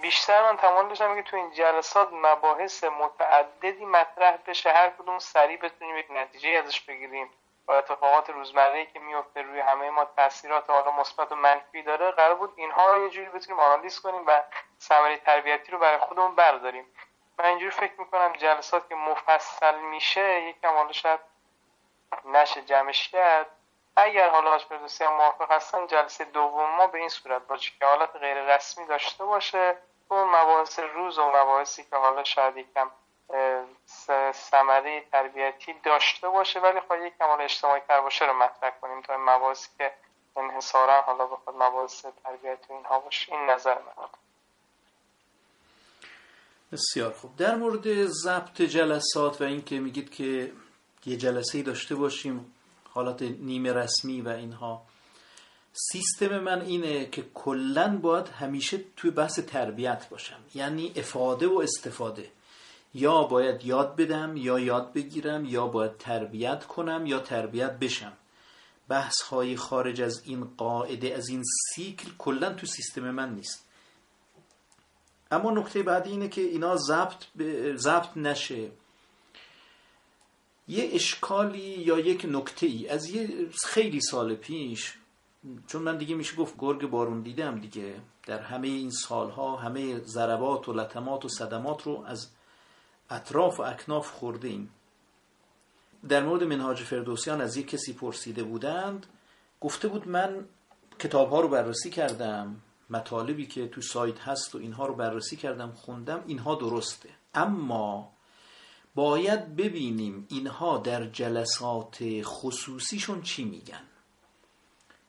[0.00, 4.72] بیشتر من تمام داشتم که تو این جلسات مباحث متعددی مطرح بشه.
[4.72, 7.30] هر کدوم سریع بتونیم یک نتیجه ازش بگیریم.
[7.68, 12.10] و اتفاقات روزمره که میفته روی همه ما تاثیرات حالا مثبت و منفی داره.
[12.10, 14.42] قرار بود اینها رو یه جوری بتونیم آنالیز کنیم و
[14.80, 16.94] ثمره تربیتی رو برای خودمون برداریم.
[17.38, 21.20] من اینجوری فکر می‌کنم جلسات که مفصل میشه یکم حالا شاید
[22.24, 23.46] نشه جمعش کرد.
[23.96, 27.86] اگر حالا حاج فردوسی هم موافق هستن جلسه دوم ما به این صورت باشه که
[27.86, 29.76] حالت غیر رسمی داشته باشه
[30.08, 32.90] اون مباحث روز و مباحثی که حالا شاید یکم
[34.32, 36.60] ثمره تربیتی داشته باشه.
[36.60, 39.94] ولی خواهی یک کمال اجتماعی تر باشه رو مطرح کنیم تا مباحثی که
[40.36, 43.32] انحصارا حالا بخواد مباحث تربیتی اینها باشه.
[43.32, 44.08] این نظر من.
[46.72, 47.36] بسیار خوب.
[47.36, 50.52] در مورد ضبط جلسات و اینکه میگید که
[51.06, 52.52] یه جلسه داشته باشیم
[52.84, 54.82] حالات نیمه رسمی و اینها
[55.72, 60.38] سیستم من اینه که کلا باید همیشه توی بحث تربیت باشم.
[60.54, 62.30] یعنی افاده و استفاده.
[62.94, 68.12] یا باید یاد بدم یا یاد بگیرم یا باید تربیت کنم یا تربیت بشم.
[68.88, 71.42] بحث های خارج از این قاعده از این
[71.74, 73.67] سیکل کلا تو سیستم من نیست.
[75.30, 77.24] اما نکته بعدی اینه که اینا ضبط
[77.76, 78.70] ضبط نشه.
[80.68, 84.94] یه اشکالی یا یک نکته ای از یه خیلی سال پیش
[85.66, 87.94] چون من دیگه میشه گفت گرگ بارون دیدم دیگه
[88.26, 92.28] در همه این سالها همه ضربات و لطمات و صدمات رو از
[93.10, 94.70] اطراف و اکناف خورده ایم
[96.08, 99.06] در مورد منهاج فردوسیان از یک کسی پرسیده بودند
[99.60, 100.44] گفته بود من
[100.98, 102.56] کتاب ها رو بررسی کردم.
[102.90, 107.08] مطالبی که تو سایت هست و اینها رو بررسی کردم خوندم اینها درسته.
[107.34, 108.12] اما
[108.94, 113.82] باید ببینیم اینها در جلسات خصوصیشون چی میگن.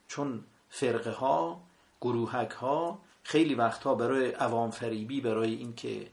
[0.08, 1.60] چون فرقه ها
[2.00, 6.10] گروهک ها خیلی وقتها برای عوام فریبی برای اینکه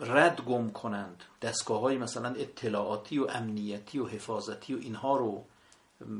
[0.00, 5.44] رد گم کنند دستگاه های مثلا اطلاعاتی و امنیتی و حفاظتی و اینها رو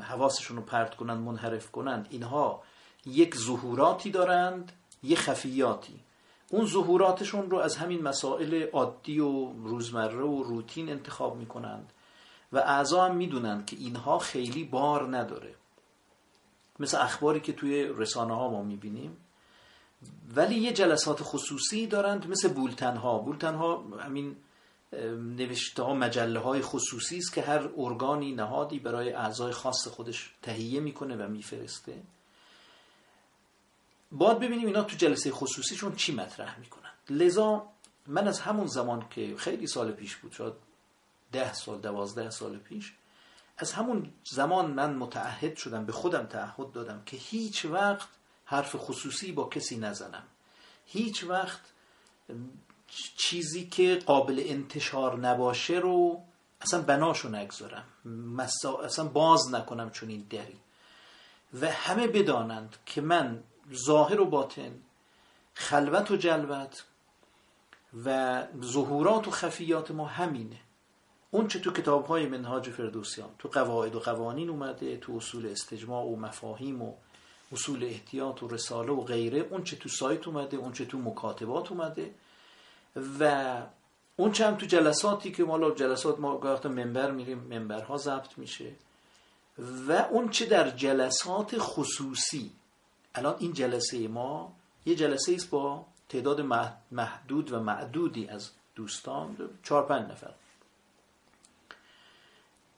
[0.01, 2.63] حواسشون رو پرت کنند منحرف کنند اینها
[3.07, 4.73] یک ظهوراتی دارند
[5.03, 6.01] یک خفیاتی.
[6.51, 11.93] اون ظهوراتشون رو از همین مسائل عادی و روزمره و روتین انتخاب می‌کنند
[12.53, 15.55] و اعضا هم می‌دونند که اینها خیلی بار نداره.
[16.81, 19.17] مثل اخباری که توی رسانه ها ما می‌بینیم.
[20.37, 24.37] ولی یه جلسات خصوصی دارند مثل بولتن ها بولتن ها همین
[25.37, 30.81] نوشته ها مجله های خصوصی است که هر ارگانی نهادی برای اعضای خاص خودش تهیه
[30.81, 32.03] می‌کنه و میفرسته.
[34.15, 36.91] باید ببینیم اینا تو جلسه خصوصیشون چی مطرح می‌کنن.
[37.11, 37.67] لذا
[38.07, 40.55] من از همون زمان که خیلی سال پیش بود شاید
[41.33, 42.93] ده سال دوازده سال پیش
[43.59, 48.09] از همون زمان من متعهد شدم به خودم تعهد دادم که هیچ وقت
[48.45, 50.23] حرف خصوصی با کسی نزنم.
[50.87, 51.61] هیچ وقت
[53.17, 56.23] چیزی که قابل انتشار نباشه رو
[56.61, 57.85] اصلا بناشو نگذارم.
[58.85, 60.57] اصلا باز نکنم چون این دری.
[61.61, 63.43] و همه بدانند که من
[63.73, 64.73] ظاهر و باطن
[65.55, 66.85] خلوت و جلوت
[68.05, 70.61] و ظهورات و خفیات ما همینه.
[71.31, 76.05] اون چه تو کتاب های منهاج فردوسیان تو قواعد و قوانین اومده تو اصول استجماع
[76.05, 76.95] و مفاهیم و
[77.53, 81.73] اصول احتیاط و رساله و غیره اون چه تو سایت اومده اون چه تو مکاتبات
[81.73, 82.15] اومده
[83.21, 83.57] و
[84.17, 88.73] اون چه هم تو جلساتی که ما جلسات ما گاهی منبر میریم منبرها ضبط میشه
[89.59, 92.53] و اون چه در جلسات خصوصی
[93.15, 96.41] الان این جلسه ما یه جلسه است با تعداد
[96.93, 100.35] محدود و معدودی از دوستان چهار پنج نفر.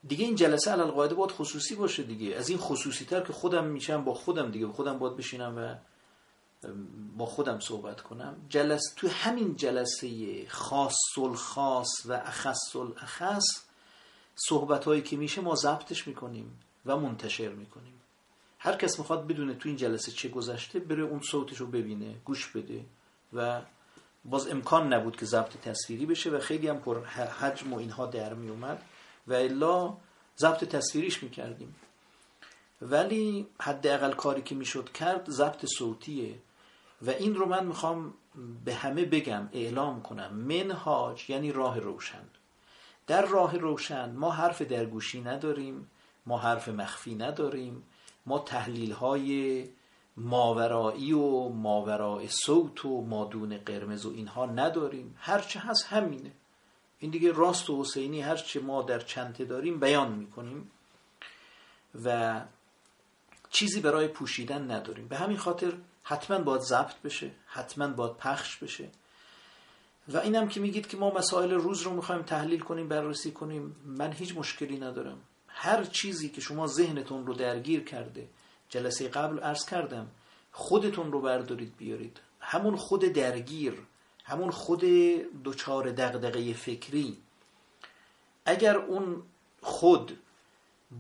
[0.09, 2.37] دیگه این جلسه علال قاعده باید خصوصی باشه دیگه.
[2.37, 5.75] از این خصوصی تر که خودم میشم با خودم دیگه خودم باید بشینم و
[7.17, 8.37] با خودم صحبت کنم.
[8.49, 10.97] جلس تو همین جلسه خاص
[11.35, 13.45] خاص و اخص اخص
[14.35, 17.96] صحبت هایی که میشه ما ضبطش می‌کنیم و منتشر می‌کنیم.
[18.67, 22.51] هر کس می‌خواد بدونه تو این جلسه چه گذشته بره اون صوتش رو ببینه گوش
[22.51, 22.85] بده
[23.33, 23.61] و
[24.25, 28.35] باز امکان نبود که ضبط تصویری بشه و خیلی هم پر حجم و اینها در
[28.35, 28.83] می اومد
[29.27, 29.97] و الا
[30.39, 31.75] ضبط تصویریش می‌کردیم.
[32.83, 36.35] ولی حداقل کاری که می‌شد کرد ضبط صوتیه
[37.03, 38.15] و این رو من می‌خوام
[38.65, 40.35] به همه بگم اعلام کنم.
[40.35, 42.25] منهاج یعنی راه روشن.
[43.07, 45.91] در راه روشن ما حرف درگوشی نداریم
[46.27, 47.83] ما حرف مخفی نداریم.
[48.27, 49.65] ما تحلیل های
[50.17, 55.15] ماورایی و ماورای صوت و مادون قرمز و اینها نداریم.
[55.19, 56.33] هرچه هست همینه.
[56.99, 60.71] این دیگه راست و حسینی هرچه ما در چنته داریم بیان می‌کنیم
[62.05, 62.41] و
[63.51, 65.09] چیزی برای پوشیدن نداریم.
[65.09, 65.73] به همین خاطر
[66.03, 68.89] حتما باید ضبط بشه حتما باید پخش بشه.
[70.09, 74.13] و اینم که میگید که ما مسائل روز رو می‌خوایم تحلیل کنیم بررسی کنیم من
[74.13, 75.19] هیچ مشکلی ندارم.
[75.59, 78.29] هر چیزی که شما ذهنتون رو درگیر کرده
[78.69, 80.07] جلسه قبل عرض کردم
[80.53, 82.21] خودتون رو بردارید بیارید.
[82.41, 83.75] همون خود درگیر
[84.25, 84.81] همون خود
[85.45, 87.17] دچار دغدغه فکری.
[88.45, 89.23] اگر اون
[89.63, 90.19] خود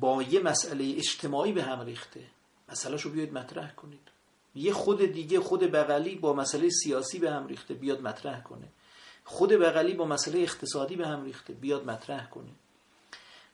[0.00, 2.20] با یه مسئله اجتماعی به هم ریخته
[2.68, 4.08] مسئله رو بیاید مطرح کنید.
[4.54, 8.68] یه خود دیگه خود بغلی با مسئله سیاسی به هم ریخته بیاد مطرح کنه.
[9.24, 12.50] خود بغلی با مسئله اقتصادی به هم ریخته بیاد مطرح کنه.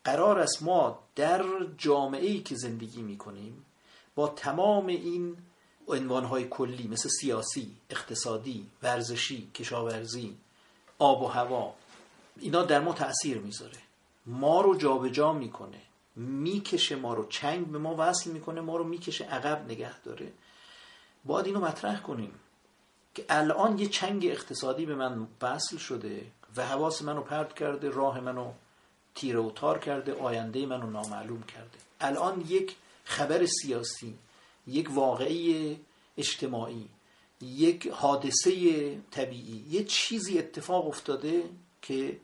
[0.05, 1.45] قرار است ما در
[1.79, 3.65] جامعه ای که زندگی می‌کنیم
[4.15, 5.37] با تمام این
[5.89, 10.37] عنوانهای کلی مثل سیاسی، اقتصادی، ورزشی، کشاورزی،
[10.99, 11.75] آب و هوا
[12.37, 13.79] اینا در ما تأثیر می‌ذاره.
[14.27, 15.81] ما رو جابجا جا می‌کنه
[16.17, 20.33] می‌کشه ما رو چنگ به ما وصل می‌کنه ما رو می‌کشه عقب نگه داره.
[21.25, 22.33] باید اینو مطرح کنیم
[23.15, 26.27] که الان یه چنگ اقتصادی به من وصل شده
[26.57, 28.53] و حواس منو پرد کرده راه منو
[29.15, 31.79] تیره و تار کرده آینده منو نامعلوم کرده.
[32.01, 34.15] الان یک خبر سیاسی
[34.67, 35.77] یک واقعی
[36.19, 36.89] اجتماعی
[37.41, 38.53] یک حادثه
[39.11, 41.45] طبیعی یه چیزی اتفاق افتاده
[41.83, 42.17] که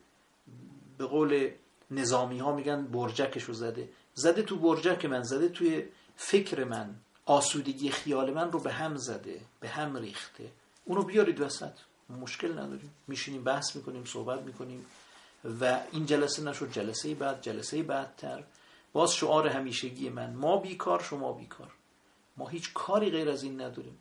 [0.98, 1.50] به قول
[1.90, 3.88] نظامی ها میگن برجکشو زده.
[4.14, 5.84] زده تو برجک من زده توی
[6.16, 6.94] فکر من.
[7.24, 10.48] آسودگی خیال من رو به هم زده به هم ریخته.
[10.84, 11.72] اونو بیارید وسط.
[12.20, 12.94] مشکل نداریم.
[13.08, 14.86] میشینیم بحث می‌کنیم صحبت می‌کنیم.
[15.60, 18.44] و این جلسه نشد جلسه بعد جلسه بعدتر.
[18.92, 21.70] باز شعار همیشگی من ما بیکار شما بیکار.
[22.36, 23.98] ما هیچ کاری غیر از این نداریم.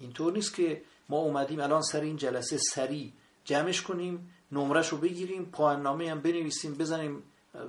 [0.00, 3.12] اینطور نیست که ما اومدیم الان سر این جلسه سری
[3.44, 7.22] جمعش کنیم نمرش رو بگیریم پایان نامه هم بنویسیم بزنیم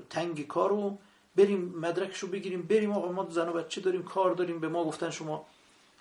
[0.09, 0.97] تنگ کارو
[1.35, 4.83] بریم مدرکش رو بگیریم بریم آقا ما زن و بچه داریم کار داریم به ما
[4.83, 5.45] گفتن شما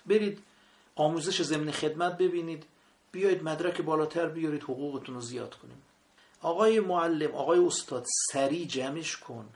[0.05, 0.39] برید
[0.95, 2.65] آموزش ضمن خدمت ببینید.
[3.11, 5.81] بیایید مدرک بالاتر بیارید حقوقتون رو زیاد کنیم.
[6.41, 9.49] آقای معلم آقای استاد سری جمعش کن.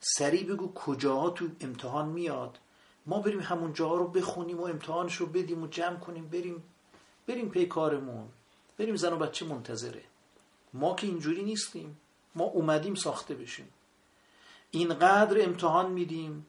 [0.00, 2.58] سری بگو کجاها تو امتحان میاد.
[3.06, 6.62] ما بریم همون جاها رو بخونیم و امتحانش رو بدیم و جمع کنیم بریم
[7.26, 8.28] بریم پی کارمون.
[8.78, 10.02] بریم زن و بچه منتظره.
[10.74, 11.98] ما که اینجوری نیستیم.
[12.34, 13.68] ما اومدیم ساخته بشیم.
[14.70, 16.46] اینقدر امتحان میدیم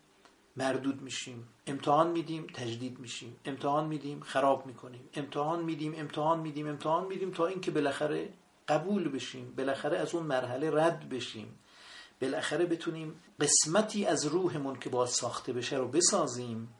[0.57, 1.47] مردود میشیم.
[1.67, 3.35] امتحان میدیم تجدید میشیم.
[3.45, 5.09] امتحان میدیم خراب می‌کنیم.
[5.13, 8.33] امتحان میدیم امتحان میدیم امتحان میدیم تا اینکه بالاخره
[8.67, 11.59] قبول بشیم بالاخره از اون مرحله رد بشیم.
[12.21, 16.73] بالاخره بتونیم قسمتی از روحمون که باید ساخته بشه رو بسازیم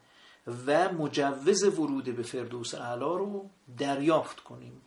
[0.66, 4.80] و مجوز ورود به فردوس اعلا رو دریافت کنیم.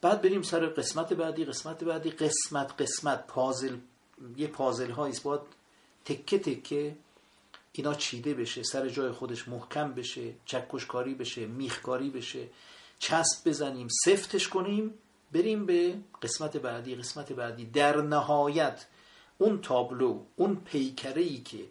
[0.00, 3.76] بعد بریم سر قسمت بعدی قسمت بعدی قسمت قسمت پازل
[4.36, 5.40] یه پازل هاییست باید
[6.04, 6.96] تکه تکه
[7.72, 12.48] اینا چیده بشه سر جای خودش محکم بشه چکشکاری بشه میخکاری بشه
[12.98, 14.94] چسب بزنیم سفتش کنیم.
[15.32, 17.64] بریم به قسمت بعدی قسمت بعدی.
[17.64, 18.86] در نهایت
[19.38, 21.64] اون تابلو اون پیکره ای که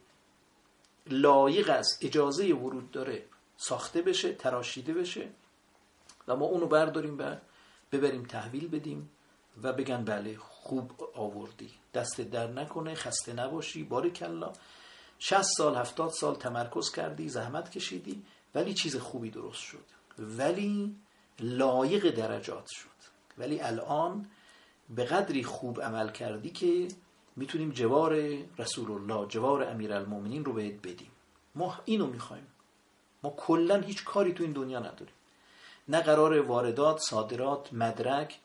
[1.07, 3.25] لایق از اجازه ورود داره
[3.57, 5.27] ساخته بشه تراشیده بشه
[6.27, 7.35] و ما اونو برداریم و
[7.91, 9.09] ببریم تحویل بدیم
[9.63, 11.71] و بگن بله خوب آوردی.
[11.93, 14.53] دست در نکنه خسته نباشی کلا
[15.19, 18.23] 60 سال 70 سال تمرکز کردی زحمت کشیدی
[18.55, 19.85] ولی چیز خوبی درست شد.
[20.19, 20.95] ولی
[21.39, 22.90] لایق درجات شد.
[23.41, 24.30] ولی الان
[24.89, 26.88] به قدری خوب عمل کردی که
[27.35, 31.11] می‌تونیم جوار رسول الله جوار امیرالمومنین رو بهت بدیم.
[31.55, 32.47] ما اینو می‌خوایم.
[33.23, 35.13] ما کلا هیچ کاری تو این دنیا نداریم.
[35.88, 38.39] نه قرار واردات صادرات مدرک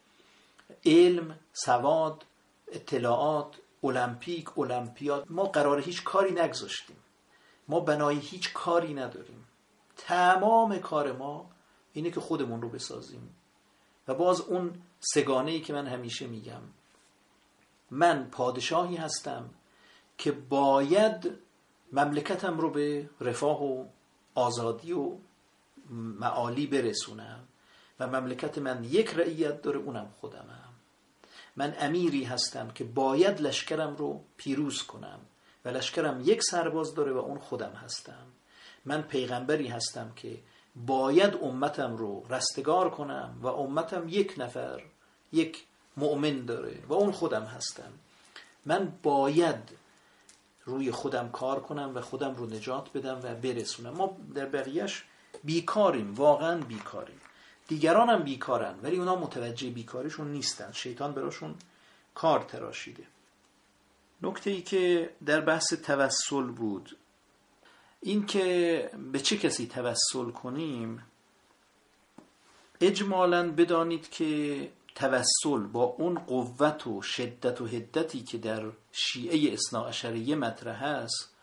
[0.84, 2.24] علم سواد
[2.72, 5.26] اطلاعات المپیک المپیاد.
[5.30, 6.96] ما قرار هیچ کاری نگذاشتیم.
[7.68, 9.44] ما بنای هیچ کاری نداریم.
[9.96, 11.50] تمام کار ما
[11.92, 13.35] اینه که خودمون رو بسازیم.
[14.08, 16.62] و باز اون سگانه ای که من همیشه میگم.
[17.90, 19.50] من پادشاهی هستم
[20.18, 21.30] که باید
[21.92, 23.84] مملکتم رو به رفاه و
[24.34, 25.12] آزادی و
[25.90, 27.40] معالی برسونم
[28.00, 30.72] و مملکت من یک رعیت داره اونم خودمم.
[31.56, 35.18] من امیری هستم که باید لشکرم رو پیروز کنم
[35.64, 38.26] و لشکرم یک سرباز داره و اون خودم هستم.
[38.84, 40.38] من پیغمبری هستم که
[40.76, 44.82] باید امتم رو رستگار کنم و امتم یک نفر
[45.32, 45.64] یک
[45.96, 47.92] مؤمن داره و اون خودم هستم.
[48.66, 49.70] من باید
[50.64, 53.90] روی خودم کار کنم و خودم رو نجات بدم و برسونم.
[53.90, 55.04] ما در بقیهش
[55.44, 57.20] بیکاریم واقعا بیکاریم.
[57.68, 60.72] دیگران هم بیکارن ولی اونا متوجه بیکاریشون نیستن.
[60.72, 61.54] شیطان براشون
[62.14, 63.04] کار تراشیده.
[64.22, 66.96] نکته ای که در بحث توسل بود
[68.06, 71.02] این که به چه کسی توسل کنیم
[72.80, 79.90] اجمالا بدانید که توسل با اون قوت و شدت و هدتی که در شیعه اصنا
[80.36, 81.34] مطرح است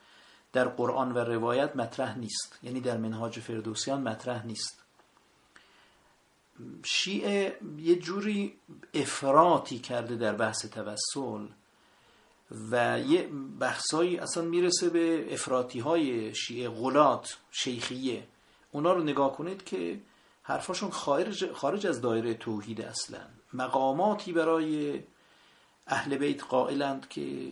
[0.53, 2.59] در قرآن و روایت مطرح نیست.
[2.63, 4.83] یعنی در منهاج فردوسیان مطرح نیست.
[6.85, 8.57] شیعه یه جوری
[8.93, 11.47] افراطی کرده در بحث توسل.
[12.71, 13.29] و یه
[13.59, 18.27] بحثایی اصلا می‌رسه به افراطی های شیعه غلات شیخیه.
[18.71, 19.99] اونا رو نگاه کنید که
[20.43, 23.19] حرفاشون خارج, خارج از دایره توحید اصلا.
[23.53, 24.99] مقاماتی برای
[25.87, 27.51] اهل بیت قائلند که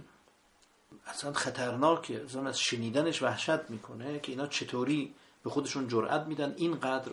[1.07, 5.13] اصلا خطرناکه اصلا از شنیدنش وحشت می‌کنه که اینا چطوری
[5.43, 7.11] به خودشون جرأت میدن اینقدر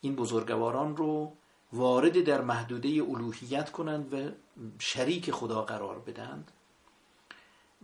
[0.00, 1.32] این بزرگواران رو
[1.72, 4.30] وارد در محدوده الوهیت کنند و
[4.78, 6.50] شریک خدا قرار بدند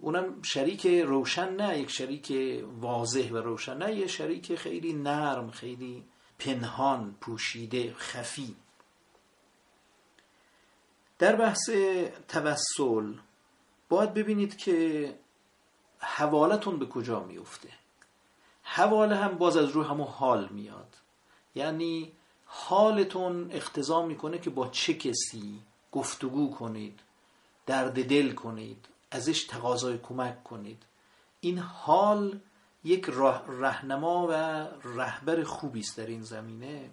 [0.00, 2.32] اونم شریک روشن نه یک شریک
[2.80, 6.04] واضح و روشن نه یه شریک خیلی نرم خیلی
[6.38, 8.56] پنهان پوشیده خفی.
[11.18, 11.70] در بحث
[12.28, 13.14] توسل
[13.88, 15.14] باید ببینید که
[15.98, 17.68] حوالتون به کجا میفته
[18.62, 20.96] حواله هم باز از رو همون حال میاد.
[21.54, 22.12] یعنی
[22.44, 25.62] حالتون اختضا می‌کنه که با چه کسی
[25.92, 27.00] گفتگو کنید
[27.66, 28.88] درد دل کنید.
[29.12, 30.82] ازش تقاضای کمک کنید.
[31.40, 32.40] این حال
[32.84, 33.10] یک
[33.48, 34.32] رهنما و
[34.88, 36.90] رهبر خوبی است در این زمینه.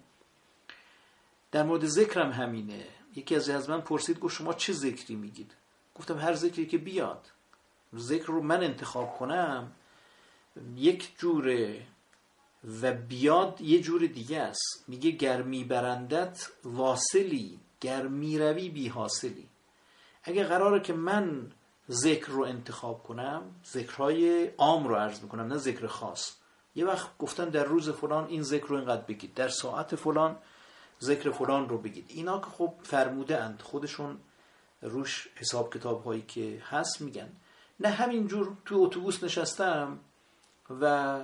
[1.52, 2.86] در مورد ذکرم همینه.
[3.16, 5.54] یکی از از من پرسید گفت شما چه ذکری میگید؟
[5.94, 7.30] گفتم هر ذکری که بیاد.
[7.96, 9.72] ذکر رو من انتخاب کنم
[10.76, 11.86] یک جوره
[12.82, 14.84] و بیاد یه جور دیگه است.
[14.88, 19.48] میگه گرمی برندت واصلی گرمی روی بی حاصلی
[20.24, 21.52] اگه قراره که من
[21.90, 26.32] ذکر رو انتخاب کنم ذکرهای عام رو عرض می‌کنم نه ذکر خاص.
[26.74, 30.36] یه وقت گفتن در روز فلان این ذکر رو اینقدر بگید در ساعت فلان
[31.00, 32.04] ذکر فلان رو بگید.
[32.08, 34.18] اینا که خب فرموده اند خودشون
[34.82, 37.28] روش حساب کتاب هایی که هست میگن.
[37.80, 39.98] نه همینجور تو اتوبوس نشستم
[40.80, 41.20] و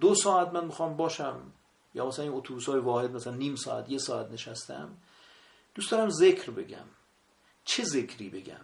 [0.00, 1.40] دو ساعت من می‌خوام باشم
[1.94, 4.96] یا مثلا این اتوبوس های واحد مثلا نیم ساعت یه ساعت نشستم
[5.74, 6.84] دوست دارم ذکر بگم.
[7.64, 8.60] چه ذکری بگم؟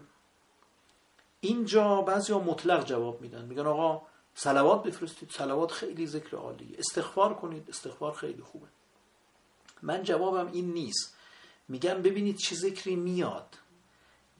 [1.44, 3.44] اینجا بعضی ها مطلق جواب میدن.
[3.44, 4.02] میگن آقا
[4.34, 6.78] سلوات بفرستید سلوات خیلی ذکر عالیه.
[6.78, 8.66] استغفار کنید استغفار خیلی خوبه.
[9.82, 11.14] من جوابم این نیست.
[11.68, 13.58] میگم ببینید چه ذکری میاد.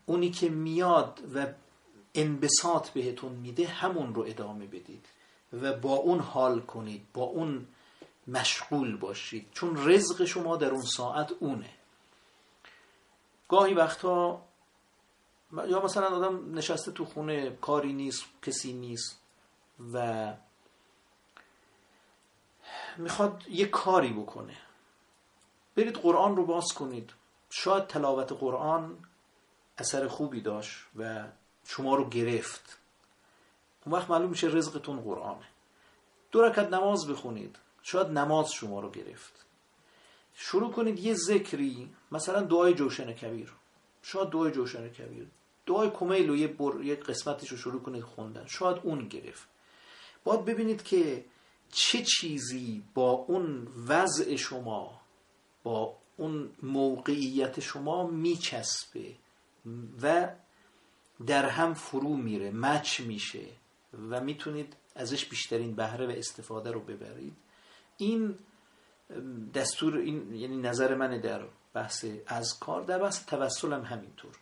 [0.06, 1.46] اونی که میاد و
[2.14, 5.06] انبساط بهتون میده همون رو ادامه بدید
[5.52, 7.66] و با اون حال کنید با اون
[8.28, 9.46] مشغول باشید.
[9.52, 11.70] چون رزق شما در اون ساعت اونه.
[13.48, 14.42] گاهی وقتا
[15.68, 19.20] یا مثلا آدم نشسته تو خونه کاری نیست کسی نیست
[19.92, 20.32] و
[22.96, 24.56] می‌خواد یه کاری بکنه.
[25.76, 27.12] برید قرآن رو باز کنید.
[27.50, 28.98] شاید تلاوت قرآن
[29.78, 31.24] اثر خوبی داشت و
[31.64, 32.78] شما رو گرفت.
[33.86, 35.46] اون وقت معلوم میشه رزقتون قرآنه.
[36.30, 37.58] دو رکت نماز بخونید.
[37.82, 39.44] شاید نماز شما رو گرفت.
[40.34, 43.52] شروع کنید یه ذکری مثلا دعای جوشن کبیر.
[44.02, 45.26] شاید دعای جوشن کبیر.
[45.66, 46.84] دعای کمیل و یه, بر...
[46.84, 48.46] یه قسمتش رو شروع کنید خوندن.
[48.46, 49.48] شاید اون گرفت.
[50.24, 51.24] باید ببینید که
[51.72, 55.00] چه چیزی با اون وضع شما
[55.62, 59.14] با اون موقعیت شما میچسبه
[60.02, 60.28] و
[61.26, 63.46] در هم فرو میره مچ میشه
[64.10, 67.36] و می‌تونید ازش بیشترین بهره و استفاده رو ببرید.
[67.96, 68.38] این
[69.54, 74.32] دستور این یعنی نظر من در بحث از کار در بحث توسل هم همینطور.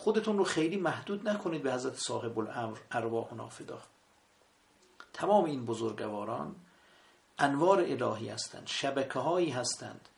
[0.00, 3.78] خودتون رو خیلی محدود نکنید به حضرت صاحب الامر ارواح و نافدا.
[5.12, 6.56] تمام این بزرگواران
[7.38, 10.08] انوار الهی هستند شبکه هایی هستند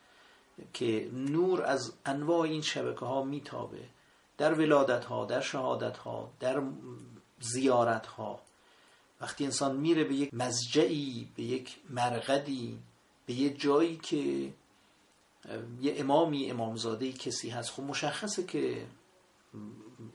[0.72, 3.84] که نور از انواع این شبکه ها میتابه
[4.38, 6.62] در ولادت ها در شهادت ها در
[7.40, 8.40] زیارت ها
[9.20, 12.78] وقتی انسان میره به یک مزجعی به یک مرقدی
[13.26, 14.52] به یک جایی که
[15.80, 18.86] یه امامی امامزاده کسی هست خب مشخصه که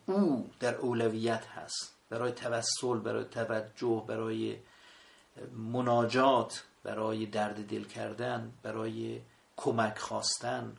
[0.06, 1.94] او در اولویت هست.
[2.10, 4.58] برای توسل برای توجه برای
[5.54, 9.22] مناجات برای درد دل کردن برای
[9.58, 10.76] کمک خواستن.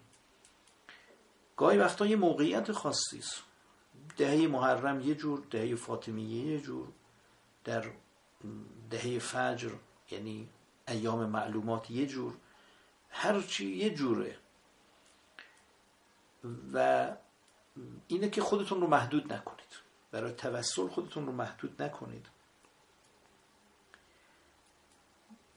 [1.56, 3.42] گاهی وقتا یه موقعیت خاصی است.
[4.16, 6.88] دهه محرم یه جور دهه فاطمیه یه جور.
[7.64, 7.84] در
[8.90, 9.70] دهه فجر
[10.10, 10.48] یعنی
[10.88, 12.34] ایام معلومات یه جور.
[13.10, 14.36] هرچی یه جوره.
[16.72, 17.08] و
[18.08, 19.68] اینه که خودتون رو محدود نکنید.
[20.10, 22.26] برای توسل خودتون رو محدود نکنید.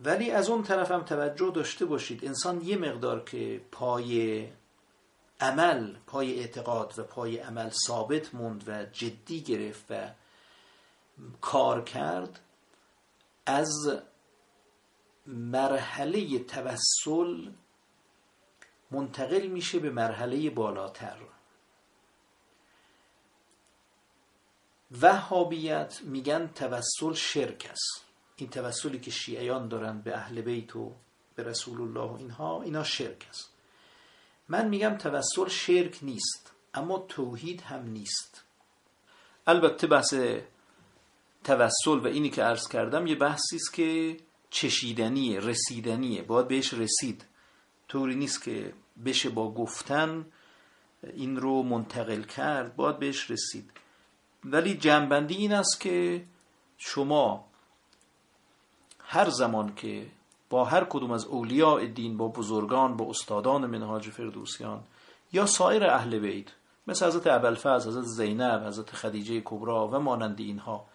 [0.01, 2.25] ولی از اون طرف هم توجه داشته باشید.
[2.25, 4.47] انسان یه مقدار که پای
[5.39, 10.11] عمل پای اعتقاد و پای عمل ثابت موند و جدی گرفت و
[11.41, 12.39] کار کرد
[13.45, 13.69] از
[15.27, 17.51] مرحله توسل
[18.91, 21.17] منتقل میشه به مرحله بالاتر.
[25.01, 28.05] وهابیت میگن توسل شرک است.
[28.35, 30.91] این توسلی که شیعیان دارن به اهل بیت و
[31.35, 33.49] به رسول الله و اینها اینا شرک است.
[34.49, 38.43] من میگم توسل شرک نیست اما توحید هم نیست.
[39.47, 40.13] البته بحث
[41.43, 44.17] توسل و اینی که عرض کردم یه بحثی است که
[44.49, 46.21] چشیدنیه رسیدنیه.
[46.21, 47.25] باید بهش رسید.
[47.87, 48.73] طوری نیست که
[49.05, 50.25] بشه با گفتن
[51.13, 53.71] این رو منتقل کرد باید بهش رسید.
[54.45, 56.23] ولی جنبندی این است که
[56.77, 57.45] شما
[58.99, 60.07] هر زمان که
[60.49, 64.83] با هر کدوم از اولیاء دین با بزرگان با استادان منهاج فردوسیان
[65.33, 66.47] یا سایر اهل بیت
[66.87, 70.85] مثل حضرت ابوالفضل حضرت زینب حضرت خدیجه کبرا و مانند اینها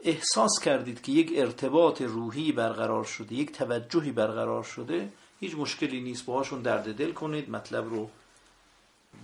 [0.00, 6.26] احساس کردید که یک ارتباط روحی برقرار شده یک توجهی برقرار شده هیچ مشکلی نیست
[6.26, 8.10] باهاشون درد دل کنید مطلب رو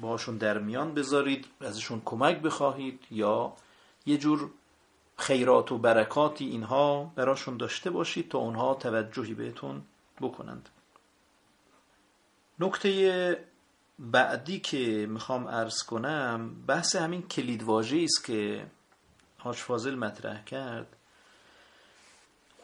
[0.01, 3.53] باهاشون در میان بذارید ازشون کمک بخواهید یا
[4.07, 4.51] یه جور
[5.19, 9.83] خیرات و برکاتی اینها براشون داشته باشید تا اونها توجهی بهتون
[10.21, 10.69] بکنند.
[12.61, 13.45] نکته
[13.99, 18.67] بعدی که می‌خوام ارز کنم بحث همین کلیدواژه است که
[19.41, 20.97] هاش فاضل مطرح کرد.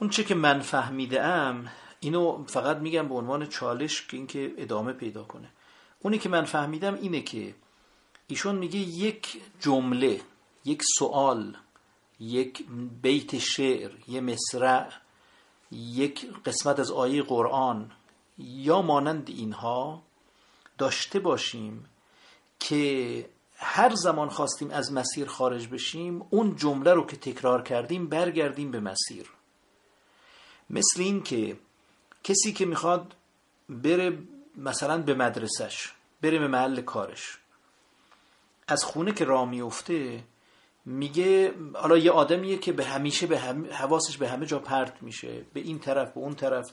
[0.00, 1.68] اون چه که من فهمیده ام
[2.00, 5.48] اینو فقط میگم به عنوان چالش که اینکه ادامه پیدا کنه.
[6.02, 7.54] اونی که من فهمیدم اینه که
[8.26, 10.20] ایشون میگه یک جمله
[10.64, 11.56] یک سوال
[12.20, 12.66] یک
[13.02, 14.88] بیت شعر یه مصرع
[15.72, 17.90] یک قسمت از آیه قرآن
[18.38, 20.02] یا مانند اینها
[20.78, 21.84] داشته باشیم
[22.60, 23.26] که
[23.56, 28.80] هر زمان خواستیم از مسیر خارج بشیم اون جمله رو که تکرار کردیم برگردیم به
[28.80, 29.30] مسیر.
[30.70, 31.56] مثل این که
[32.24, 33.14] کسی که می‌خواد
[33.68, 34.18] بره
[34.56, 35.92] مثلا به مدرسش
[36.22, 37.38] بره به محل کارش.
[38.68, 40.24] از خونه که راه میفته
[40.84, 43.38] میگه حالا یه آدمیه که به همیشه به
[43.70, 46.72] حواسش به همه جا پرت میشه به این طرف به اون طرف.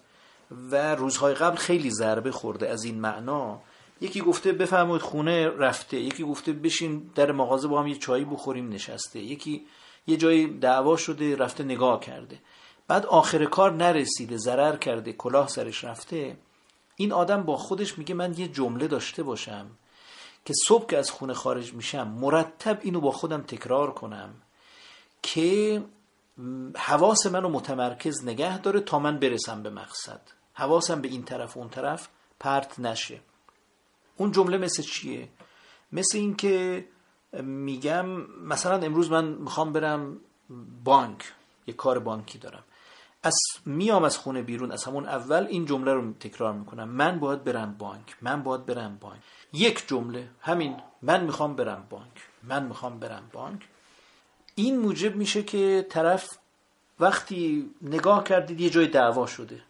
[0.71, 3.61] و روزهای قبل خیلی ضربه خورده از این معنا.
[4.01, 8.69] یکی گفته بفرمایید خونه رفته یکی گفته بشین در مغازه با هم یه چایی بخوریم
[8.69, 9.19] نشسته.
[9.19, 9.65] یکی
[10.07, 12.39] یه جایی دعوا شده رفته نگاه کرده.
[12.87, 16.37] بعد آخر کار نرسیده ضرر کرده کلاه سرش رفته.
[16.99, 19.67] این آدم با خودش میگه من یه جمله داشته باشم
[20.45, 24.29] که صبح که از خونه خارج میشم مرتب اینو با خودم تکرار کنم
[25.21, 25.83] که
[26.75, 30.21] حواس منو متمرکز نگه داره تا من برسم به مقصد.
[30.53, 32.07] حواسم به این طرف و اون طرف
[32.39, 33.19] پرت نشه.
[34.17, 35.29] اون جمله مثل چیه؟
[35.91, 36.85] مثل اینکه
[37.43, 38.05] میگم
[38.43, 40.17] مثلا امروز من می‌خوام برم
[40.83, 41.33] بانک
[41.67, 42.63] یه کار بانکی دارم.
[43.23, 43.35] از
[43.65, 46.89] میام از خونه بیرون از همون اول این جمله رو تکرار می‌کنم.
[46.89, 48.17] من باید برم بانک.
[48.21, 49.21] من باید برم بانک.
[49.53, 50.29] یک جمله.
[50.41, 50.77] همین.
[51.01, 52.27] من می‌خوام برم بانک.
[52.43, 53.67] من می‌خوام برم بانک.
[54.55, 56.29] این موجب میشه که طرف
[56.99, 59.61] وقتی نگاه کردید یه جای دعوا شده.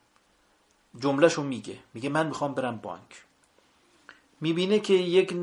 [0.99, 1.77] جملهشو میگه.
[1.93, 3.23] میگه من می‌خوام برم بانک.
[4.41, 5.35] می‌بینه که یک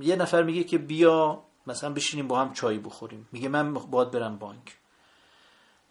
[0.00, 3.28] یه نفر میگه که بیا مثلا بشینیم با هم چای بخوریم.
[3.32, 4.77] میگه من باید برم بانک.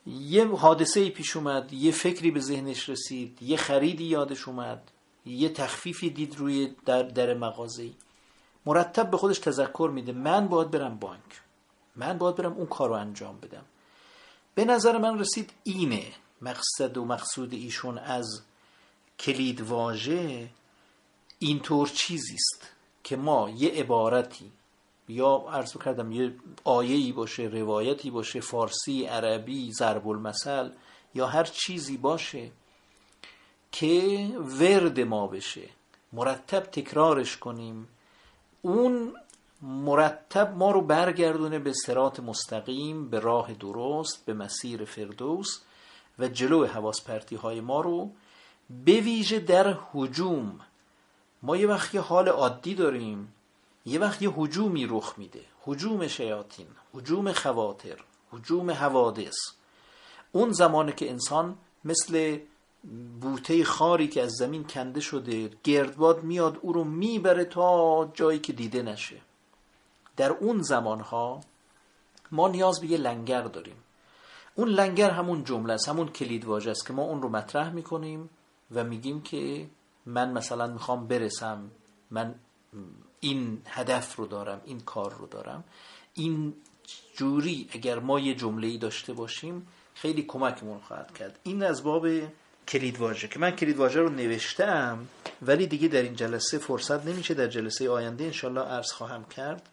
[0.08, 4.92] یه حادثه پیش اومد یه فکری به ذهنش رسید یه خریدی یادش اومد
[5.26, 7.90] یه تخفیفی دید روی در, در مغازه
[8.66, 11.42] مرتب به خودش تذکر میده من باید برم بانک.
[11.96, 13.66] من باید برم اون کار رو انجام بدم.
[14.56, 16.04] به نظر من رسید اینه
[16.42, 18.42] مقصد و مقصود ایشون از
[19.20, 20.50] کلید واژه
[21.40, 22.72] اینطور چیزی است
[23.04, 24.52] که ما یه عبارتی
[25.08, 30.70] یا عرض کردم یه آیه‌ای باشه روایتی باشه فارسی عربی ضرب المثل
[31.16, 32.52] یا هر چیزی باشه
[33.72, 34.28] که
[34.60, 35.70] ورد ما بشه.
[36.14, 37.88] مرتب تکرارش کنیم.
[38.62, 39.14] اون
[39.62, 45.48] مرتب ما رو برگردونه به سرات مستقیم به راه درست به مسیر فردوس
[46.20, 48.12] و جلو حواس پرتی های ما رو
[48.70, 50.60] به ویژه در حجوم
[51.44, 53.34] ما یه وقت یه حال عادی داریم.
[53.88, 55.42] یه وقت یه حجومی رخ میده.
[55.62, 57.98] حجوم شیاطین حجوم خواتر
[58.32, 59.36] حجوم حوادث.
[60.32, 62.40] اون زمانه که انسان مثل
[63.22, 68.54] بوته خاری که از زمین کنده شده گردباد میاد او رو می‌بره تا جایی که
[68.54, 69.18] دیده نشه.
[70.18, 71.42] در اون زمانها
[72.32, 73.76] ما نیاز به یه لنگر داریم.
[74.56, 78.30] اون لنگر همون جمله است همون کلید واژه است که ما اون رو مطرح می‌کنیم
[78.72, 79.68] و میگیم که
[80.06, 81.72] من مثلا می‌خوام برسم
[82.12, 82.36] من
[83.20, 85.64] این هدف رو دارم این کار رو دارم.
[86.14, 86.54] این
[87.16, 91.40] جوری اگر ما یه جمله ای داشته باشیم خیلی کمکمون خواهد کرد.
[91.44, 92.08] این از باب
[92.68, 95.08] کلید واژه که من کلید واژه رو نوشتم
[95.42, 97.34] ولی دیگه در این جلسه فرصت نمیشه.
[97.34, 99.70] در جلسه آینده انشالله عرض خواهم کرد.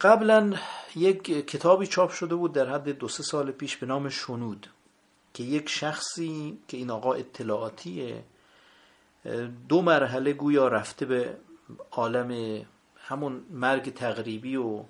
[0.00, 0.54] قبلا
[0.96, 4.66] یک کتابی چاپ شده بود در حد دو سه سال پیش به نام شنود
[5.34, 8.22] که یک شخصی که این آقا اطلاعاتیه
[9.68, 11.36] دو مرحله گویا رفته به
[11.90, 12.62] عالم
[12.96, 14.84] همون مرگ تقریبی و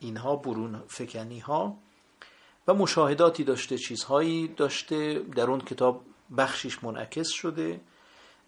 [0.00, 1.76] اینها برون فکنی ها
[2.68, 6.02] و مشاهداتی داشته چیزهایی داشته در اون کتاب
[6.38, 7.80] بخشیش منعکس شده.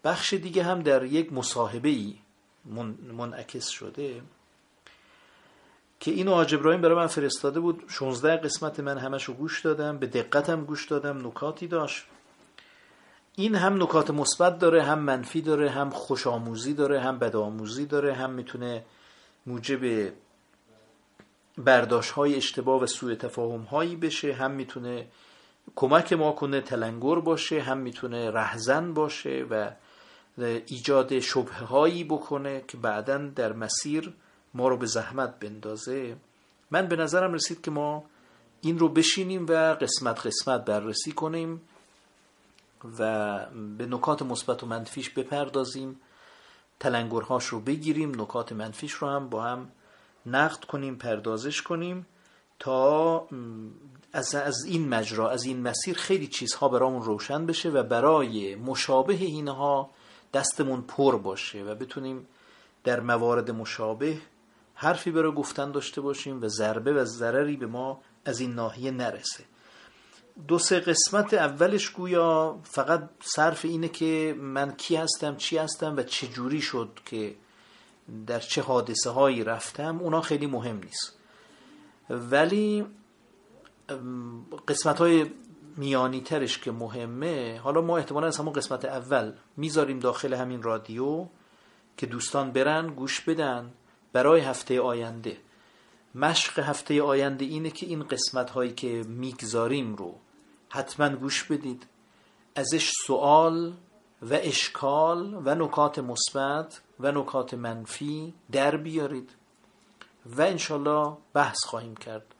[0.03, 2.15] بخش دیگه هم در یک مصاحبه ای
[3.17, 4.21] منعکس شده
[5.99, 7.83] که اینو آج ابراهیم برای من فرستاده بود.
[7.87, 12.05] 16 قسمت من همشو گوش دادم به دقتم گوش دادم نکاتی داشت.
[13.41, 17.85] این هم نکات مثبت داره هم منفی داره هم خوش آموزی داره هم بد آموزی
[17.85, 18.83] داره هم می‌تونه
[19.45, 20.11] موجب
[21.57, 25.07] برداشت های اشتباه و سوء تفاهم هایی بشه هم می‌تونه
[25.75, 29.71] کمک ما کنه تلنگر باشه هم می‌تونه رهزن باشه و
[30.67, 34.13] ایجاد شبه هایی بکنه که بعدا در مسیر
[34.53, 36.15] ما رو به زحمت بندازه.
[36.71, 38.03] من به نظرم رسید که ما
[38.61, 41.61] این رو بشینیم و قسمت قسمت بررسی کنیم.
[42.99, 43.39] و
[43.77, 45.99] به نکات مثبت و منفیش بپردازیم
[46.79, 49.71] تلنگرهاش رو بگیریم نکات منفیش رو هم با هم
[50.25, 52.05] نقد کنیم پردازش کنیم
[52.59, 53.27] تا
[54.13, 59.13] از, از این مجرا از این مسیر خیلی چیزها برامون روشن بشه و برای مشابه
[59.13, 59.89] اینها
[60.33, 62.27] دستمون پر باشه و بتونیم
[62.83, 64.17] در موارد مشابه
[64.73, 69.43] حرفی برای گفتن داشته باشیم و ضربه و ضرری به ما از این ناحیه نرسه.
[70.47, 76.03] دو سه قسمت اولش گویا فقط صرف اینه که من کی هستم چی هستم و
[76.03, 77.35] چه جوری شد که
[78.27, 81.17] در چه حادثه هایی رفتم اونا خیلی مهم نیست.
[82.09, 82.85] ولی
[84.67, 85.25] قسمت های
[85.77, 91.25] میانی ترش که مهمه حالا ما احتمالا از همون قسمت اول می‌ذاریم داخل همین رادیو
[91.97, 93.71] که دوستان برن گوش بدن
[94.13, 95.37] برای هفته آینده.
[96.15, 100.15] مشق هفته آینده اینه که این قسمت هایی که می‌گذاریم رو
[100.69, 101.87] حتما گوش بدید.
[102.55, 103.73] ازش سوال
[104.21, 109.29] و اشکال و نکات مثبت و نکات منفی در بیارید.
[110.25, 112.35] و انشالله بحث خواهیم کرد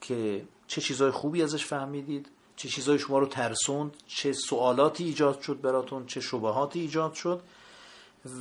[0.00, 5.60] که چه چیزای خوبی ازش فهمیدید چه چیزای شما رو ترسوند چه سوالاتی ایجاد شد
[5.60, 7.42] براتون چه شبهاتی ایجاد شد.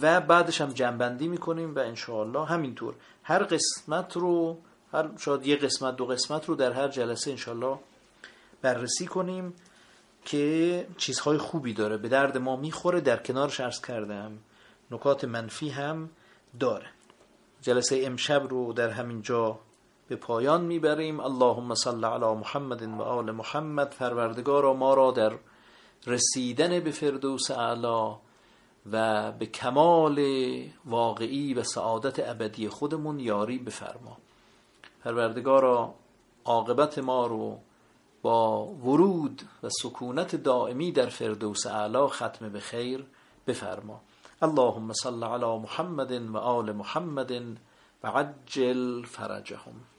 [0.02, 4.58] و بعدش هم جنبندی می‌کنیم و انشاءالله همینطور هر قسمت رو
[4.94, 7.80] هر شاید یه قسمت دو قسمت رو در هر جلسه انشاءالله
[8.62, 9.54] بررسی کنیم
[10.26, 11.98] که چیزهای خوبی داره.
[11.98, 14.32] به درد ما می‌خوره در کنارش عرض کردم.
[14.92, 16.10] نکات منفی هم
[16.60, 16.86] داره.
[17.62, 19.60] جلسه امشب رو در همین جا
[20.08, 21.20] به پایان می‌بریم.
[21.20, 23.90] اللهم صل علی محمد و آل محمد.
[23.90, 25.32] پروردگارا ما را در
[26.08, 28.18] رسیدن به فردوس اعلا
[28.92, 30.26] و به کمال
[30.86, 34.18] واقعی و سعادت ابدی خودمون یاری بفرما.
[35.04, 35.94] پروردگارا
[36.46, 37.60] عاقبت ما رو
[38.22, 43.06] با ورود و سکونت دائمی در فردوس اعلا ختم به خیر
[43.48, 44.02] بفرما.
[44.42, 47.32] اللهم صل علی محمد و آل محمد
[48.04, 49.93] و عجل فرجهم.